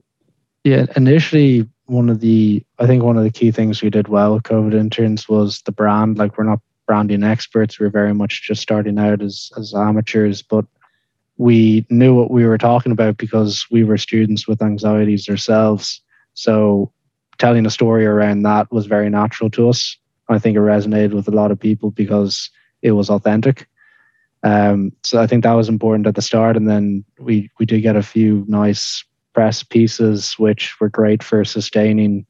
yeah 0.64 0.86
initially 0.96 1.68
one 1.86 2.10
of 2.10 2.20
the 2.20 2.64
i 2.80 2.86
think 2.86 3.04
one 3.04 3.18
of 3.18 3.24
the 3.24 3.32
key 3.32 3.52
things 3.52 3.82
we 3.82 3.90
did 3.90 4.08
well 4.08 4.34
with 4.34 4.44
covid 4.44 4.74
interns 4.74 5.28
was 5.30 5.62
the 5.64 5.72
brand 5.72 6.18
like 6.18 6.38
we're 6.38 6.44
not 6.44 6.60
branding 6.88 7.24
experts. 7.24 7.80
We 7.80 7.86
are 7.86 7.92
very 7.92 8.14
much 8.14 8.42
just 8.42 8.62
starting 8.62 8.98
out 8.98 9.22
as, 9.22 9.52
as 9.58 9.76
amateurs, 9.76 10.42
but 10.42 10.66
we 11.38 11.86
knew 11.92 12.16
what 12.16 12.32
we 12.32 12.46
were 12.46 12.58
talking 12.58 12.92
about 12.92 13.18
because 13.18 13.68
we 13.70 13.84
were 13.84 13.98
students 13.98 14.48
with 14.48 14.62
anxieties 14.62 15.30
ourselves. 15.30 16.02
So 16.34 16.92
telling 17.38 17.68
a 17.68 17.70
story 17.70 18.08
around 18.08 18.42
that 18.44 18.72
was 18.72 18.88
very 18.88 19.10
natural 19.10 19.52
to 19.52 19.70
us. 19.70 19.96
I 20.30 20.40
think 20.40 20.58
it 20.58 20.62
resonated 20.62 21.14
with 21.14 21.28
a 21.28 21.32
lot 21.32 21.52
of 21.52 21.60
people 21.60 21.92
because 21.92 22.50
it 22.82 22.94
was 22.94 23.10
authentic. 23.10 23.68
Um, 24.44 24.92
so 25.04 25.22
I 25.22 25.28
think 25.28 25.44
that 25.44 25.54
was 25.54 25.70
important 25.70 26.08
at 26.08 26.16
the 26.16 26.22
start, 26.22 26.56
and 26.56 26.70
then 26.70 27.04
we 27.20 27.50
we 27.60 27.66
did 27.66 27.82
get 27.82 27.96
a 27.96 28.04
few 28.04 28.46
nice 28.48 29.04
press 29.34 29.64
pieces, 29.64 30.34
which 30.34 30.80
were 30.80 30.90
great 30.90 31.24
for 31.24 31.44
sustaining 31.44 32.26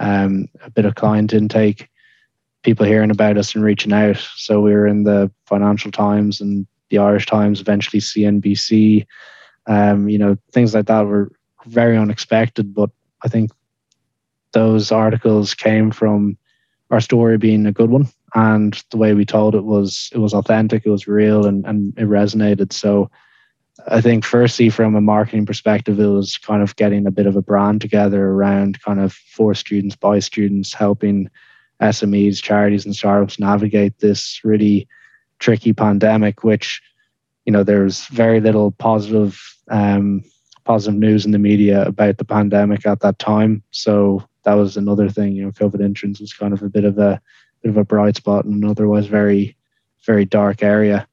um, 0.00 0.48
a 0.62 0.70
bit 0.70 0.84
of 0.84 0.94
client 0.94 1.32
intake 1.32 1.88
people 2.66 2.84
hearing 2.84 3.12
about 3.12 3.38
us 3.38 3.54
and 3.54 3.62
reaching 3.64 3.92
out. 3.92 4.16
So 4.34 4.60
we 4.60 4.72
were 4.72 4.88
in 4.88 5.04
the 5.04 5.30
Financial 5.46 5.92
Times 5.92 6.40
and 6.40 6.66
the 6.90 6.98
Irish 6.98 7.24
Times, 7.24 7.60
eventually 7.60 8.00
CNBC. 8.00 9.06
Um, 9.68 10.08
you 10.08 10.18
know, 10.18 10.36
things 10.52 10.74
like 10.74 10.86
that 10.86 11.06
were 11.06 11.30
very 11.66 11.96
unexpected, 11.96 12.74
but 12.74 12.90
I 13.22 13.28
think 13.28 13.52
those 14.52 14.90
articles 14.90 15.54
came 15.54 15.92
from 15.92 16.36
our 16.90 17.00
story 17.00 17.38
being 17.38 17.66
a 17.66 17.72
good 17.72 17.90
one 17.90 18.08
and 18.34 18.82
the 18.90 18.96
way 18.96 19.14
we 19.14 19.24
told 19.24 19.54
it 19.54 19.64
was 19.64 20.10
it 20.12 20.18
was 20.18 20.34
authentic 20.34 20.84
it 20.84 20.90
was 20.90 21.06
real 21.06 21.46
and, 21.46 21.64
and 21.66 21.94
it 21.96 22.06
resonated 22.08 22.72
so 22.72 23.10
i 23.88 24.00
think 24.00 24.24
firstly 24.24 24.68
from 24.68 24.94
a 24.94 25.00
marketing 25.00 25.46
perspective 25.46 26.00
it 26.00 26.06
was 26.06 26.36
kind 26.36 26.62
of 26.62 26.76
getting 26.76 27.06
a 27.06 27.10
bit 27.10 27.26
of 27.26 27.36
a 27.36 27.42
brand 27.42 27.80
together 27.80 28.30
around 28.30 28.80
kind 28.82 29.00
of 29.00 29.12
for 29.12 29.54
students 29.54 29.94
by 29.96 30.18
students 30.18 30.72
helping 30.72 31.30
SMEs, 31.80 32.42
charities, 32.42 32.84
and 32.84 32.94
startups 32.94 33.38
navigate 33.38 33.98
this 33.98 34.40
really 34.44 34.88
tricky 35.38 35.72
pandemic, 35.72 36.42
which 36.42 36.80
you 37.44 37.52
know 37.52 37.62
there's 37.62 38.06
very 38.06 38.40
little 38.40 38.72
positive 38.72 39.40
um, 39.70 40.22
positive 40.64 40.98
news 40.98 41.24
in 41.24 41.32
the 41.32 41.38
media 41.38 41.84
about 41.84 42.18
the 42.18 42.24
pandemic 42.24 42.86
at 42.86 43.00
that 43.00 43.18
time. 43.18 43.62
So 43.70 44.26
that 44.44 44.54
was 44.54 44.76
another 44.76 45.08
thing. 45.08 45.34
You 45.34 45.44
know, 45.44 45.52
COVID 45.52 45.80
interns 45.80 46.20
was 46.20 46.32
kind 46.32 46.52
of 46.52 46.62
a 46.62 46.68
bit 46.68 46.84
of 46.84 46.98
a 46.98 47.20
bit 47.66 47.70
of 47.70 47.76
a 47.76 47.84
bright 47.84 48.16
spot 48.16 48.44
in 48.44 48.52
an 48.52 48.64
otherwise 48.64 49.06
very 49.06 49.56
very 50.04 50.24
dark 50.24 50.62
area. 50.62 51.06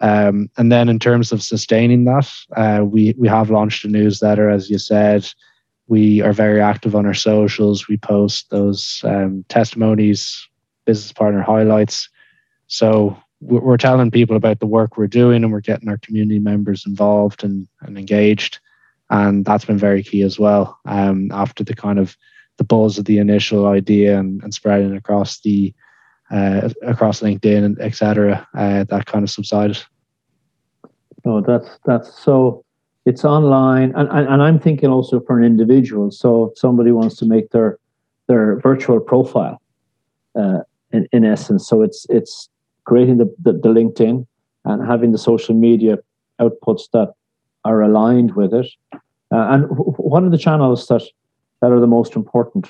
Um, 0.00 0.48
and 0.56 0.70
then 0.70 0.88
in 0.88 1.00
terms 1.00 1.32
of 1.32 1.42
sustaining 1.42 2.04
that, 2.04 2.30
uh, 2.56 2.84
we 2.84 3.14
we 3.18 3.28
have 3.28 3.50
launched 3.50 3.84
a 3.84 3.88
newsletter, 3.88 4.48
as 4.48 4.70
you 4.70 4.78
said. 4.78 5.28
We 5.88 6.20
are 6.22 6.32
very 6.32 6.60
active 6.60 6.94
on 6.94 7.06
our 7.06 7.14
socials. 7.14 7.88
We 7.88 7.96
post 7.96 8.50
those 8.50 9.00
um, 9.04 9.44
testimonies, 9.48 10.48
business 10.84 11.12
partner 11.12 11.42
highlights. 11.42 12.08
So 12.66 13.16
we're 13.40 13.76
telling 13.76 14.10
people 14.10 14.36
about 14.36 14.60
the 14.60 14.66
work 14.66 14.96
we're 14.96 15.06
doing 15.06 15.44
and 15.44 15.52
we're 15.52 15.60
getting 15.60 15.88
our 15.88 15.98
community 15.98 16.40
members 16.40 16.84
involved 16.86 17.44
and, 17.44 17.68
and 17.82 17.96
engaged. 17.96 18.58
And 19.10 19.44
that's 19.44 19.64
been 19.64 19.78
very 19.78 20.02
key 20.02 20.22
as 20.22 20.38
well. 20.38 20.76
Um, 20.86 21.30
after 21.32 21.62
the 21.62 21.74
kind 21.74 22.00
of 22.00 22.16
the 22.56 22.64
buzz 22.64 22.98
of 22.98 23.04
the 23.04 23.18
initial 23.18 23.66
idea 23.66 24.18
and, 24.18 24.42
and 24.42 24.52
spreading 24.52 24.96
across 24.96 25.40
the 25.40 25.72
uh, 26.30 26.68
across 26.82 27.20
LinkedIn 27.20 27.64
and 27.64 27.80
etc. 27.80 28.46
Uh, 28.54 28.84
that 28.84 29.06
kind 29.06 29.22
of 29.22 29.30
subsided. 29.30 29.78
Oh, 31.24 31.40
that's 31.40 31.78
that's 31.84 32.22
so 32.22 32.64
it's 33.06 33.24
online 33.24 33.92
and, 33.96 34.08
and, 34.10 34.28
and 34.28 34.42
i'm 34.42 34.58
thinking 34.58 34.90
also 34.90 35.20
for 35.20 35.38
an 35.38 35.44
individual 35.44 36.10
so 36.10 36.46
if 36.46 36.58
somebody 36.58 36.90
wants 36.90 37.16
to 37.16 37.24
make 37.24 37.50
their 37.50 37.78
their 38.26 38.58
virtual 38.60 39.00
profile 39.00 39.62
uh, 40.34 40.58
in, 40.92 41.08
in 41.12 41.24
essence 41.24 41.66
so 41.66 41.82
it's 41.82 42.04
it's 42.10 42.50
creating 42.84 43.16
the, 43.18 43.32
the, 43.42 43.52
the 43.52 43.68
linkedin 43.68 44.26
and 44.64 44.86
having 44.86 45.12
the 45.12 45.18
social 45.18 45.54
media 45.54 45.96
outputs 46.40 46.82
that 46.92 47.12
are 47.64 47.80
aligned 47.82 48.34
with 48.34 48.52
it 48.52 48.66
uh, 49.32 49.46
and 49.50 49.64
what 49.70 50.22
are 50.22 50.30
the 50.30 50.38
channels 50.38 50.86
that 50.88 51.02
that 51.62 51.72
are 51.72 51.80
the 51.80 51.86
most 51.86 52.14
important 52.14 52.68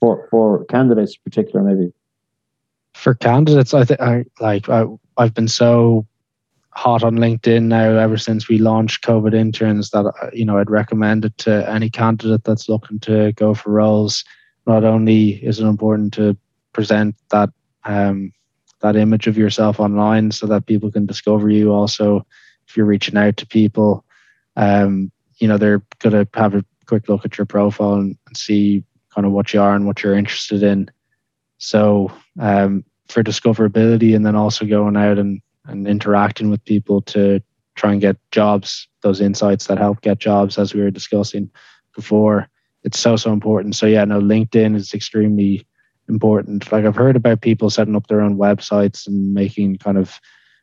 for 0.00 0.28
for 0.30 0.64
candidates 0.66 1.14
in 1.14 1.22
particular 1.24 1.64
maybe 1.64 1.92
for 2.94 3.14
candidates 3.14 3.74
i 3.74 3.84
think 3.84 4.00
i 4.00 4.24
like 4.40 4.68
I, 4.68 4.84
i've 5.18 5.34
been 5.34 5.48
so 5.48 6.06
hot 6.74 7.02
on 7.02 7.16
LinkedIn 7.16 7.64
now 7.64 7.98
ever 7.98 8.16
since 8.16 8.48
we 8.48 8.58
launched 8.58 9.04
COVID 9.04 9.34
interns 9.34 9.90
that 9.90 10.06
uh, 10.06 10.30
you 10.32 10.44
know 10.44 10.58
I'd 10.58 10.70
recommend 10.70 11.24
it 11.24 11.36
to 11.38 11.68
any 11.68 11.90
candidate 11.90 12.44
that's 12.44 12.68
looking 12.68 12.98
to 13.00 13.32
go 13.32 13.54
for 13.54 13.70
roles. 13.70 14.24
Not 14.66 14.84
only 14.84 15.44
is 15.44 15.60
it 15.60 15.66
important 15.66 16.12
to 16.14 16.36
present 16.72 17.14
that 17.30 17.50
um, 17.84 18.32
that 18.80 18.96
image 18.96 19.26
of 19.26 19.36
yourself 19.36 19.80
online 19.80 20.30
so 20.30 20.46
that 20.46 20.66
people 20.66 20.90
can 20.90 21.06
discover 21.06 21.50
you. 21.50 21.72
Also, 21.72 22.26
if 22.66 22.76
you're 22.76 22.86
reaching 22.86 23.16
out 23.16 23.36
to 23.36 23.46
people, 23.46 24.04
um, 24.56 25.12
you 25.38 25.48
know 25.48 25.58
they're 25.58 25.82
gonna 25.98 26.26
have 26.34 26.54
a 26.54 26.64
quick 26.86 27.08
look 27.08 27.24
at 27.24 27.36
your 27.36 27.46
profile 27.46 27.94
and, 27.94 28.16
and 28.26 28.36
see 28.36 28.82
kind 29.14 29.26
of 29.26 29.32
what 29.32 29.52
you 29.52 29.60
are 29.60 29.74
and 29.74 29.86
what 29.86 30.02
you're 30.02 30.16
interested 30.16 30.62
in. 30.62 30.90
So 31.62 32.10
um, 32.40 32.84
for 33.08 33.22
discoverability, 33.22 34.16
and 34.16 34.26
then 34.26 34.34
also 34.34 34.66
going 34.66 34.96
out 34.96 35.16
and 35.16 35.40
and 35.66 35.86
interacting 35.86 36.50
with 36.50 36.64
people 36.64 37.00
to 37.02 37.40
try 37.76 37.92
and 37.92 38.00
get 38.00 38.16
jobs, 38.32 38.88
those 39.02 39.20
insights 39.20 39.68
that 39.68 39.78
help 39.78 40.00
get 40.00 40.18
jobs, 40.18 40.58
as 40.58 40.74
we 40.74 40.80
were 40.80 40.90
discussing 40.90 41.48
before. 41.94 42.48
It's 42.82 42.98
so, 42.98 43.14
so 43.14 43.32
important. 43.32 43.76
So, 43.76 43.86
yeah, 43.86 44.04
no, 44.04 44.20
LinkedIn 44.20 44.74
is 44.74 44.92
extremely 44.92 45.64
important. 46.08 46.70
Like, 46.72 46.84
I've 46.84 46.96
heard 46.96 47.14
about 47.14 47.42
people 47.42 47.70
setting 47.70 47.94
up 47.94 48.08
their 48.08 48.20
own 48.20 48.36
websites 48.36 49.06
and 49.06 49.32
making 49.32 49.78
kind 49.78 49.98
of 49.98 50.18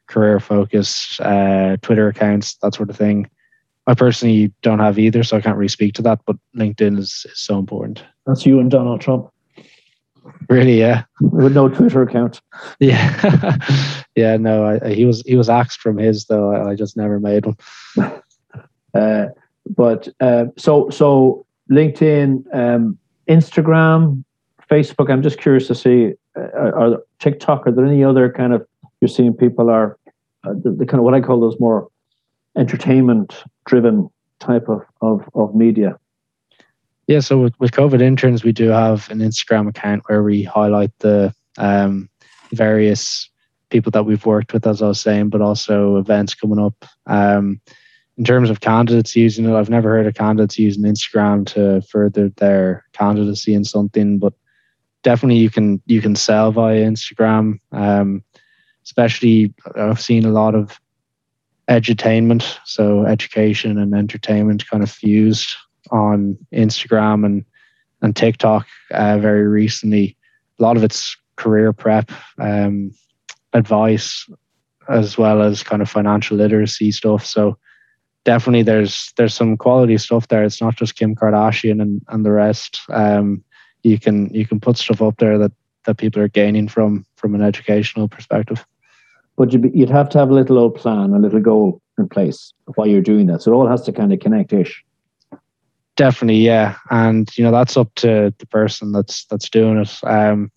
career 0.07 0.41
focused 0.41 1.21
uh, 1.21 1.77
Twitter 1.81 2.09
accounts, 2.09 2.55
that 2.55 2.75
sort 2.75 2.89
of 2.89 2.97
thing. 2.97 3.29
I 3.87 3.93
personally 3.93 4.51
don't 4.61 4.79
have 4.79 4.99
either, 4.99 5.23
so 5.23 5.37
I 5.37 5.41
can't 5.41 5.55
really 5.55 5.69
speak 5.69 5.93
to 5.93 6.01
that, 6.01 6.19
but 6.25 6.35
LinkedIn 6.57 6.99
is, 6.99 7.25
is 7.31 7.39
so 7.39 7.57
important. 7.57 8.03
That's 8.27 8.45
you 8.45 8.59
and 8.59 8.69
Donald 8.69 8.99
Trump. 8.99 9.29
Really? 10.49 10.79
Yeah. 10.79 11.03
With 11.21 11.53
no 11.53 11.69
Twitter 11.69 12.01
account. 12.01 12.41
Yeah. 12.79 13.57
yeah. 14.15 14.37
No, 14.37 14.65
I, 14.65 14.93
he 14.93 15.05
was 15.05 15.21
he 15.25 15.35
was 15.35 15.49
axed 15.49 15.79
from 15.79 15.97
his 15.97 16.25
though. 16.25 16.51
I, 16.51 16.71
I 16.71 16.75
just 16.75 16.97
never 16.97 17.19
made 17.19 17.45
one. 17.45 17.57
uh, 18.93 19.25
but 19.75 20.07
uh, 20.19 20.45
so 20.57 20.89
so 20.89 21.45
LinkedIn, 21.69 22.43
um, 22.53 22.97
Instagram, 23.27 24.23
Facebook. 24.69 25.11
I'm 25.11 25.21
just 25.21 25.39
curious 25.39 25.67
to 25.67 25.75
see. 25.75 26.13
Uh, 26.37 26.71
are 26.71 27.03
TikTok? 27.19 27.67
Are 27.67 27.71
there 27.71 27.85
any 27.85 28.03
other 28.03 28.31
kind 28.31 28.53
of 28.53 28.65
you're 29.01 29.09
seeing 29.09 29.33
people 29.33 29.69
are 29.69 29.97
uh, 30.45 30.53
the, 30.63 30.71
the 30.71 30.85
kind 30.85 30.99
of 30.99 31.03
what 31.03 31.13
I 31.13 31.21
call 31.21 31.39
those 31.39 31.59
more 31.59 31.89
entertainment 32.57 33.43
driven 33.65 34.09
type 34.39 34.67
of, 34.67 34.81
of, 35.01 35.29
of 35.35 35.55
media? 35.55 35.97
Yeah, 37.09 37.21
so 37.21 37.39
with, 37.39 37.59
with 37.59 37.71
COVID 37.71 38.03
interns, 38.03 38.43
we 38.43 38.51
do 38.51 38.67
have 38.67 39.09
an 39.09 39.17
Instagram 39.17 39.67
account 39.67 40.03
where 40.05 40.21
we 40.21 40.43
highlight 40.43 40.91
the 40.99 41.33
um, 41.57 42.07
various 42.51 43.27
people 43.71 43.89
that 43.93 44.03
we've 44.03 44.27
worked 44.27 44.53
with, 44.53 44.67
as 44.67 44.83
I 44.83 44.89
was 44.89 45.01
saying, 45.01 45.29
but 45.29 45.41
also 45.41 45.97
events 45.97 46.35
coming 46.35 46.59
up. 46.59 46.85
Um, 47.07 47.61
in 48.19 48.25
terms 48.25 48.51
of 48.51 48.59
candidates 48.59 49.15
using 49.15 49.45
it, 49.45 49.55
I've 49.55 49.71
never 49.71 49.89
heard 49.89 50.05
of 50.05 50.13
candidates 50.13 50.59
using 50.59 50.83
Instagram 50.83 51.47
to 51.47 51.81
further 51.89 52.29
their 52.37 52.85
candidacy 52.93 53.55
in 53.55 53.65
something, 53.65 54.19
but 54.19 54.33
definitely 55.01 55.37
you 55.39 55.49
can 55.49 55.81
you 55.87 56.03
can 56.03 56.15
sell 56.15 56.51
via 56.51 56.79
Instagram. 56.79 57.57
Um, 57.71 58.23
especially, 58.83 59.51
I've 59.75 59.99
seen 59.99 60.25
a 60.25 60.31
lot 60.31 60.53
of 60.53 60.79
edutainment, 61.67 62.59
so 62.65 63.07
education 63.07 63.79
and 63.79 63.95
entertainment, 63.95 64.69
kind 64.69 64.83
of 64.83 64.91
fused 64.91 65.55
on 65.91 66.37
Instagram 66.53 67.25
and 67.25 67.45
and 68.01 68.15
TikTok 68.15 68.65
uh, 68.91 69.17
very 69.17 69.47
recently. 69.47 70.15
A 70.59 70.63
lot 70.63 70.77
of 70.77 70.83
it's 70.83 71.17
career 71.35 71.73
prep, 71.73 72.11
um, 72.37 72.91
advice, 73.53 74.29
as 74.89 75.17
well 75.17 75.41
as 75.41 75.63
kind 75.63 75.81
of 75.81 75.89
financial 75.89 76.37
literacy 76.37 76.91
stuff. 76.91 77.25
So 77.25 77.57
definitely 78.25 78.63
there's 78.63 79.13
there's 79.17 79.33
some 79.33 79.57
quality 79.57 79.97
stuff 79.97 80.27
there. 80.27 80.43
It's 80.43 80.61
not 80.61 80.75
just 80.75 80.95
Kim 80.95 81.15
Kardashian 81.15 81.81
and, 81.81 82.01
and 82.09 82.25
the 82.25 82.31
rest. 82.31 82.81
Um, 82.89 83.43
you 83.83 83.99
can 83.99 84.33
you 84.33 84.45
can 84.45 84.59
put 84.59 84.77
stuff 84.77 85.01
up 85.01 85.17
there 85.17 85.37
that 85.37 85.51
that 85.85 85.97
people 85.97 86.21
are 86.21 86.27
gaining 86.27 86.67
from 86.67 87.05
from 87.15 87.35
an 87.35 87.41
educational 87.41 88.07
perspective. 88.07 88.65
But 89.37 89.53
you'd, 89.53 89.89
have 89.89 90.09
to 90.09 90.17
have 90.17 90.29
a 90.29 90.33
little 90.33 90.57
old 90.57 90.75
plan, 90.75 91.13
a 91.13 91.17
little 91.17 91.39
goal 91.39 91.81
in 91.97 92.09
place 92.09 92.53
while 92.75 92.87
you're 92.87 93.01
doing 93.01 93.27
that. 93.27 93.41
So 93.41 93.53
it 93.53 93.55
all 93.55 93.67
has 93.67 93.81
to 93.83 93.93
kind 93.93 94.11
of 94.11 94.19
connect 94.19 94.51
ish. 94.51 94.83
Definitely, 95.99 96.37
yeah, 96.37 96.77
and 96.91 97.29
you 97.37 97.43
know 97.43 97.51
that's 97.51 97.75
up 97.75 97.93
to 97.95 98.33
the 98.37 98.45
person 98.45 98.93
that's 98.93 99.25
that's 99.25 99.49
doing 99.49 99.79
it. 99.79 99.99
Um, 100.03 100.49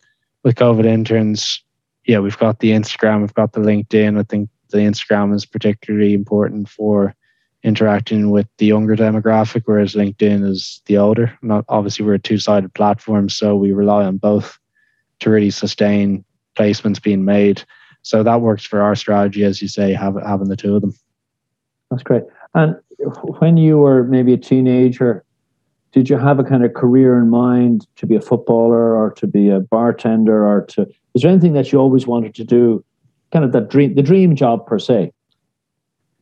with 0.44 0.54
COVID 0.54 0.86
interns, 0.86 1.60
yeah, 2.06 2.20
we've 2.20 2.38
got 2.38 2.60
the 2.60 2.70
Instagram, 2.70 3.22
we've 3.22 3.34
got 3.34 3.52
the 3.52 3.58
LinkedIn. 3.58 4.20
I 4.20 4.22
think 4.22 4.50
the 4.70 4.78
Instagram 4.78 5.34
is 5.34 5.44
particularly 5.44 6.14
important 6.14 6.68
for 6.68 7.16
interacting 7.64 8.30
with 8.30 8.46
the 8.58 8.66
younger 8.66 8.94
demographic, 8.94 9.62
whereas 9.64 9.96
LinkedIn 9.96 10.48
is 10.48 10.80
the 10.86 10.96
older. 10.96 11.36
Not 11.42 11.64
obviously 11.68 12.06
we're 12.06 12.14
a 12.14 12.20
two-sided 12.20 12.72
platform, 12.74 13.28
so 13.28 13.56
we 13.56 13.72
rely 13.72 14.04
on 14.04 14.18
both 14.18 14.56
to 15.18 15.30
really 15.30 15.50
sustain 15.50 16.24
placements 16.54 17.02
being 17.02 17.24
made. 17.24 17.64
So 18.02 18.22
that 18.22 18.42
works 18.42 18.64
for 18.64 18.80
our 18.80 18.94
strategy, 18.94 19.42
as 19.42 19.60
you 19.60 19.66
say, 19.66 19.92
have, 19.92 20.14
having 20.24 20.50
the 20.50 20.56
two 20.56 20.76
of 20.76 20.82
them. 20.82 20.94
That's 21.90 22.04
great. 22.04 22.22
And 22.54 22.76
when 23.40 23.56
you 23.56 23.78
were 23.78 24.04
maybe 24.04 24.34
a 24.34 24.38
teenager, 24.38 25.24
did 25.92 26.08
you 26.08 26.16
have 26.16 26.38
a 26.38 26.44
kind 26.44 26.64
of 26.64 26.74
career 26.74 27.18
in 27.18 27.28
mind 27.28 27.86
to 27.96 28.06
be 28.06 28.16
a 28.16 28.20
footballer 28.20 28.96
or 28.96 29.12
to 29.12 29.26
be 29.26 29.50
a 29.50 29.60
bartender 29.60 30.46
or 30.46 30.64
to 30.66 30.86
is 31.14 31.22
there 31.22 31.30
anything 31.30 31.52
that 31.52 31.70
you 31.70 31.78
always 31.78 32.06
wanted 32.06 32.34
to 32.34 32.44
do? 32.44 32.82
Kind 33.30 33.44
of 33.44 33.52
that 33.52 33.68
dream 33.68 33.94
the 33.94 34.02
dream 34.02 34.34
job 34.34 34.66
per 34.66 34.78
se? 34.78 35.12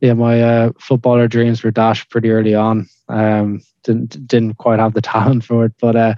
Yeah 0.01 0.13
my 0.13 0.41
uh, 0.41 0.71
footballer 0.79 1.27
dreams 1.27 1.63
were 1.63 1.71
dashed 1.71 2.09
pretty 2.09 2.29
early 2.29 2.53
on. 2.53 2.87
Um, 3.07 3.61
didn't 3.83 4.27
didn't 4.27 4.55
quite 4.55 4.79
have 4.79 4.93
the 4.93 5.01
talent 5.13 5.43
for 5.43 5.65
it 5.65 5.73
but 5.79 5.95
uh, 5.95 6.15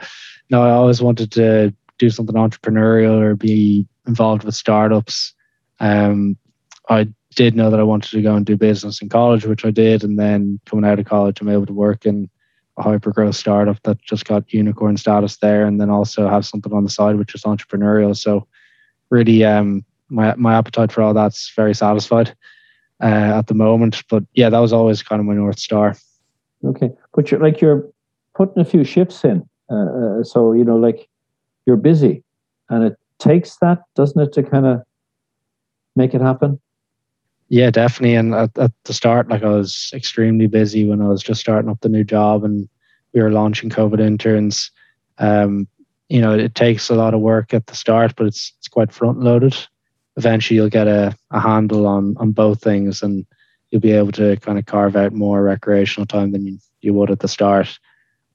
no 0.49 0.63
i 0.63 0.71
always 0.71 1.01
wanted 1.01 1.31
to 1.31 1.73
do 1.99 2.09
something 2.09 2.35
entrepreneurial 2.35 3.21
or 3.21 3.35
be 3.35 3.87
involved 4.07 4.43
with 4.43 4.55
startups. 4.55 5.33
Um, 5.79 6.37
i 6.89 7.07
did 7.35 7.55
know 7.55 7.69
that 7.69 7.79
i 7.79 7.83
wanted 7.83 8.11
to 8.11 8.21
go 8.21 8.35
and 8.35 8.45
do 8.45 8.57
business 8.57 9.01
in 9.01 9.09
college 9.09 9.45
which 9.45 9.65
i 9.65 9.71
did 9.71 10.03
and 10.03 10.19
then 10.19 10.59
coming 10.65 10.85
out 10.85 10.99
of 10.99 11.05
college 11.05 11.41
i'm 11.41 11.49
able 11.49 11.65
to 11.65 11.73
work 11.73 12.05
in 12.05 12.29
a 12.77 12.83
hyper 12.83 13.31
startup 13.31 13.81
that 13.83 14.01
just 14.01 14.25
got 14.25 14.51
unicorn 14.53 14.97
status 14.97 15.37
there, 15.37 15.65
and 15.65 15.79
then 15.79 15.89
also 15.89 16.27
have 16.27 16.45
something 16.45 16.73
on 16.73 16.83
the 16.83 16.89
side 16.89 17.17
which 17.17 17.35
is 17.35 17.43
entrepreneurial. 17.43 18.15
So 18.15 18.47
really, 19.09 19.43
um, 19.43 19.85
my 20.09 20.35
my 20.35 20.55
appetite 20.55 20.91
for 20.91 21.01
all 21.01 21.13
that's 21.13 21.51
very 21.55 21.73
satisfied 21.73 22.35
uh, 23.01 23.37
at 23.37 23.47
the 23.47 23.53
moment. 23.53 24.03
But 24.09 24.23
yeah, 24.33 24.49
that 24.49 24.59
was 24.59 24.73
always 24.73 25.03
kind 25.03 25.19
of 25.19 25.25
my 25.25 25.33
north 25.33 25.59
star. 25.59 25.95
Okay, 26.65 26.91
but 27.13 27.29
you're 27.29 27.39
like 27.39 27.61
you're 27.61 27.87
putting 28.35 28.61
a 28.61 28.65
few 28.65 28.83
shifts 28.83 29.23
in, 29.23 29.47
uh, 29.69 29.75
uh, 29.75 30.23
so 30.23 30.53
you 30.53 30.63
know, 30.63 30.77
like 30.77 31.07
you're 31.65 31.77
busy, 31.77 32.23
and 32.69 32.83
it 32.83 32.97
takes 33.19 33.57
that, 33.57 33.83
doesn't 33.95 34.19
it, 34.19 34.33
to 34.33 34.43
kind 34.43 34.65
of 34.65 34.81
make 35.95 36.13
it 36.13 36.21
happen? 36.21 36.59
Yeah, 37.53 37.69
definitely. 37.69 38.15
And 38.15 38.33
at, 38.33 38.57
at 38.57 38.71
the 38.85 38.95
start, 38.95 39.29
like 39.29 39.43
I 39.43 39.49
was 39.49 39.91
extremely 39.93 40.47
busy 40.47 40.87
when 40.89 41.03
I 41.03 41.07
was 41.07 41.21
just 41.21 41.39
starting 41.39 41.69
up 41.69 41.81
the 41.81 41.87
new 41.87 42.03
job 42.03 42.43
and 42.43 42.67
we 43.13 43.21
were 43.21 43.29
launching 43.29 43.69
COVID 43.69 43.99
interns. 43.99 44.71
Um, 45.19 45.67
you 46.09 46.19
know, 46.19 46.33
it 46.33 46.55
takes 46.55 46.89
a 46.89 46.95
lot 46.95 47.13
of 47.13 47.19
work 47.21 47.53
at 47.53 47.67
the 47.67 47.75
start, 47.75 48.15
but 48.15 48.25
it's 48.25 48.53
it's 48.57 48.67
quite 48.67 48.91
front 48.91 49.19
loaded. 49.19 49.55
Eventually, 50.17 50.55
you'll 50.55 50.69
get 50.69 50.87
a, 50.87 51.15
a 51.29 51.39
handle 51.39 51.85
on 51.85 52.15
on 52.17 52.31
both 52.31 52.59
things, 52.59 53.03
and 53.03 53.23
you'll 53.69 53.81
be 53.81 53.91
able 53.91 54.13
to 54.13 54.35
kind 54.37 54.57
of 54.57 54.65
carve 54.65 54.95
out 54.95 55.13
more 55.13 55.43
recreational 55.43 56.07
time 56.07 56.31
than 56.31 56.47
you, 56.47 56.57
you 56.81 56.91
would 56.95 57.11
at 57.11 57.19
the 57.19 57.27
start. 57.27 57.77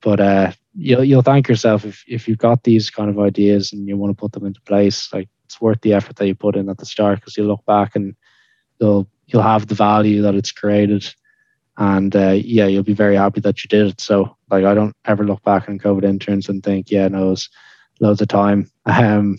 But 0.01 0.21
uh, 0.21 0.53
you'll 0.77 1.03
you'll 1.03 1.23
thank 1.23 1.49
yourself 1.49 1.85
if 1.85 2.05
if 2.07 2.29
you've 2.29 2.39
got 2.39 2.63
these 2.63 2.89
kind 2.89 3.11
of 3.11 3.19
ideas 3.19 3.73
and 3.73 3.89
you 3.89 3.97
want 3.97 4.17
to 4.17 4.21
put 4.21 4.31
them 4.31 4.47
into 4.47 4.61
place. 4.61 5.13
Like 5.13 5.29
it's 5.45 5.61
worth 5.61 5.81
the 5.81 5.95
effort 5.95 6.15
that 6.17 6.29
you 6.29 6.37
put 6.37 6.55
in 6.55 6.69
at 6.69 6.79
the 6.79 6.87
start 6.87 7.19
because 7.19 7.37
you 7.37 7.43
look 7.43 7.65
back 7.67 7.97
and 7.97 8.15
you'll 8.81 9.09
you'll 9.27 9.43
have 9.43 9.67
the 9.67 9.75
value 9.75 10.23
that 10.23 10.35
it's 10.35 10.53
created. 10.53 11.07
And 11.77 12.15
uh, 12.17 12.33
yeah 12.33 12.67
you'll 12.67 12.83
be 12.83 12.95
very 12.95 13.17
happy 13.17 13.41
that 13.41 13.63
you 13.63 13.69
did. 13.69 13.87
It 13.89 14.01
so 14.01 14.37
like 14.51 14.65
i 14.65 14.75
don't 14.75 14.97
ever 15.05 15.25
look 15.25 15.43
back 15.43 15.69
on 15.69 15.79
covid 15.79 16.05
interns 16.05 16.49
and 16.49 16.63
think 16.63 16.91
yeah 16.91 17.07
no 17.09 17.27
it 17.27 17.31
was 17.31 17.49
loads 18.01 18.21
of 18.21 18.29
time. 18.29 18.71
Um 18.87 19.39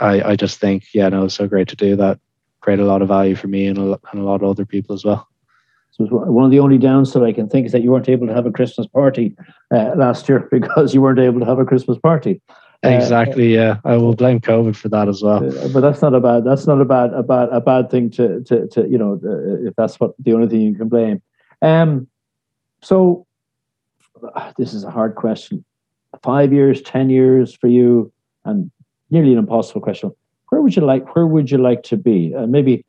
i 0.00 0.22
i 0.30 0.36
just 0.36 0.60
think 0.60 0.84
yeah 0.94 1.08
no 1.08 1.24
it's 1.24 1.34
so 1.34 1.48
great 1.48 1.68
to 1.68 1.76
do 1.76 1.96
that. 1.96 2.18
Create 2.60 2.80
a 2.80 2.84
lot 2.84 3.02
of 3.02 3.08
value 3.08 3.36
for 3.36 3.48
me 3.48 3.66
and 3.66 3.78
a, 3.78 3.98
and 4.10 4.20
a 4.20 4.24
lot 4.24 4.42
of 4.42 4.50
other 4.50 4.66
people 4.66 4.94
as 4.94 5.04
well. 5.04 5.28
So 5.98 6.04
one 6.04 6.44
of 6.44 6.50
the 6.50 6.60
only 6.60 6.78
downs 6.78 7.12
that 7.12 7.24
I 7.24 7.32
can 7.32 7.48
think 7.48 7.66
is 7.66 7.72
that 7.72 7.82
you 7.82 7.90
weren't 7.90 8.08
able 8.08 8.28
to 8.28 8.34
have 8.34 8.46
a 8.46 8.52
Christmas 8.52 8.86
party 8.86 9.36
uh, 9.74 9.92
last 9.96 10.28
year 10.28 10.48
because 10.50 10.94
you 10.94 11.00
weren't 11.00 11.18
able 11.18 11.40
to 11.40 11.46
have 11.46 11.58
a 11.58 11.64
Christmas 11.64 11.98
party. 11.98 12.40
Uh, 12.84 12.90
exactly. 12.90 13.52
yeah, 13.52 13.78
I 13.84 13.96
will 13.96 14.14
blame 14.14 14.40
COVID 14.40 14.76
for 14.76 14.88
that 14.88 15.08
as 15.08 15.20
well. 15.20 15.44
Uh, 15.44 15.68
but 15.68 15.80
that's 15.80 16.00
not 16.00 16.14
a 16.14 16.20
bad. 16.20 16.44
That's 16.44 16.66
not 16.66 16.80
a 16.80 16.84
bad 16.84 17.12
a 17.12 17.24
bad 17.24 17.48
a 17.50 17.60
bad 17.60 17.90
thing 17.90 18.08
to 18.10 18.40
to 18.44 18.68
to 18.68 18.88
you 18.88 18.96
know 18.96 19.20
uh, 19.24 19.66
if 19.68 19.74
that's 19.74 19.98
what 19.98 20.12
the 20.20 20.32
only 20.32 20.48
thing 20.48 20.60
you 20.60 20.74
can 20.74 20.88
blame. 20.88 21.20
Um, 21.60 22.06
so 22.80 23.26
this 24.56 24.74
is 24.74 24.84
a 24.84 24.90
hard 24.90 25.16
question. 25.16 25.64
Five 26.22 26.52
years, 26.52 26.80
ten 26.82 27.10
years 27.10 27.52
for 27.52 27.66
you, 27.66 28.12
and 28.44 28.70
nearly 29.10 29.32
an 29.32 29.38
impossible 29.38 29.80
question. 29.80 30.12
Where 30.50 30.60
would 30.62 30.76
you 30.76 30.82
like? 30.82 31.16
Where 31.16 31.26
would 31.26 31.50
you 31.50 31.58
like 31.58 31.82
to 31.84 31.96
be? 31.96 32.32
Uh, 32.32 32.46
maybe, 32.46 32.84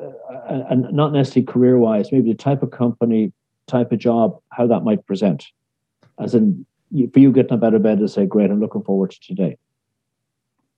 uh, 0.00 0.64
and 0.68 0.90
not 0.92 1.12
necessarily 1.12 1.46
career 1.46 1.78
wise. 1.78 2.10
Maybe 2.10 2.32
the 2.32 2.36
type 2.36 2.64
of 2.64 2.72
company, 2.72 3.32
type 3.68 3.92
of 3.92 3.98
job, 3.98 4.40
how 4.50 4.66
that 4.66 4.80
might 4.80 5.06
present. 5.06 5.46
As 6.18 6.34
in, 6.34 6.66
for 7.12 7.18
you 7.18 7.32
getting 7.32 7.52
up 7.52 7.62
out 7.62 7.74
of 7.74 7.82
bed 7.82 7.98
to 7.98 8.08
say, 8.08 8.26
"Great, 8.26 8.50
I'm 8.50 8.60
looking 8.60 8.82
forward 8.82 9.10
to 9.12 9.20
today"? 9.20 9.56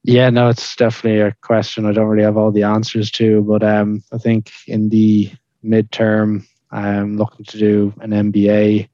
Yeah, 0.05 0.31
no, 0.31 0.49
it's 0.49 0.75
definitely 0.75 1.21
a 1.21 1.37
question 1.43 1.87
I 1.87 1.93
don't 1.93 2.09
really 2.09 2.25
have 2.25 2.37
all 2.37 2.51
the 2.51 2.65
answers 2.65 3.11
to, 3.13 3.43
but 3.43 3.63
um, 3.63 4.03
I 4.13 4.19
think 4.19 4.51
in 4.67 4.89
the 4.89 5.31
midterm, 5.65 6.45
I'm 6.73 7.17
looking 7.17 7.45
to 7.47 7.59
do 7.59 7.95
an 8.01 8.11
MBA. 8.11 8.89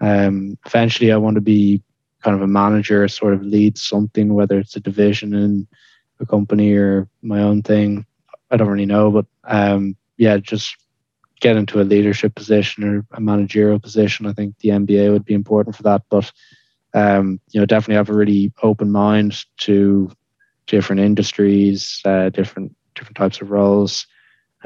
Um, 0.00 0.56
eventually, 0.64 1.12
I 1.12 1.16
want 1.18 1.34
to 1.34 1.42
be 1.42 1.82
kind 2.22 2.34
of 2.34 2.42
a 2.42 2.46
manager, 2.46 3.06
sort 3.08 3.34
of 3.34 3.42
lead 3.42 3.76
something, 3.76 4.32
whether 4.34 4.58
it's 4.58 4.76
a 4.76 4.80
division 4.80 5.34
in 5.34 5.68
a 6.20 6.26
company 6.26 6.72
or 6.72 7.08
my 7.22 7.40
own 7.40 7.62
thing. 7.62 8.06
I 8.50 8.56
don't 8.56 8.68
really 8.68 8.86
know, 8.86 9.10
but 9.10 9.26
um, 9.44 9.96
yeah, 10.16 10.38
just 10.38 10.76
get 11.40 11.56
into 11.56 11.80
a 11.80 11.82
leadership 11.82 12.34
position 12.34 12.84
or 12.84 13.06
a 13.12 13.20
managerial 13.20 13.78
position. 13.78 14.26
I 14.26 14.32
think 14.32 14.58
the 14.58 14.70
MBA 14.70 15.12
would 15.12 15.24
be 15.24 15.34
important 15.34 15.76
for 15.76 15.82
that. 15.84 16.02
But 16.10 16.30
um, 16.94 17.40
you 17.50 17.60
know, 17.60 17.66
definitely 17.66 17.96
have 17.96 18.10
a 18.10 18.14
really 18.14 18.52
open 18.62 18.90
mind 18.90 19.44
to 19.58 20.10
different 20.66 21.00
industries, 21.00 22.00
uh, 22.04 22.30
different 22.30 22.74
different 22.94 23.16
types 23.16 23.40
of 23.40 23.50
roles. 23.50 24.06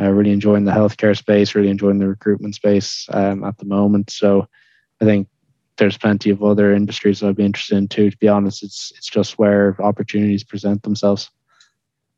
Uh, 0.00 0.10
really 0.10 0.30
enjoying 0.30 0.64
the 0.64 0.72
healthcare 0.72 1.14
space, 1.14 1.54
really 1.54 1.68
enjoying 1.68 1.98
the 1.98 2.08
recruitment 2.08 2.54
space 2.54 3.06
um, 3.12 3.44
at 3.44 3.58
the 3.58 3.66
moment. 3.66 4.08
So 4.08 4.48
I 5.02 5.04
think 5.04 5.28
there's 5.76 5.98
plenty 5.98 6.30
of 6.30 6.42
other 6.42 6.72
industries 6.72 7.22
I'd 7.22 7.36
be 7.36 7.44
interested 7.44 7.76
in 7.76 7.88
too. 7.88 8.10
To 8.10 8.16
be 8.16 8.28
honest, 8.28 8.62
it's 8.62 8.90
it's 8.96 9.08
just 9.08 9.38
where 9.38 9.76
opportunities 9.82 10.44
present 10.44 10.82
themselves. 10.82 11.30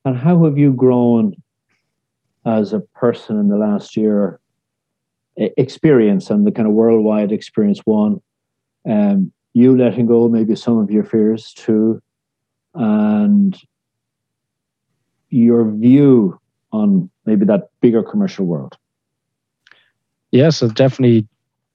And 0.05 0.17
how 0.17 0.45
have 0.45 0.57
you 0.57 0.73
grown 0.73 1.35
as 2.47 2.73
a 2.73 2.81
person 2.81 3.41
in 3.41 3.49
the 3.49 3.57
last 3.57 3.97
year 3.97 4.39
experience 5.37 6.31
and 6.31 6.47
the 6.47 6.53
kind 6.53 6.69
of 6.69 6.75
worldwide 6.75 7.33
experience 7.33 7.81
one 7.85 8.21
um, 8.89 9.33
you 9.53 9.77
letting 9.77 10.07
go 10.07 10.29
maybe 10.29 10.55
some 10.55 10.79
of 10.79 10.91
your 10.91 11.05
fears 11.05 11.53
too 11.53 12.01
and 12.75 13.61
your 15.31 15.71
view 15.71 16.39
on 16.73 17.11
maybe 17.25 17.45
that 17.45 17.69
bigger 17.81 18.03
commercial 18.03 18.47
world. 18.47 18.77
Yes 20.31 20.63
i've 20.63 20.75
definitely 20.75 21.27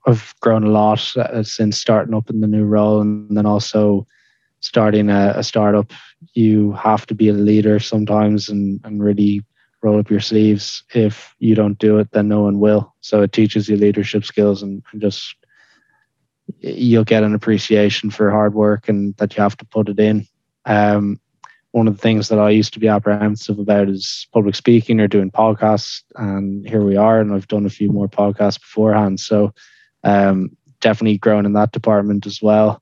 i've 0.08 0.34
grown 0.42 0.64
a 0.64 0.70
lot 0.70 1.16
uh, 1.18 1.44
since 1.44 1.78
starting 1.78 2.14
up 2.14 2.30
in 2.30 2.42
the 2.42 2.48
new 2.48 2.66
role 2.66 3.02
and 3.02 3.36
then 3.36 3.46
also 3.46 4.06
starting 4.62 5.10
a, 5.10 5.34
a 5.36 5.44
startup, 5.44 5.92
you 6.34 6.74
have 6.74 7.06
to 7.08 7.16
be 7.16 7.30
a 7.30 7.34
leader 7.34 7.80
sometimes 7.80 8.50
and, 8.50 8.80
and 8.84 9.04
really 9.04 9.44
roll 9.82 10.00
up 10.00 10.10
your 10.10 10.20
sleeves. 10.20 10.84
If 10.94 11.36
you 11.40 11.56
don't 11.56 11.78
do 11.78 11.98
it, 12.00 12.12
then 12.12 12.28
no 12.28 12.42
one 12.42 12.60
will. 12.60 12.94
So 13.02 13.22
it 13.22 13.32
teaches 13.32 13.70
you 13.70 13.78
leadership 13.78 14.26
skills 14.26 14.62
and, 14.62 14.84
and 14.92 15.02
just 15.02 15.36
you'll 16.60 17.04
get 17.04 17.24
an 17.24 17.34
appreciation 17.34 18.10
for 18.10 18.32
hard 18.32 18.54
work 18.54 18.90
and 18.90 19.16
that 19.18 19.36
you 19.36 19.44
have 19.44 19.58
to 19.58 19.66
put 19.66 19.90
it 19.90 20.00
in. 20.00 20.28
Um, 20.66 21.20
one 21.72 21.88
of 21.88 21.96
the 21.96 22.02
things 22.02 22.30
that 22.30 22.40
I 22.40 22.50
used 22.50 22.74
to 22.74 22.80
be 22.80 22.88
apprehensive 22.88 23.60
about 23.60 23.90
is 23.90 24.28
public 24.34 24.56
speaking 24.56 25.00
or 25.00 25.08
doing 25.08 25.30
podcasts, 25.30 26.02
and 26.16 26.68
here 26.68 26.84
we 26.84 26.96
are. 26.96 27.20
And 27.22 27.32
I've 27.32 27.48
done 27.48 27.66
a 27.66 27.70
few 27.70 27.92
more 27.92 28.08
podcasts 28.08 28.60
beforehand, 28.60 29.20
so 29.20 29.54
um, 30.04 30.58
definitely 30.80 31.20
grown 31.20 31.46
in 31.46 31.54
that 31.54 31.72
department 31.72 32.26
as 32.26 32.42
well. 32.42 32.82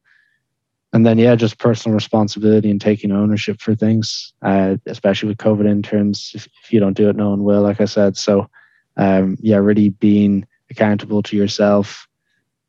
And 0.98 1.06
then, 1.06 1.20
yeah, 1.20 1.36
just 1.36 1.60
personal 1.60 1.94
responsibility 1.94 2.72
and 2.72 2.82
taking 2.82 3.12
ownership 3.12 3.62
for 3.62 3.76
things, 3.76 4.34
uh, 4.42 4.78
especially 4.88 5.30
with 5.30 5.38
COVID 5.38 5.70
interns. 5.70 6.32
If, 6.34 6.48
if, 6.64 6.74
you 6.74 6.80
don't 6.80 6.98
do 6.98 7.08
it, 7.08 7.16
no 7.16 7.30
one 7.30 7.44
will, 7.44 7.62
like 7.62 7.80
I 7.80 7.86
said. 7.86 8.18
So, 8.18 8.50
um, 8.96 9.38
yeah, 9.40 9.58
really 9.58 9.90
being 9.90 10.48
accountable 10.72 11.22
to 11.22 11.38
yourself 11.38 12.08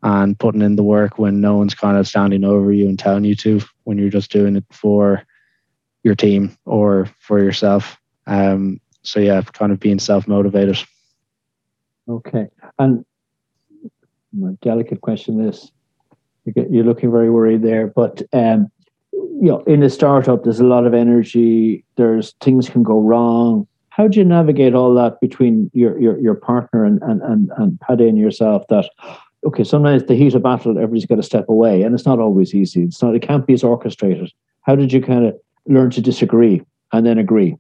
and 0.03 0.39
putting 0.39 0.61
in 0.61 0.77
the 0.77 0.83
work 0.83 1.19
when 1.19 1.41
no 1.41 1.57
one's 1.57 1.75
kind 1.75 1.97
of 1.97 2.07
standing 2.07 2.45
over 2.45 2.71
you 2.71 2.87
and 2.87 2.99
telling 2.99 3.25
you 3.25 3.35
to, 3.37 3.63
when 3.85 3.97
you're 3.97 4.11
just 4.11 4.31
doing 4.31 4.57
it 4.57 4.65
for 4.71 5.25
your 6.03 6.15
team 6.15 6.55
or 6.67 7.09
for 7.21 7.43
yourself. 7.43 7.97
Um, 8.27 8.79
so 9.01 9.21
yeah, 9.21 9.41
kind 9.41 9.73
of 9.73 9.81
being 9.81 9.99
self 9.99 10.29
motivated. 10.29 10.79
Okay, 12.07 12.49
and 12.79 13.07
my 14.35 14.51
delicate 14.61 15.01
question 15.01 15.49
is, 15.49 15.73
you're 16.57 16.85
looking 16.85 17.11
very 17.11 17.31
worried 17.31 17.63
there, 17.63 17.87
but 17.87 18.23
um, 18.33 18.71
you 19.13 19.49
know, 19.49 19.61
in 19.67 19.83
a 19.83 19.91
startup, 19.91 20.45
there's 20.45 20.61
a 20.61 20.65
lot 20.65 20.87
of 20.87 20.95
energy. 20.95 21.85
There's 21.97 22.33
things 22.41 22.69
can 22.69 22.83
go 22.83 23.01
wrong. 23.01 23.67
How 23.91 24.09
do 24.09 24.19
you 24.19 24.25
navigate 24.25 24.75
all 24.75 24.95
that 24.95 25.21
between 25.21 25.71
your 25.75 25.99
your, 26.01 26.19
your 26.19 26.35
partner 26.35 26.85
and 26.85 27.01
and 27.03 27.23
and, 27.23 27.51
and 27.57 27.81
Paddy 27.81 28.09
and 28.09 28.19
yourself? 28.19 28.65
That 28.69 28.89
okay, 29.47 29.65
sometimes 29.65 30.05
the 30.05 30.15
heat 30.15 30.35
of 30.35 30.43
battle, 30.43 30.73
everybody's 30.73 31.07
got 31.07 31.17
to 31.17 31.23
step 31.23 31.49
away, 31.49 31.83
and 31.83 31.95
it's 31.95 32.07
not 32.07 32.19
always 32.19 32.55
easy. 32.55 32.83
It's 32.83 33.03
not. 33.03 33.15
It 33.15 33.23
can't 33.23 33.47
be 33.47 33.55
as 33.55 33.65
orchestrated. 33.65 34.33
How 34.63 34.75
did 34.75 34.93
you 34.93 35.01
kind 35.01 35.27
of 35.27 35.39
learn 35.67 35.91
to 35.91 36.01
disagree 36.01 36.63
and 36.93 37.07
then 37.07 37.19
agree? 37.19 37.57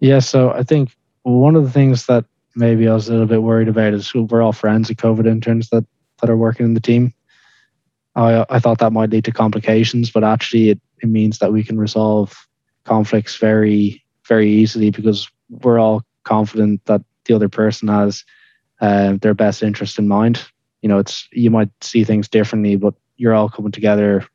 Yeah, 0.00 0.18
so 0.18 0.50
I 0.50 0.62
think 0.62 0.96
one 1.22 1.56
of 1.56 1.64
the 1.64 1.70
things 1.70 2.06
that 2.06 2.24
maybe 2.54 2.88
I 2.88 2.94
was 2.94 3.08
a 3.08 3.12
little 3.12 3.26
bit 3.26 3.42
worried 3.42 3.68
about 3.68 3.94
is 3.94 4.12
we're 4.14 4.42
all 4.42 4.52
friends 4.52 4.90
of 4.90 4.96
COVID 4.96 5.26
interns 5.26 5.70
that, 5.70 5.84
that 6.20 6.30
are 6.30 6.36
working 6.36 6.66
in 6.66 6.74
the 6.74 6.80
team. 6.80 7.14
I, 8.14 8.44
I 8.48 8.58
thought 8.58 8.78
that 8.78 8.92
might 8.92 9.10
lead 9.10 9.24
to 9.24 9.32
complications, 9.32 10.10
but 10.10 10.24
actually 10.24 10.70
it, 10.70 10.80
it 11.02 11.08
means 11.08 11.38
that 11.38 11.52
we 11.52 11.64
can 11.64 11.78
resolve 11.78 12.34
conflicts 12.84 13.36
very, 13.36 14.02
very 14.28 14.50
easily 14.50 14.90
because 14.90 15.28
we're 15.48 15.78
all 15.78 16.04
confident 16.24 16.84
that 16.86 17.02
the 17.24 17.34
other 17.34 17.48
person 17.48 17.88
has 17.88 18.24
uh, 18.80 19.14
their 19.20 19.34
best 19.34 19.62
interest 19.62 19.98
in 19.98 20.08
mind. 20.08 20.44
You 20.82 20.88
know, 20.88 20.98
it's 20.98 21.28
you 21.32 21.50
might 21.50 21.70
see 21.80 22.04
things 22.04 22.28
differently, 22.28 22.76
but 22.76 22.94
you're 23.16 23.34
all 23.34 23.48
coming 23.48 23.72
together 23.72 24.26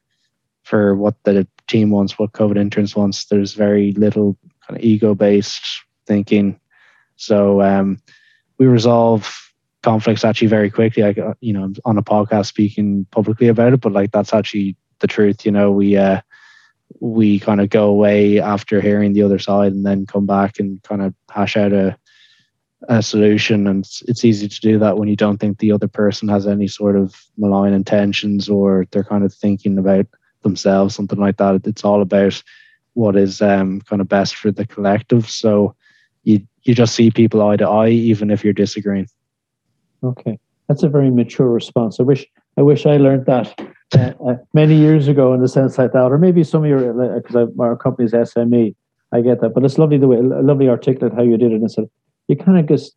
for 0.64 0.96
what 0.96 1.16
the 1.24 1.48
team 1.68 1.90
wants, 1.90 2.18
what 2.18 2.32
COVID 2.32 2.58
interns 2.58 2.96
wants. 2.96 3.26
There's 3.26 3.54
very 3.54 3.92
little 3.94 4.38
kind 4.66 4.78
of 4.80 4.84
ego 4.84 5.14
based 5.14 5.66
thinking. 6.06 6.60
So 7.18 7.62
um, 7.62 8.02
we 8.58 8.66
resolve 8.66 9.47
conflicts 9.88 10.26
actually 10.26 10.50
very 10.50 10.70
quickly. 10.70 11.04
Like 11.04 11.18
uh, 11.18 11.34
you 11.40 11.54
know, 11.54 11.72
on 11.86 11.98
a 11.98 12.04
podcast 12.04 12.48
speaking 12.48 13.06
publicly 13.12 13.48
about 13.48 13.74
it, 13.74 13.80
but 13.82 13.94
like 13.94 14.12
that's 14.12 14.34
actually 14.34 14.76
the 15.00 15.08
truth. 15.08 15.46
You 15.46 15.54
know, 15.54 15.72
we 15.72 15.96
uh, 15.96 16.20
we 17.00 17.40
kind 17.40 17.62
of 17.62 17.70
go 17.70 17.86
away 17.86 18.40
after 18.40 18.82
hearing 18.82 19.14
the 19.14 19.24
other 19.24 19.40
side 19.40 19.72
and 19.72 19.86
then 19.86 20.06
come 20.06 20.26
back 20.26 20.60
and 20.60 20.84
kind 20.84 21.02
of 21.02 21.14
hash 21.32 21.56
out 21.56 21.72
a 21.72 21.98
a 22.90 23.02
solution 23.02 23.66
and 23.66 23.84
it's, 23.84 24.04
it's 24.04 24.24
easy 24.24 24.48
to 24.48 24.62
do 24.62 24.78
that 24.78 24.98
when 24.98 25.08
you 25.08 25.16
don't 25.16 25.40
think 25.40 25.58
the 25.58 25.72
other 25.72 25.88
person 25.88 26.28
has 26.30 26.46
any 26.46 26.68
sort 26.68 26.96
of 26.96 27.16
malign 27.36 27.74
intentions 27.74 28.48
or 28.48 28.86
they're 28.92 29.04
kind 29.04 29.24
of 29.24 29.34
thinking 29.34 29.80
about 29.80 30.06
themselves, 30.44 30.94
something 30.94 31.18
like 31.18 31.38
that. 31.38 31.66
It's 31.66 31.84
all 31.84 32.04
about 32.04 32.42
what 32.94 33.16
is 33.16 33.42
um, 33.42 33.82
kind 33.82 34.00
of 34.00 34.08
best 34.08 34.36
for 34.36 34.52
the 34.52 34.68
collective. 34.68 35.28
So 35.28 35.76
you 36.24 36.46
you 36.64 36.76
just 36.76 36.94
see 36.94 37.10
people 37.10 37.42
eye 37.42 37.58
to 37.58 37.68
eye, 37.68 37.90
even 37.90 38.30
if 38.30 38.44
you're 38.44 38.54
disagreeing. 38.54 39.08
Okay, 40.04 40.40
that's 40.68 40.84
a 40.84 40.90
very 40.90 41.10
mature 41.10 41.50
response. 41.50 42.00
I 42.00 42.04
wish 42.04 42.26
I 42.58 42.62
wish 42.62 42.86
I 42.86 42.98
learned 42.98 43.26
that 43.26 43.60
uh, 43.96 44.14
uh, 44.26 44.36
many 44.54 44.76
years 44.76 45.08
ago 45.08 45.34
in 45.34 45.42
the 45.42 45.48
sense 45.48 45.78
like 45.78 45.94
that, 45.94 46.12
or 46.12 46.18
maybe 46.18 46.44
some 46.44 46.64
of 46.64 46.70
your 46.70 47.16
because 47.16 47.36
uh, 47.36 47.62
our 47.62 47.76
company's 47.76 48.12
SME. 48.12 48.76
I 49.14 49.22
get 49.22 49.40
that, 49.40 49.54
but 49.54 49.64
it's 49.64 49.78
lovely 49.78 49.98
the 49.98 50.08
way, 50.08 50.18
lovely 50.22 50.68
articulate 50.68 51.14
how 51.14 51.24
you 51.24 51.38
did 51.38 51.54
it. 51.54 51.62
And 51.62 51.72
so 51.72 51.90
you 52.28 52.36
kind 52.36 52.60
of 52.60 52.68
just, 52.68 52.94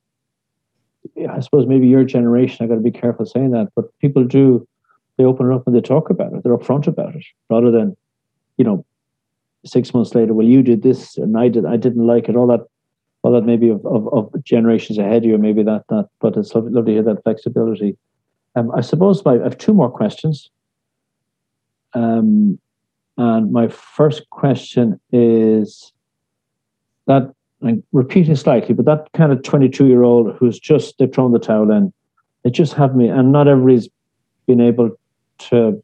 I 1.31 1.39
suppose 1.39 1.69
maybe 1.69 1.87
your 1.87 2.03
generation. 2.03 2.65
I 2.65 2.69
got 2.69 2.75
to 2.75 2.81
be 2.81 2.91
careful 2.91 3.27
saying 3.27 3.53
that, 3.53 3.69
but 3.77 3.97
people 4.01 4.25
do 4.25 4.67
they 5.21 5.27
open 5.27 5.51
it 5.51 5.55
up 5.55 5.67
and 5.67 5.77
they 5.77 5.83
talk 5.83 6.09
about 6.09 6.33
it. 6.33 6.43
They're 6.43 6.57
upfront 6.57 6.87
about 6.87 7.15
it 7.15 7.25
rather 7.51 7.71
than, 7.71 7.95
you 8.57 8.65
know, 8.65 8.87
six 9.67 9.93
months 9.93 10.15
later, 10.15 10.33
well, 10.33 10.47
you 10.47 10.63
did 10.63 10.83
this 10.83 11.19
and 11.19 11.37
I 11.37 11.49
did, 11.49 11.67
I 11.67 11.77
didn't 11.77 12.07
like 12.07 12.31
it. 12.31 12.37
All 12.37 12.47
that, 12.47 12.61
all 13.23 13.33
that 13.33 13.45
maybe 13.45 13.69
of, 13.69 13.85
of, 13.87 14.09
of 14.13 14.45
generations 14.45 14.99
ahead 14.99 15.25
of 15.25 15.31
you, 15.31 15.39
maybe 15.39 15.63
that, 15.63 15.85
that, 15.89 16.09
but 16.21 16.37
it's 16.37 16.55
lovely, 16.55 16.73
to 16.73 16.91
hear 16.91 17.03
that 17.03 17.23
flexibility. 17.23 17.97
Um, 18.57 18.71
I 18.75 18.81
suppose 18.81 19.25
my, 19.25 19.35
I 19.35 19.43
have 19.43 19.59
two 19.59 19.75
more 19.75 19.91
questions. 19.91 20.51
Um, 21.93 22.59
and 23.17 23.53
my 23.53 23.69
first 23.69 24.29
question 24.31 24.99
is 25.13 25.93
that 27.07 27.33
I'm 27.63 27.83
repeating 27.93 28.37
slightly, 28.37 28.75
but 28.75 28.87
that 28.87 29.09
kind 29.13 29.33
of 29.33 29.43
22 29.43 29.87
year 29.87 30.03
old 30.03 30.35
who's 30.37 30.59
just, 30.59 30.97
they've 30.99 31.13
thrown 31.13 31.33
the 31.33 31.39
towel 31.39 31.71
in, 31.71 31.93
they 32.43 32.51
just 32.51 32.73
have 32.75 32.97
me, 32.97 33.09
and 33.09 33.33
not 33.33 33.49
everybody's 33.49 33.89
been 34.47 34.61
able 34.61 34.99
to 35.39 35.83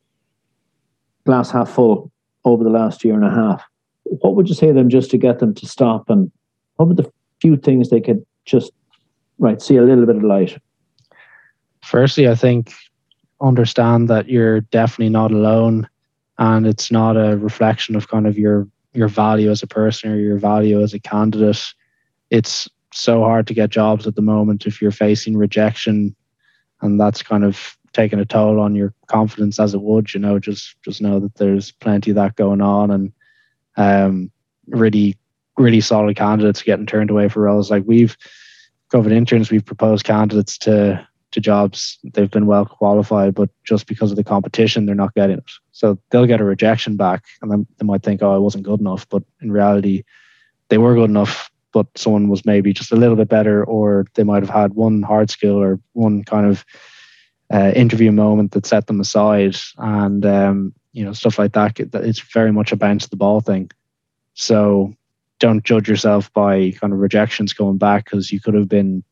glass 1.26 1.50
half 1.50 1.70
full 1.70 2.10
over 2.46 2.64
the 2.64 2.70
last 2.70 3.04
year 3.04 3.14
and 3.14 3.24
a 3.24 3.30
half, 3.30 3.62
what 4.04 4.36
would 4.36 4.48
you 4.48 4.54
say 4.54 4.68
to 4.68 4.72
them 4.72 4.88
just 4.88 5.10
to 5.10 5.18
get 5.18 5.40
them 5.40 5.52
to 5.54 5.66
stop? 5.66 6.08
And 6.08 6.30
what 6.76 6.88
would 6.88 6.96
the 6.96 7.12
few 7.46 7.56
things 7.56 7.90
they 7.90 8.00
could 8.00 8.26
just 8.44 8.72
right 9.38 9.62
see 9.62 9.76
a 9.76 9.82
little 9.82 10.06
bit 10.06 10.16
of 10.16 10.24
light? 10.24 10.58
Firstly, 11.84 12.28
I 12.28 12.34
think 12.34 12.72
understand 13.40 14.08
that 14.08 14.28
you're 14.28 14.62
definitely 14.62 15.10
not 15.10 15.30
alone, 15.30 15.88
and 16.38 16.66
it's 16.66 16.90
not 16.90 17.16
a 17.16 17.36
reflection 17.36 17.94
of 17.94 18.08
kind 18.08 18.26
of 18.26 18.36
your 18.36 18.66
your 18.94 19.08
value 19.08 19.50
as 19.50 19.62
a 19.62 19.66
person 19.66 20.10
or 20.10 20.16
your 20.16 20.38
value 20.38 20.82
as 20.82 20.94
a 20.94 20.98
candidate. 20.98 21.62
It's 22.30 22.68
so 22.92 23.22
hard 23.22 23.46
to 23.46 23.54
get 23.54 23.70
jobs 23.70 24.06
at 24.06 24.16
the 24.16 24.22
moment 24.22 24.66
if 24.66 24.82
you're 24.82 24.90
facing 24.90 25.36
rejection, 25.36 26.16
and 26.80 26.98
that's 26.98 27.22
kind 27.22 27.44
of 27.44 27.78
taking 27.92 28.18
a 28.18 28.24
toll 28.24 28.58
on 28.58 28.74
your 28.74 28.92
confidence 29.06 29.60
as 29.60 29.72
it 29.72 29.82
would, 29.82 30.12
you 30.12 30.18
know, 30.18 30.40
just 30.40 30.74
just 30.82 31.00
know 31.00 31.20
that 31.20 31.36
there's 31.36 31.70
plenty 31.70 32.10
of 32.10 32.16
that 32.16 32.34
going 32.34 32.60
on 32.60 32.90
and 32.90 33.12
um, 33.76 34.30
really 34.66 35.16
really 35.58 35.80
solid 35.80 36.16
candidates 36.16 36.62
getting 36.62 36.86
turned 36.86 37.10
away 37.10 37.28
for 37.28 37.42
roles. 37.42 37.70
Like 37.70 37.84
we've 37.86 38.16
COVID 38.92 39.12
interns, 39.12 39.50
we've 39.50 39.64
proposed 39.64 40.04
candidates 40.04 40.58
to 40.58 41.06
to 41.32 41.40
jobs. 41.40 41.98
They've 42.04 42.30
been 42.30 42.46
well 42.46 42.64
qualified, 42.64 43.34
but 43.34 43.50
just 43.64 43.86
because 43.86 44.10
of 44.10 44.16
the 44.16 44.24
competition, 44.24 44.86
they're 44.86 44.94
not 44.94 45.14
getting 45.14 45.38
it. 45.38 45.50
So 45.72 45.98
they'll 46.10 46.26
get 46.26 46.40
a 46.40 46.44
rejection 46.44 46.96
back, 46.96 47.24
and 47.42 47.50
then 47.50 47.66
they 47.78 47.84
might 47.84 48.02
think, 48.02 48.22
"Oh, 48.22 48.34
I 48.34 48.38
wasn't 48.38 48.64
good 48.64 48.80
enough." 48.80 49.08
But 49.08 49.22
in 49.40 49.50
reality, 49.50 50.04
they 50.68 50.78
were 50.78 50.94
good 50.94 51.10
enough, 51.10 51.50
but 51.72 51.86
someone 51.96 52.28
was 52.28 52.46
maybe 52.46 52.72
just 52.72 52.92
a 52.92 52.96
little 52.96 53.16
bit 53.16 53.28
better, 53.28 53.64
or 53.64 54.06
they 54.14 54.24
might 54.24 54.42
have 54.42 54.50
had 54.50 54.74
one 54.74 55.02
hard 55.02 55.30
skill 55.30 55.56
or 55.56 55.80
one 55.92 56.22
kind 56.24 56.46
of 56.46 56.64
uh, 57.52 57.72
interview 57.74 58.12
moment 58.12 58.52
that 58.52 58.66
set 58.66 58.86
them 58.86 59.00
aside 59.00 59.56
and 59.78 60.26
um, 60.26 60.72
you 60.92 61.04
know 61.04 61.12
stuff 61.12 61.38
like 61.38 61.52
that 61.52 61.78
it's 61.78 62.20
very 62.32 62.52
much 62.52 62.72
a 62.72 62.76
bounce 62.76 63.06
the 63.06 63.16
ball 63.16 63.40
thing 63.40 63.70
so 64.34 64.92
don't 65.38 65.64
judge 65.64 65.88
yourself 65.88 66.32
by 66.32 66.72
kind 66.80 66.92
of 66.92 66.98
rejections 66.98 67.52
going 67.52 67.78
back 67.78 68.04
because 68.04 68.32
you 68.32 68.40
could 68.40 68.54
have 68.54 68.68
been 68.68 69.02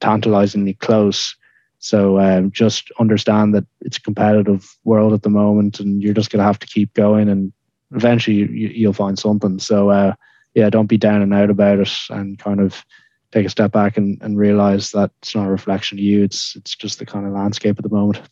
tantalizingly 0.00 0.74
close 0.74 1.36
so 1.78 2.18
um, 2.18 2.50
just 2.52 2.90
understand 3.00 3.54
that 3.54 3.64
it's 3.80 3.96
a 3.96 4.02
competitive 4.02 4.76
world 4.84 5.12
at 5.12 5.22
the 5.22 5.30
moment 5.30 5.80
and 5.80 6.02
you're 6.02 6.14
just 6.14 6.30
going 6.30 6.38
to 6.38 6.44
have 6.44 6.58
to 6.58 6.66
keep 6.66 6.92
going 6.94 7.28
and 7.28 7.52
eventually 7.94 8.36
you, 8.36 8.88
will 8.88 8.92
find 8.92 9.18
something 9.18 9.58
so 9.58 9.90
uh, 9.90 10.12
yeah 10.54 10.70
don't 10.70 10.86
be 10.86 10.96
down 10.96 11.22
and 11.22 11.34
out 11.34 11.50
about 11.50 11.78
it 11.78 11.90
and 12.10 12.38
kind 12.38 12.60
of 12.60 12.84
take 13.32 13.46
a 13.46 13.50
step 13.50 13.72
back 13.72 13.96
and, 13.96 14.18
and 14.22 14.38
realize 14.38 14.92
that 14.92 15.10
it's 15.22 15.34
not 15.34 15.48
a 15.48 15.50
reflection 15.50 15.98
of 15.98 16.04
you. 16.04 16.22
It's 16.22 16.54
it's 16.54 16.76
just 16.76 16.98
the 16.98 17.06
kind 17.06 17.26
of 17.26 17.32
landscape 17.32 17.78
at 17.78 17.82
the 17.82 17.94
moment. 17.94 18.22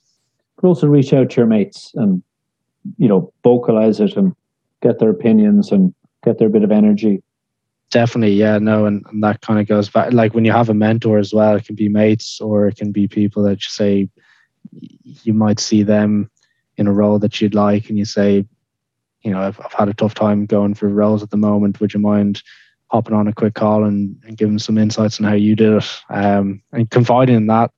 But 0.57 0.69
also 0.69 0.87
reach 0.87 1.13
out 1.13 1.31
to 1.31 1.37
your 1.37 1.47
mates 1.47 1.93
and 1.95 2.23
you 2.99 3.09
know 3.09 3.33
vocalize 3.43 3.99
it 3.99 4.17
and 4.17 4.35
get 4.83 4.99
their 4.99 5.11
opinions 5.11 5.73
and 5.73 5.95
get 6.25 6.39
their 6.39 6.49
bit 6.49 6.65
of 6.65 6.73
energy. 6.73 7.23
Definitely, 7.91 8.35
yeah, 8.35 8.59
no, 8.59 8.87
and, 8.87 9.05
and 9.11 9.23
that 9.25 9.41
kind 9.41 9.59
of 9.59 9.67
goes 9.67 9.89
back. 9.89 10.13
Like 10.13 10.33
when 10.33 10.45
you 10.45 10.53
have 10.53 10.69
a 10.69 10.75
mentor 10.75 11.19
as 11.19 11.35
well, 11.35 11.57
it 11.57 11.65
can 11.65 11.75
be 11.75 11.89
mates 11.89 12.41
or 12.41 12.69
it 12.69 12.77
can 12.77 12.93
be 12.93 13.09
people 13.09 13.43
that 13.45 13.65
you 13.65 13.71
say 13.71 14.09
you 14.71 15.33
might 15.33 15.59
see 15.59 15.83
them 15.83 16.31
in 16.77 16.87
a 16.87 16.93
role 16.93 17.19
that 17.19 17.41
you'd 17.41 17.55
like, 17.55 17.89
and 17.89 17.99
you 17.99 18.05
say, 18.05 18.47
you 19.23 19.31
know, 19.31 19.41
I've, 19.41 19.61
I've 19.61 19.73
had 19.73 19.89
a 19.89 19.95
tough 19.95 20.15
time 20.15 20.47
going 20.47 20.75
for 20.75 20.89
roles 20.89 21.23
at 21.23 21.31
the 21.31 21.37
moment. 21.37 21.81
Would 21.81 21.93
you 21.93 22.01
mind 22.01 22.43
hopping 22.91 23.15
on 23.15 23.29
a 23.29 23.33
quick 23.33 23.55
call 23.55 23.85
and, 23.85 24.17
and 24.27 24.37
giving 24.37 24.59
some 24.59 24.79
insights 24.79 25.21
on 25.21 25.27
how 25.27 25.35
you 25.35 25.55
did 25.55 25.75
it? 25.75 26.03
Um, 26.09 26.63
and 26.73 26.91
confiding 26.91 27.37
in 27.37 27.47
that, 27.49 27.71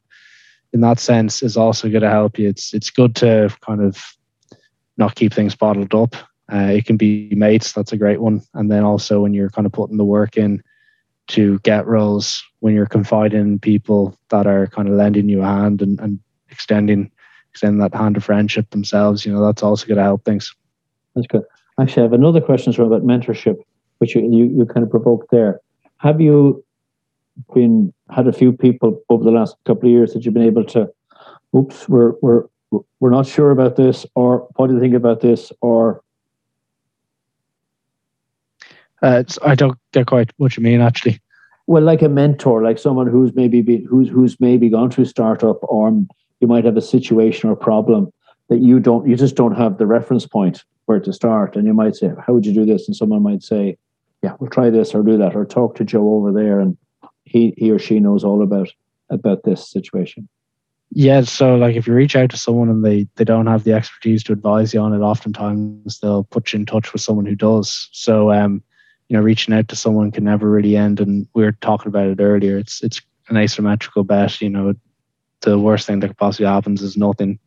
in 0.72 0.80
that 0.82 1.00
sense, 1.00 1.42
is 1.42 1.56
also 1.56 1.88
going 1.88 2.02
to 2.02 2.10
help 2.10 2.38
you. 2.38 2.48
It's 2.48 2.74
it's 2.74 2.90
good 2.90 3.16
to 3.16 3.54
kind 3.60 3.82
of 3.82 4.02
not 4.96 5.14
keep 5.14 5.32
things 5.32 5.54
bottled 5.54 5.94
up. 5.94 6.16
Uh, 6.52 6.68
it 6.70 6.84
can 6.84 6.96
be 6.96 7.32
mates, 7.34 7.72
that's 7.72 7.92
a 7.92 7.96
great 7.96 8.20
one. 8.20 8.42
And 8.52 8.70
then 8.70 8.84
also 8.84 9.20
when 9.20 9.32
you're 9.32 9.50
kind 9.50 9.66
of 9.66 9.72
putting 9.72 9.96
the 9.96 10.04
work 10.04 10.36
in 10.36 10.62
to 11.28 11.58
get 11.60 11.86
roles, 11.86 12.44
when 12.60 12.74
you're 12.74 12.86
confiding 12.86 13.40
in 13.40 13.58
people 13.58 14.14
that 14.28 14.46
are 14.46 14.66
kind 14.66 14.86
of 14.86 14.94
lending 14.94 15.28
you 15.28 15.40
a 15.40 15.46
hand 15.46 15.80
and, 15.80 15.98
and 16.00 16.20
extending 16.50 17.10
extending 17.50 17.80
that 17.80 17.94
hand 17.94 18.16
of 18.16 18.24
friendship 18.24 18.68
themselves, 18.70 19.24
you 19.24 19.32
know, 19.32 19.44
that's 19.44 19.62
also 19.62 19.86
going 19.86 19.96
to 19.96 20.02
help 20.02 20.24
things. 20.24 20.54
That's 21.14 21.26
good. 21.26 21.42
Actually, 21.80 22.02
I 22.02 22.04
have 22.04 22.12
another 22.12 22.40
question 22.40 22.74
about 22.74 23.02
mentorship, 23.02 23.56
which 23.98 24.14
you, 24.14 24.22
you, 24.22 24.44
you 24.46 24.66
kind 24.66 24.84
of 24.84 24.90
provoked 24.90 25.30
there. 25.30 25.60
Have 25.98 26.20
you 26.20 26.64
been 27.54 27.92
had 28.10 28.28
a 28.28 28.32
few 28.32 28.52
people 28.52 29.02
over 29.08 29.24
the 29.24 29.30
last 29.30 29.56
couple 29.64 29.88
of 29.88 29.92
years 29.92 30.12
that 30.12 30.24
you've 30.24 30.34
been 30.34 30.42
able 30.42 30.64
to, 30.64 30.90
oops, 31.56 31.88
we're 31.88 32.12
we're 32.20 32.44
we're 33.00 33.10
not 33.10 33.26
sure 33.26 33.50
about 33.50 33.76
this, 33.76 34.04
or 34.14 34.48
what 34.56 34.68
do 34.68 34.74
you 34.74 34.80
think 34.80 34.94
about 34.94 35.20
this, 35.20 35.52
or 35.60 36.02
uh, 39.02 39.24
I 39.42 39.54
don't 39.54 39.78
get 39.92 40.06
quite 40.06 40.30
what 40.36 40.56
you 40.56 40.62
mean 40.62 40.80
actually. 40.80 41.20
Well, 41.66 41.82
like 41.82 42.02
a 42.02 42.08
mentor, 42.08 42.62
like 42.62 42.78
someone 42.78 43.06
who's 43.06 43.34
maybe 43.34 43.62
been, 43.62 43.84
who's 43.84 44.08
who's 44.08 44.40
maybe 44.40 44.68
gone 44.68 44.90
through 44.90 45.04
startup, 45.06 45.58
or 45.62 45.92
you 46.40 46.48
might 46.48 46.64
have 46.64 46.76
a 46.76 46.82
situation 46.82 47.48
or 47.48 47.56
problem 47.56 48.12
that 48.48 48.58
you 48.58 48.80
don't, 48.80 49.08
you 49.08 49.16
just 49.16 49.36
don't 49.36 49.56
have 49.56 49.78
the 49.78 49.86
reference 49.86 50.26
point 50.26 50.64
where 50.86 51.00
to 51.00 51.12
start, 51.12 51.56
and 51.56 51.66
you 51.66 51.74
might 51.74 51.94
say, 51.94 52.12
"How 52.26 52.34
would 52.34 52.46
you 52.46 52.52
do 52.52 52.64
this?" 52.64 52.88
And 52.88 52.96
someone 52.96 53.22
might 53.22 53.42
say, 53.42 53.76
"Yeah, 54.22 54.34
we'll 54.38 54.50
try 54.50 54.70
this 54.70 54.94
or 54.94 55.02
do 55.02 55.16
that, 55.18 55.36
or 55.36 55.44
talk 55.44 55.76
to 55.76 55.84
Joe 55.84 56.14
over 56.14 56.32
there, 56.32 56.58
and 56.58 56.76
he 57.24 57.54
he 57.56 57.70
or 57.70 57.78
she 57.78 58.00
knows 58.00 58.24
all 58.24 58.42
about 58.42 58.68
about 59.08 59.44
this 59.44 59.70
situation." 59.70 60.28
Yeah, 60.94 61.22
so 61.22 61.54
like 61.54 61.76
if 61.76 61.86
you 61.86 61.94
reach 61.94 62.16
out 62.16 62.30
to 62.30 62.36
someone 62.36 62.68
and 62.68 62.84
they 62.84 63.06
they 63.16 63.24
don't 63.24 63.46
have 63.46 63.64
the 63.64 63.72
expertise 63.72 64.22
to 64.24 64.32
advise 64.32 64.74
you 64.74 64.80
on 64.80 64.92
it, 64.92 64.98
oftentimes 64.98 66.00
they'll 66.00 66.24
put 66.24 66.52
you 66.52 66.58
in 66.58 66.66
touch 66.66 66.92
with 66.92 67.02
someone 67.02 67.24
who 67.24 67.36
does. 67.36 67.88
So 67.92 68.32
um, 68.32 68.62
you 69.12 69.18
know, 69.18 69.24
reaching 69.24 69.52
out 69.52 69.68
to 69.68 69.76
someone 69.76 70.10
can 70.10 70.24
never 70.24 70.48
really 70.48 70.74
end. 70.74 70.98
And 70.98 71.28
we 71.34 71.42
were 71.42 71.52
talking 71.52 71.88
about 71.88 72.06
it 72.06 72.18
earlier. 72.18 72.56
It's 72.56 72.82
it's 72.82 73.02
an 73.28 73.36
asymmetrical 73.36 74.04
bet. 74.04 74.40
You 74.40 74.48
know, 74.48 74.72
the 75.42 75.58
worst 75.58 75.86
thing 75.86 76.00
that 76.00 76.08
could 76.08 76.16
possibly 76.16 76.46
happen 76.46 76.72
is 76.72 76.96
nothing. 76.96 77.38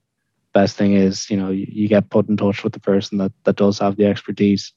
Best 0.53 0.77
thing 0.77 0.93
is, 0.93 1.27
you 1.27 1.35
know, 1.35 1.49
you, 1.49 1.65
you 1.67 1.87
get 1.87 2.11
put 2.11 2.29
in 2.29 2.37
touch 2.37 2.63
with 2.63 2.73
the 2.73 2.79
person 2.79 3.17
that 3.17 3.31
that 3.45 3.55
does 3.55 3.79
have 3.79 3.95
the 3.95 4.05
expertise. 4.05 4.73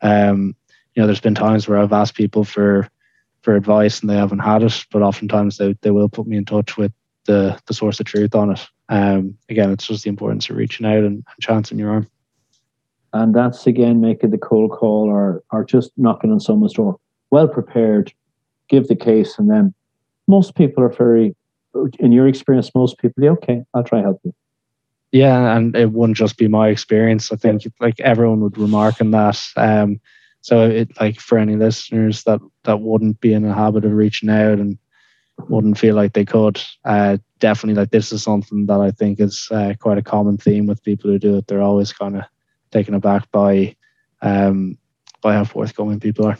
Um, 0.00 0.54
you 0.94 1.02
know, 1.02 1.08
there's 1.08 1.18
been 1.18 1.34
times 1.34 1.66
where 1.66 1.78
I've 1.78 1.92
asked 1.92 2.14
people 2.14 2.44
for 2.44 2.88
for 3.40 3.56
advice 3.56 3.98
and 4.00 4.08
they 4.08 4.14
haven't 4.14 4.38
had 4.38 4.62
it, 4.62 4.86
but 4.92 5.02
oftentimes 5.02 5.58
they, 5.58 5.74
they 5.82 5.90
will 5.90 6.08
put 6.08 6.28
me 6.28 6.36
in 6.36 6.44
touch 6.44 6.76
with 6.76 6.92
the 7.24 7.58
the 7.66 7.74
source 7.74 7.98
of 7.98 8.06
truth 8.06 8.36
on 8.36 8.52
it. 8.52 8.64
Um, 8.88 9.38
again, 9.48 9.72
it's 9.72 9.88
just 9.88 10.04
the 10.04 10.10
importance 10.10 10.48
of 10.48 10.56
reaching 10.56 10.86
out 10.86 10.98
and, 10.98 11.24
and 11.26 11.40
chancing 11.40 11.80
your 11.80 11.90
arm. 11.90 12.06
And 13.12 13.34
that's 13.34 13.66
again 13.66 14.00
making 14.00 14.30
the 14.30 14.38
cold 14.38 14.70
call 14.70 15.08
or 15.08 15.42
or 15.50 15.64
just 15.64 15.92
knocking 15.96 16.32
on 16.32 16.40
someone's 16.40 16.74
door. 16.74 16.98
Well 17.30 17.48
prepared, 17.48 18.12
give 18.68 18.88
the 18.88 18.96
case, 18.96 19.38
and 19.38 19.50
then 19.50 19.74
most 20.26 20.54
people 20.54 20.82
are 20.82 20.88
very 20.88 21.34
in 21.98 22.12
your 22.12 22.28
experience, 22.28 22.70
most 22.74 22.98
people, 22.98 23.26
okay, 23.28 23.62
I'll 23.74 23.84
try 23.84 24.00
help 24.00 24.20
you. 24.24 24.34
Yeah, 25.10 25.56
and 25.56 25.76
it 25.76 25.92
wouldn't 25.92 26.16
just 26.16 26.38
be 26.38 26.48
my 26.48 26.68
experience. 26.68 27.30
I 27.32 27.36
think 27.36 27.62
like 27.80 28.00
everyone 28.00 28.40
would 28.40 28.56
remark 28.56 29.00
on 29.00 29.10
that. 29.10 29.40
Um, 29.56 30.00
so 30.40 30.68
it 30.68 30.98
like 31.00 31.20
for 31.20 31.38
any 31.38 31.56
listeners 31.56 32.24
that 32.24 32.40
that 32.64 32.80
wouldn't 32.80 33.20
be 33.20 33.32
in 33.32 33.44
a 33.44 33.54
habit 33.54 33.84
of 33.84 33.92
reaching 33.92 34.30
out 34.30 34.58
and 34.58 34.78
wouldn't 35.48 35.78
feel 35.78 35.94
like 35.94 36.14
they 36.14 36.24
could, 36.24 36.62
uh, 36.84 37.18
definitely 37.40 37.80
like 37.80 37.90
this 37.90 38.10
is 38.10 38.22
something 38.22 38.66
that 38.66 38.80
I 38.80 38.90
think 38.90 39.20
is 39.20 39.48
uh, 39.50 39.74
quite 39.78 39.98
a 39.98 40.02
common 40.02 40.38
theme 40.38 40.66
with 40.66 40.82
people 40.82 41.10
who 41.10 41.18
do 41.18 41.36
it. 41.36 41.46
They're 41.46 41.62
always 41.62 41.92
kind 41.92 42.16
of 42.16 42.24
taken 42.72 42.94
aback 42.94 43.30
by 43.30 43.76
um, 44.22 44.78
by 45.20 45.34
how 45.34 45.44
forthcoming 45.44 46.00
people 46.00 46.26
are. 46.26 46.38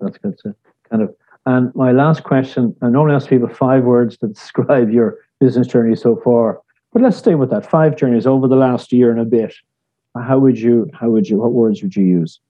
That's 0.00 0.18
good 0.18 0.38
to 0.40 0.54
kind 0.90 1.02
of. 1.02 1.14
And 1.44 1.72
my 1.76 1.92
last 1.92 2.24
question, 2.24 2.74
I 2.82 2.88
normally 2.88 3.14
ask 3.14 3.28
people 3.28 3.48
five 3.48 3.84
words 3.84 4.16
to 4.18 4.26
describe 4.38 4.90
your 4.90 5.18
business 5.38 5.68
journey 5.68 5.94
so 5.94 6.16
far, 6.16 6.60
but 6.92 7.02
let's 7.02 7.16
stay 7.16 7.36
with 7.36 7.50
that. 7.50 7.70
Five 7.70 7.96
journeys 7.96 8.26
over 8.26 8.48
the 8.48 8.56
last 8.56 8.92
year 8.92 9.10
and 9.10 9.20
a 9.20 9.24
bit. 9.24 9.54
How 10.16 10.38
would 10.38 10.58
you? 10.58 10.90
How 10.94 11.10
would 11.10 11.28
you? 11.28 11.38
What 11.38 11.52
words 11.52 11.82
would 11.82 11.94
you 11.94 12.04
use? 12.04 12.40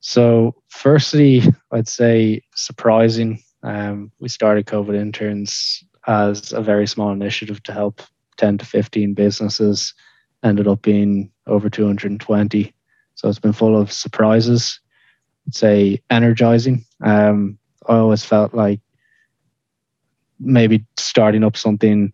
So, 0.00 0.54
firstly, 0.68 1.42
I'd 1.70 1.88
say 1.88 2.42
surprising. 2.54 3.42
Um, 3.62 4.10
we 4.18 4.28
started 4.28 4.66
COVID 4.66 4.94
interns 4.94 5.84
as 6.06 6.52
a 6.52 6.60
very 6.60 6.86
small 6.86 7.12
initiative 7.12 7.62
to 7.62 7.72
help 7.72 8.02
10 8.36 8.58
to 8.58 8.66
15 8.66 9.14
businesses 9.14 9.94
ended 10.42 10.68
up 10.68 10.82
being 10.82 11.30
over 11.46 11.70
220. 11.70 12.74
So 13.14 13.28
it's 13.28 13.38
been 13.38 13.52
full 13.52 13.76
of 13.76 13.92
surprises. 13.92 14.80
I'd 15.46 15.54
say 15.54 16.02
energizing. 16.10 16.84
Um, 17.02 17.58
I 17.86 17.96
always 17.96 18.24
felt 18.24 18.54
like 18.54 18.80
maybe 20.38 20.84
starting 20.96 21.44
up 21.44 21.56
something 21.56 22.12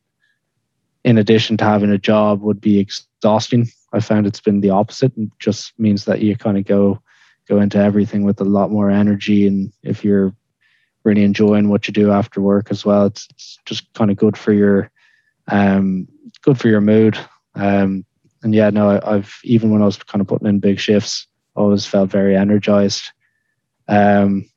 in 1.05 1.19
addition 1.19 1.57
to 1.59 1.65
having 1.65 1.91
a 1.91 1.99
job 1.99 2.43
would 2.43 2.61
be 2.61 2.79
exhausting. 2.79 3.69
I 3.93 4.01
found 4.01 4.27
it's 4.27 4.41
been 4.41 4.61
the 4.61 4.71
opposite 4.71 5.17
and 5.17 5.31
just 5.39 5.73
means 5.79 6.05
that 6.05 6.21
you 6.21 6.37
kind 6.37 6.59
of 6.59 6.65
go 6.65 7.01
go 7.49 7.61
into 7.61 7.79
everything 7.79 8.25
with 8.25 8.41
a 8.43 8.45
lot 8.45 8.71
more 8.71 8.91
energy 8.91 9.47
and 9.47 9.73
if 9.83 10.05
you're 10.05 10.35
really 11.05 11.23
enjoying 11.23 11.71
what 11.71 11.89
you 11.89 11.95
do 11.95 12.13
after 12.13 12.43
work 12.43 12.71
as 12.71 12.85
well, 12.85 13.07
it's, 13.07 13.27
it's 13.31 13.59
just 13.65 13.91
kind 13.95 14.11
of 14.11 14.19
good 14.19 14.37
for 14.37 14.53
your 14.53 14.91
um, 15.47 16.07
good 16.43 16.59
for 16.61 16.69
your 16.69 16.83
mood. 16.83 17.19
Um, 17.55 18.05
and 18.43 18.55
yeah, 18.55 18.71
no, 18.71 19.01
I, 19.05 19.15
have 19.15 19.35
even 19.45 19.71
when 19.71 19.83
I 19.83 19.87
was 19.87 19.97
kind 19.97 20.21
of 20.21 20.29
putting 20.29 20.49
in 20.49 20.61
big 20.61 20.79
shifts, 20.79 21.27
I 21.57 21.61
always 21.61 21.87
felt 21.87 22.11
very 22.11 22.37
energized, 22.37 23.11
um, 23.89 24.49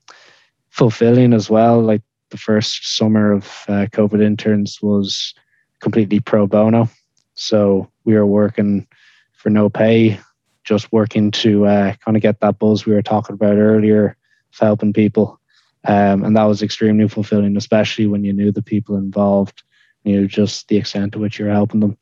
fulfilling 0.69 1.34
as 1.34 1.49
well. 1.49 1.82
Like 1.82 2.01
the 2.29 2.38
first 2.38 2.95
summer 2.95 3.32
of 3.32 3.45
uh, 3.67 3.88
COVID 3.91 4.21
interns 4.21 4.79
was 4.82 5.34
completely 5.79 6.19
pro 6.19 6.47
bono, 6.47 6.89
so 7.34 7.89
we 8.05 8.13
were 8.13 8.25
working 8.25 8.88
for 9.34 9.49
no 9.49 9.69
pay, 9.69 10.19
just 10.63 10.91
working 10.91 11.32
to 11.32 11.65
uh, 11.65 11.93
kind 12.05 12.15
of 12.15 12.21
get 12.21 12.39
that 12.41 12.59
buzz 12.59 12.86
we 12.86 12.93
were 12.93 13.01
talking 13.01 13.34
about 13.34 13.57
earlier, 13.57 14.15
helping 14.59 14.93
people, 14.93 15.39
um, 15.86 16.23
and 16.23 16.38
that 16.38 16.43
was 16.43 16.61
extremely 16.61 17.07
fulfilling, 17.07 17.57
especially 17.57 18.05
when 18.05 18.23
you 18.23 18.32
knew 18.32 18.51
the 18.51 18.61
people 18.61 18.95
involved, 18.95 19.63
you 20.03 20.21
knew 20.21 20.27
just 20.27 20.67
the 20.67 20.77
extent 20.77 21.13
to 21.13 21.19
which 21.19 21.39
you're 21.39 21.49
helping 21.49 21.79
them. 21.79 21.97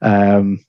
Um, 0.00 0.64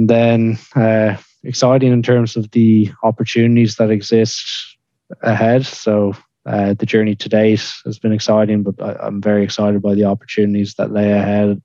and 0.00 0.08
then 0.08 0.58
uh, 0.74 1.14
exciting 1.44 1.92
in 1.92 2.02
terms 2.02 2.34
of 2.34 2.50
the 2.52 2.90
opportunities 3.02 3.76
that 3.76 3.90
exist 3.90 4.78
ahead. 5.20 5.66
So 5.66 6.14
uh, 6.46 6.72
the 6.72 6.86
journey 6.86 7.14
to 7.16 7.28
date 7.28 7.70
has 7.84 7.98
been 7.98 8.12
exciting, 8.12 8.62
but 8.62 8.82
I, 8.82 9.06
am 9.06 9.20
very 9.20 9.44
excited 9.44 9.82
by 9.82 9.94
the 9.94 10.06
opportunities 10.06 10.72
that 10.76 10.90
lay 10.90 11.12
ahead. 11.12 11.60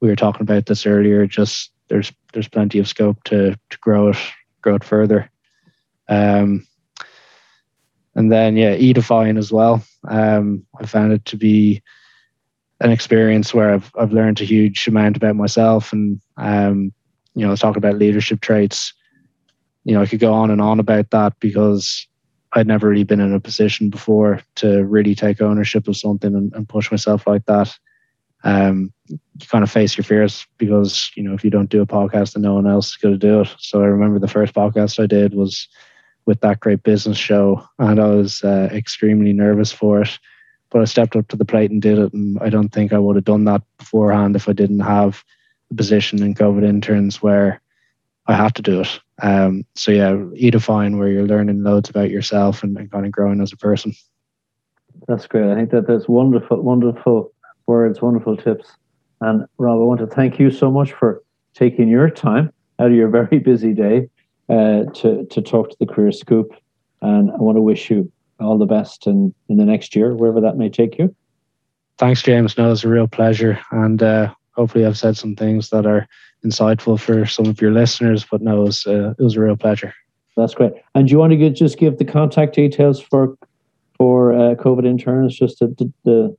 We 0.00 0.08
were 0.08 0.16
talking 0.16 0.40
about 0.40 0.64
this 0.64 0.86
earlier. 0.86 1.26
Just 1.26 1.70
there's 1.88 2.10
there's 2.32 2.48
plenty 2.48 2.78
of 2.78 2.88
scope 2.88 3.22
to 3.24 3.54
to 3.68 3.78
grow 3.82 4.08
it 4.08 4.16
grow 4.62 4.76
it 4.76 4.84
further. 4.84 5.30
Um, 6.08 6.66
and 8.14 8.32
then 8.32 8.56
yeah, 8.56 8.70
edifying 8.70 9.36
as 9.36 9.52
well. 9.52 9.84
Um, 10.08 10.64
I 10.80 10.86
found 10.86 11.12
it 11.12 11.26
to 11.26 11.36
be 11.36 11.82
an 12.80 12.92
experience 12.92 13.52
where 13.52 13.74
I've 13.74 13.92
I've 13.94 14.14
learned 14.14 14.40
a 14.40 14.46
huge 14.46 14.88
amount 14.88 15.18
about 15.18 15.36
myself 15.36 15.92
and 15.92 16.18
um, 16.38 16.94
you 17.38 17.46
know, 17.46 17.54
talking 17.54 17.78
about 17.78 17.98
leadership 17.98 18.40
traits. 18.40 18.92
You 19.84 19.94
know, 19.94 20.02
I 20.02 20.06
could 20.06 20.18
go 20.18 20.34
on 20.34 20.50
and 20.50 20.60
on 20.60 20.80
about 20.80 21.10
that 21.10 21.38
because 21.38 22.06
I'd 22.54 22.66
never 22.66 22.88
really 22.88 23.04
been 23.04 23.20
in 23.20 23.32
a 23.32 23.38
position 23.38 23.90
before 23.90 24.40
to 24.56 24.84
really 24.84 25.14
take 25.14 25.40
ownership 25.40 25.86
of 25.86 25.96
something 25.96 26.34
and, 26.34 26.52
and 26.52 26.68
push 26.68 26.90
myself 26.90 27.28
like 27.28 27.46
that. 27.46 27.72
Um, 28.42 28.92
you 29.06 29.18
kind 29.48 29.62
of 29.62 29.70
face 29.70 29.96
your 29.96 30.04
fears 30.04 30.46
because 30.58 31.12
you 31.14 31.22
know 31.22 31.32
if 31.32 31.44
you 31.44 31.50
don't 31.50 31.70
do 31.70 31.80
a 31.80 31.86
podcast, 31.86 32.32
then 32.32 32.42
no 32.42 32.54
one 32.54 32.66
else 32.66 32.88
is 32.88 32.96
going 32.96 33.14
to 33.14 33.18
do 33.18 33.42
it. 33.42 33.54
So 33.58 33.82
I 33.82 33.86
remember 33.86 34.18
the 34.18 34.26
first 34.26 34.52
podcast 34.52 35.00
I 35.00 35.06
did 35.06 35.34
was 35.34 35.68
with 36.26 36.40
that 36.40 36.58
great 36.58 36.82
business 36.82 37.16
show, 37.16 37.64
and 37.78 38.00
I 38.00 38.08
was 38.08 38.42
uh, 38.42 38.68
extremely 38.72 39.32
nervous 39.32 39.70
for 39.70 40.02
it. 40.02 40.18
But 40.70 40.82
I 40.82 40.86
stepped 40.86 41.14
up 41.14 41.28
to 41.28 41.36
the 41.36 41.44
plate 41.44 41.70
and 41.70 41.80
did 41.80 41.98
it, 41.98 42.12
and 42.12 42.36
I 42.40 42.48
don't 42.48 42.70
think 42.70 42.92
I 42.92 42.98
would 42.98 43.16
have 43.16 43.24
done 43.24 43.44
that 43.44 43.62
beforehand 43.78 44.34
if 44.34 44.48
I 44.48 44.52
didn't 44.52 44.80
have 44.80 45.22
position 45.74 46.22
in 46.22 46.34
COVID 46.34 46.64
interns 46.64 47.22
where 47.22 47.60
I 48.26 48.34
had 48.34 48.54
to 48.56 48.62
do 48.62 48.80
it. 48.80 49.00
Um, 49.22 49.64
so 49.74 49.90
yeah, 49.90 50.16
edifying 50.40 50.98
where 50.98 51.08
you're 51.08 51.26
learning 51.26 51.62
loads 51.62 51.88
about 51.88 52.10
yourself 52.10 52.62
and, 52.62 52.76
and 52.76 52.90
kind 52.90 53.06
of 53.06 53.12
growing 53.12 53.40
as 53.40 53.52
a 53.52 53.56
person. 53.56 53.94
That's 55.06 55.26
great. 55.26 55.50
I 55.50 55.54
think 55.54 55.70
that 55.70 55.86
that's 55.86 56.08
wonderful, 56.08 56.62
wonderful 56.62 57.32
words, 57.66 58.02
wonderful 58.02 58.36
tips. 58.36 58.68
And 59.20 59.46
Rob, 59.58 59.80
I 59.80 59.84
want 59.84 60.00
to 60.00 60.06
thank 60.06 60.38
you 60.38 60.50
so 60.50 60.70
much 60.70 60.92
for 60.92 61.22
taking 61.54 61.88
your 61.88 62.10
time 62.10 62.52
out 62.78 62.88
of 62.88 62.92
your 62.92 63.08
very 63.08 63.38
busy 63.38 63.72
day 63.72 64.08
uh, 64.48 64.84
to, 64.94 65.26
to 65.30 65.42
talk 65.42 65.70
to 65.70 65.76
the 65.80 65.86
Career 65.86 66.12
Scoop. 66.12 66.52
And 67.00 67.30
I 67.30 67.36
want 67.36 67.56
to 67.56 67.62
wish 67.62 67.90
you 67.90 68.10
all 68.40 68.58
the 68.58 68.66
best 68.66 69.06
in, 69.06 69.34
in 69.48 69.56
the 69.56 69.64
next 69.64 69.96
year, 69.96 70.14
wherever 70.14 70.40
that 70.40 70.56
may 70.56 70.68
take 70.68 70.98
you. 70.98 71.14
Thanks, 71.98 72.22
James. 72.22 72.56
No, 72.56 72.70
it's 72.70 72.84
a 72.84 72.88
real 72.88 73.08
pleasure. 73.08 73.58
And 73.72 74.00
uh, 74.02 74.32
hopefully, 74.58 74.84
I've 74.84 74.98
said 74.98 75.16
some 75.16 75.36
things 75.36 75.70
that 75.70 75.86
are 75.86 76.08
insightful 76.44 76.98
for 76.98 77.24
some 77.24 77.46
of 77.46 77.60
your 77.60 77.70
listeners. 77.70 78.26
But 78.28 78.42
no, 78.42 78.62
it 78.62 78.64
was, 78.64 78.86
uh, 78.86 79.14
it 79.16 79.22
was 79.22 79.36
a 79.36 79.40
real 79.40 79.56
pleasure. 79.56 79.94
That's 80.36 80.54
great. 80.54 80.72
And 80.94 81.06
do 81.06 81.12
you 81.12 81.18
want 81.18 81.30
to 81.30 81.36
get, 81.36 81.54
just 81.54 81.78
give 81.78 81.98
the 81.98 82.04
contact 82.04 82.56
details 82.56 83.00
for 83.00 83.38
for 83.96 84.32
uh, 84.32 84.54
COVID 84.56 84.84
interns? 84.84 85.36
Just 85.36 85.60
the, 85.60 85.92
the, 86.04 86.36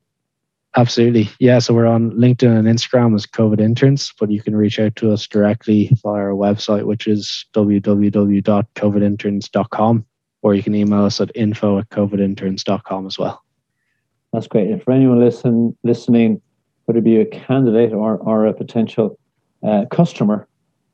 Absolutely. 0.75 1.29
Yeah. 1.39 1.57
So 1.59 1.73
we're 1.73 1.87
on 1.87 2.11
LinkedIn 2.11 2.59
and 2.59 2.67
Instagram 2.67 3.15
as 3.15 3.25
COVID 3.25 3.59
interns, 3.59 4.13
but 4.19 4.29
you 4.29 4.39
can 4.41 4.55
reach 4.55 4.79
out 4.79 4.95
to 4.97 5.11
us 5.11 5.25
directly 5.27 5.89
via 6.03 6.13
our 6.13 6.29
website, 6.29 6.85
which 6.85 7.07
is 7.07 7.47
www.covidinterns.com, 7.53 10.05
or 10.41 10.53
you 10.53 10.63
can 10.63 10.75
email 10.75 11.05
us 11.05 11.19
at 11.19 11.31
info 11.33 11.79
at 11.79 11.89
covidinterns.com 11.89 13.07
as 13.07 13.17
well. 13.17 13.43
That's 14.31 14.47
great. 14.47 14.69
And 14.69 14.83
for 14.83 14.91
anyone 14.91 15.19
listen, 15.19 15.75
listening, 15.83 16.39
whether 16.89 16.97
it 16.97 17.03
be 17.03 17.17
a 17.17 17.25
candidate 17.25 17.93
or, 17.93 18.17
or 18.17 18.47
a 18.47 18.53
potential 18.53 19.15
uh, 19.63 19.85
customer, 19.91 20.47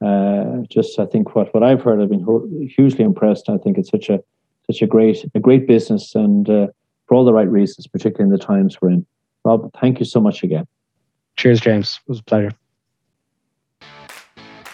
uh, 0.05 0.57
just 0.69 0.99
I 0.99 1.05
think 1.05 1.35
what, 1.35 1.53
what 1.53 1.63
I've 1.63 1.81
heard, 1.81 2.01
I've 2.01 2.09
been 2.09 2.69
hugely 2.75 3.05
impressed. 3.05 3.47
I 3.47 3.57
think 3.57 3.77
it's 3.77 3.91
such 3.91 4.09
a 4.09 4.19
such 4.69 4.81
a 4.81 4.87
great 4.87 5.25
a 5.33 5.39
great 5.39 5.67
business, 5.67 6.13
and 6.13 6.49
uh, 6.49 6.67
for 7.07 7.15
all 7.15 7.23
the 7.23 7.31
right 7.31 7.49
reasons, 7.49 7.87
particularly 7.87 8.29
in 8.29 8.37
the 8.37 8.43
times 8.45 8.81
we're 8.81 8.89
in. 8.89 9.05
Rob, 9.45 9.71
thank 9.79 9.99
you 9.99 10.05
so 10.05 10.19
much 10.19 10.43
again. 10.43 10.67
Cheers, 11.37 11.61
James. 11.61 12.01
It 12.05 12.09
was 12.09 12.19
a 12.19 12.23
pleasure. 12.23 12.51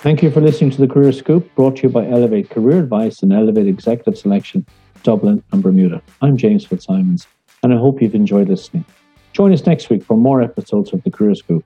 Thank 0.02 0.24
you 0.24 0.32
for 0.32 0.42
listening 0.42 0.72
to 0.72 0.82
the 0.82 0.88
Career 0.88 1.12
Scoop, 1.12 1.54
brought 1.54 1.76
to 1.78 1.84
you 1.84 1.90
by 1.90 2.08
Elevate 2.08 2.50
Career 2.50 2.80
Advice 2.80 3.22
and 3.22 3.32
Elevate 3.32 3.68
Executive 3.68 4.18
Selection, 4.18 4.66
Dublin 5.04 5.44
and 5.52 5.62
Bermuda. 5.62 6.02
I'm 6.24 6.36
James 6.36 6.66
Fitzsimons, 6.66 7.28
and 7.62 7.72
I 7.72 7.78
hope 7.78 8.02
you've 8.02 8.16
enjoyed 8.16 8.50
listening. 8.50 8.86
Join 9.34 9.54
us 9.54 9.66
next 9.66 9.90
week 9.90 10.04
for 10.04 10.18
more 10.18 10.42
episodes 10.42 10.92
of 10.94 11.04
the 11.04 11.12
Career 11.12 11.36
Scoop. 11.36 11.64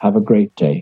Have 0.00 0.16
a 0.16 0.20
great 0.20 0.54
day. 0.54 0.78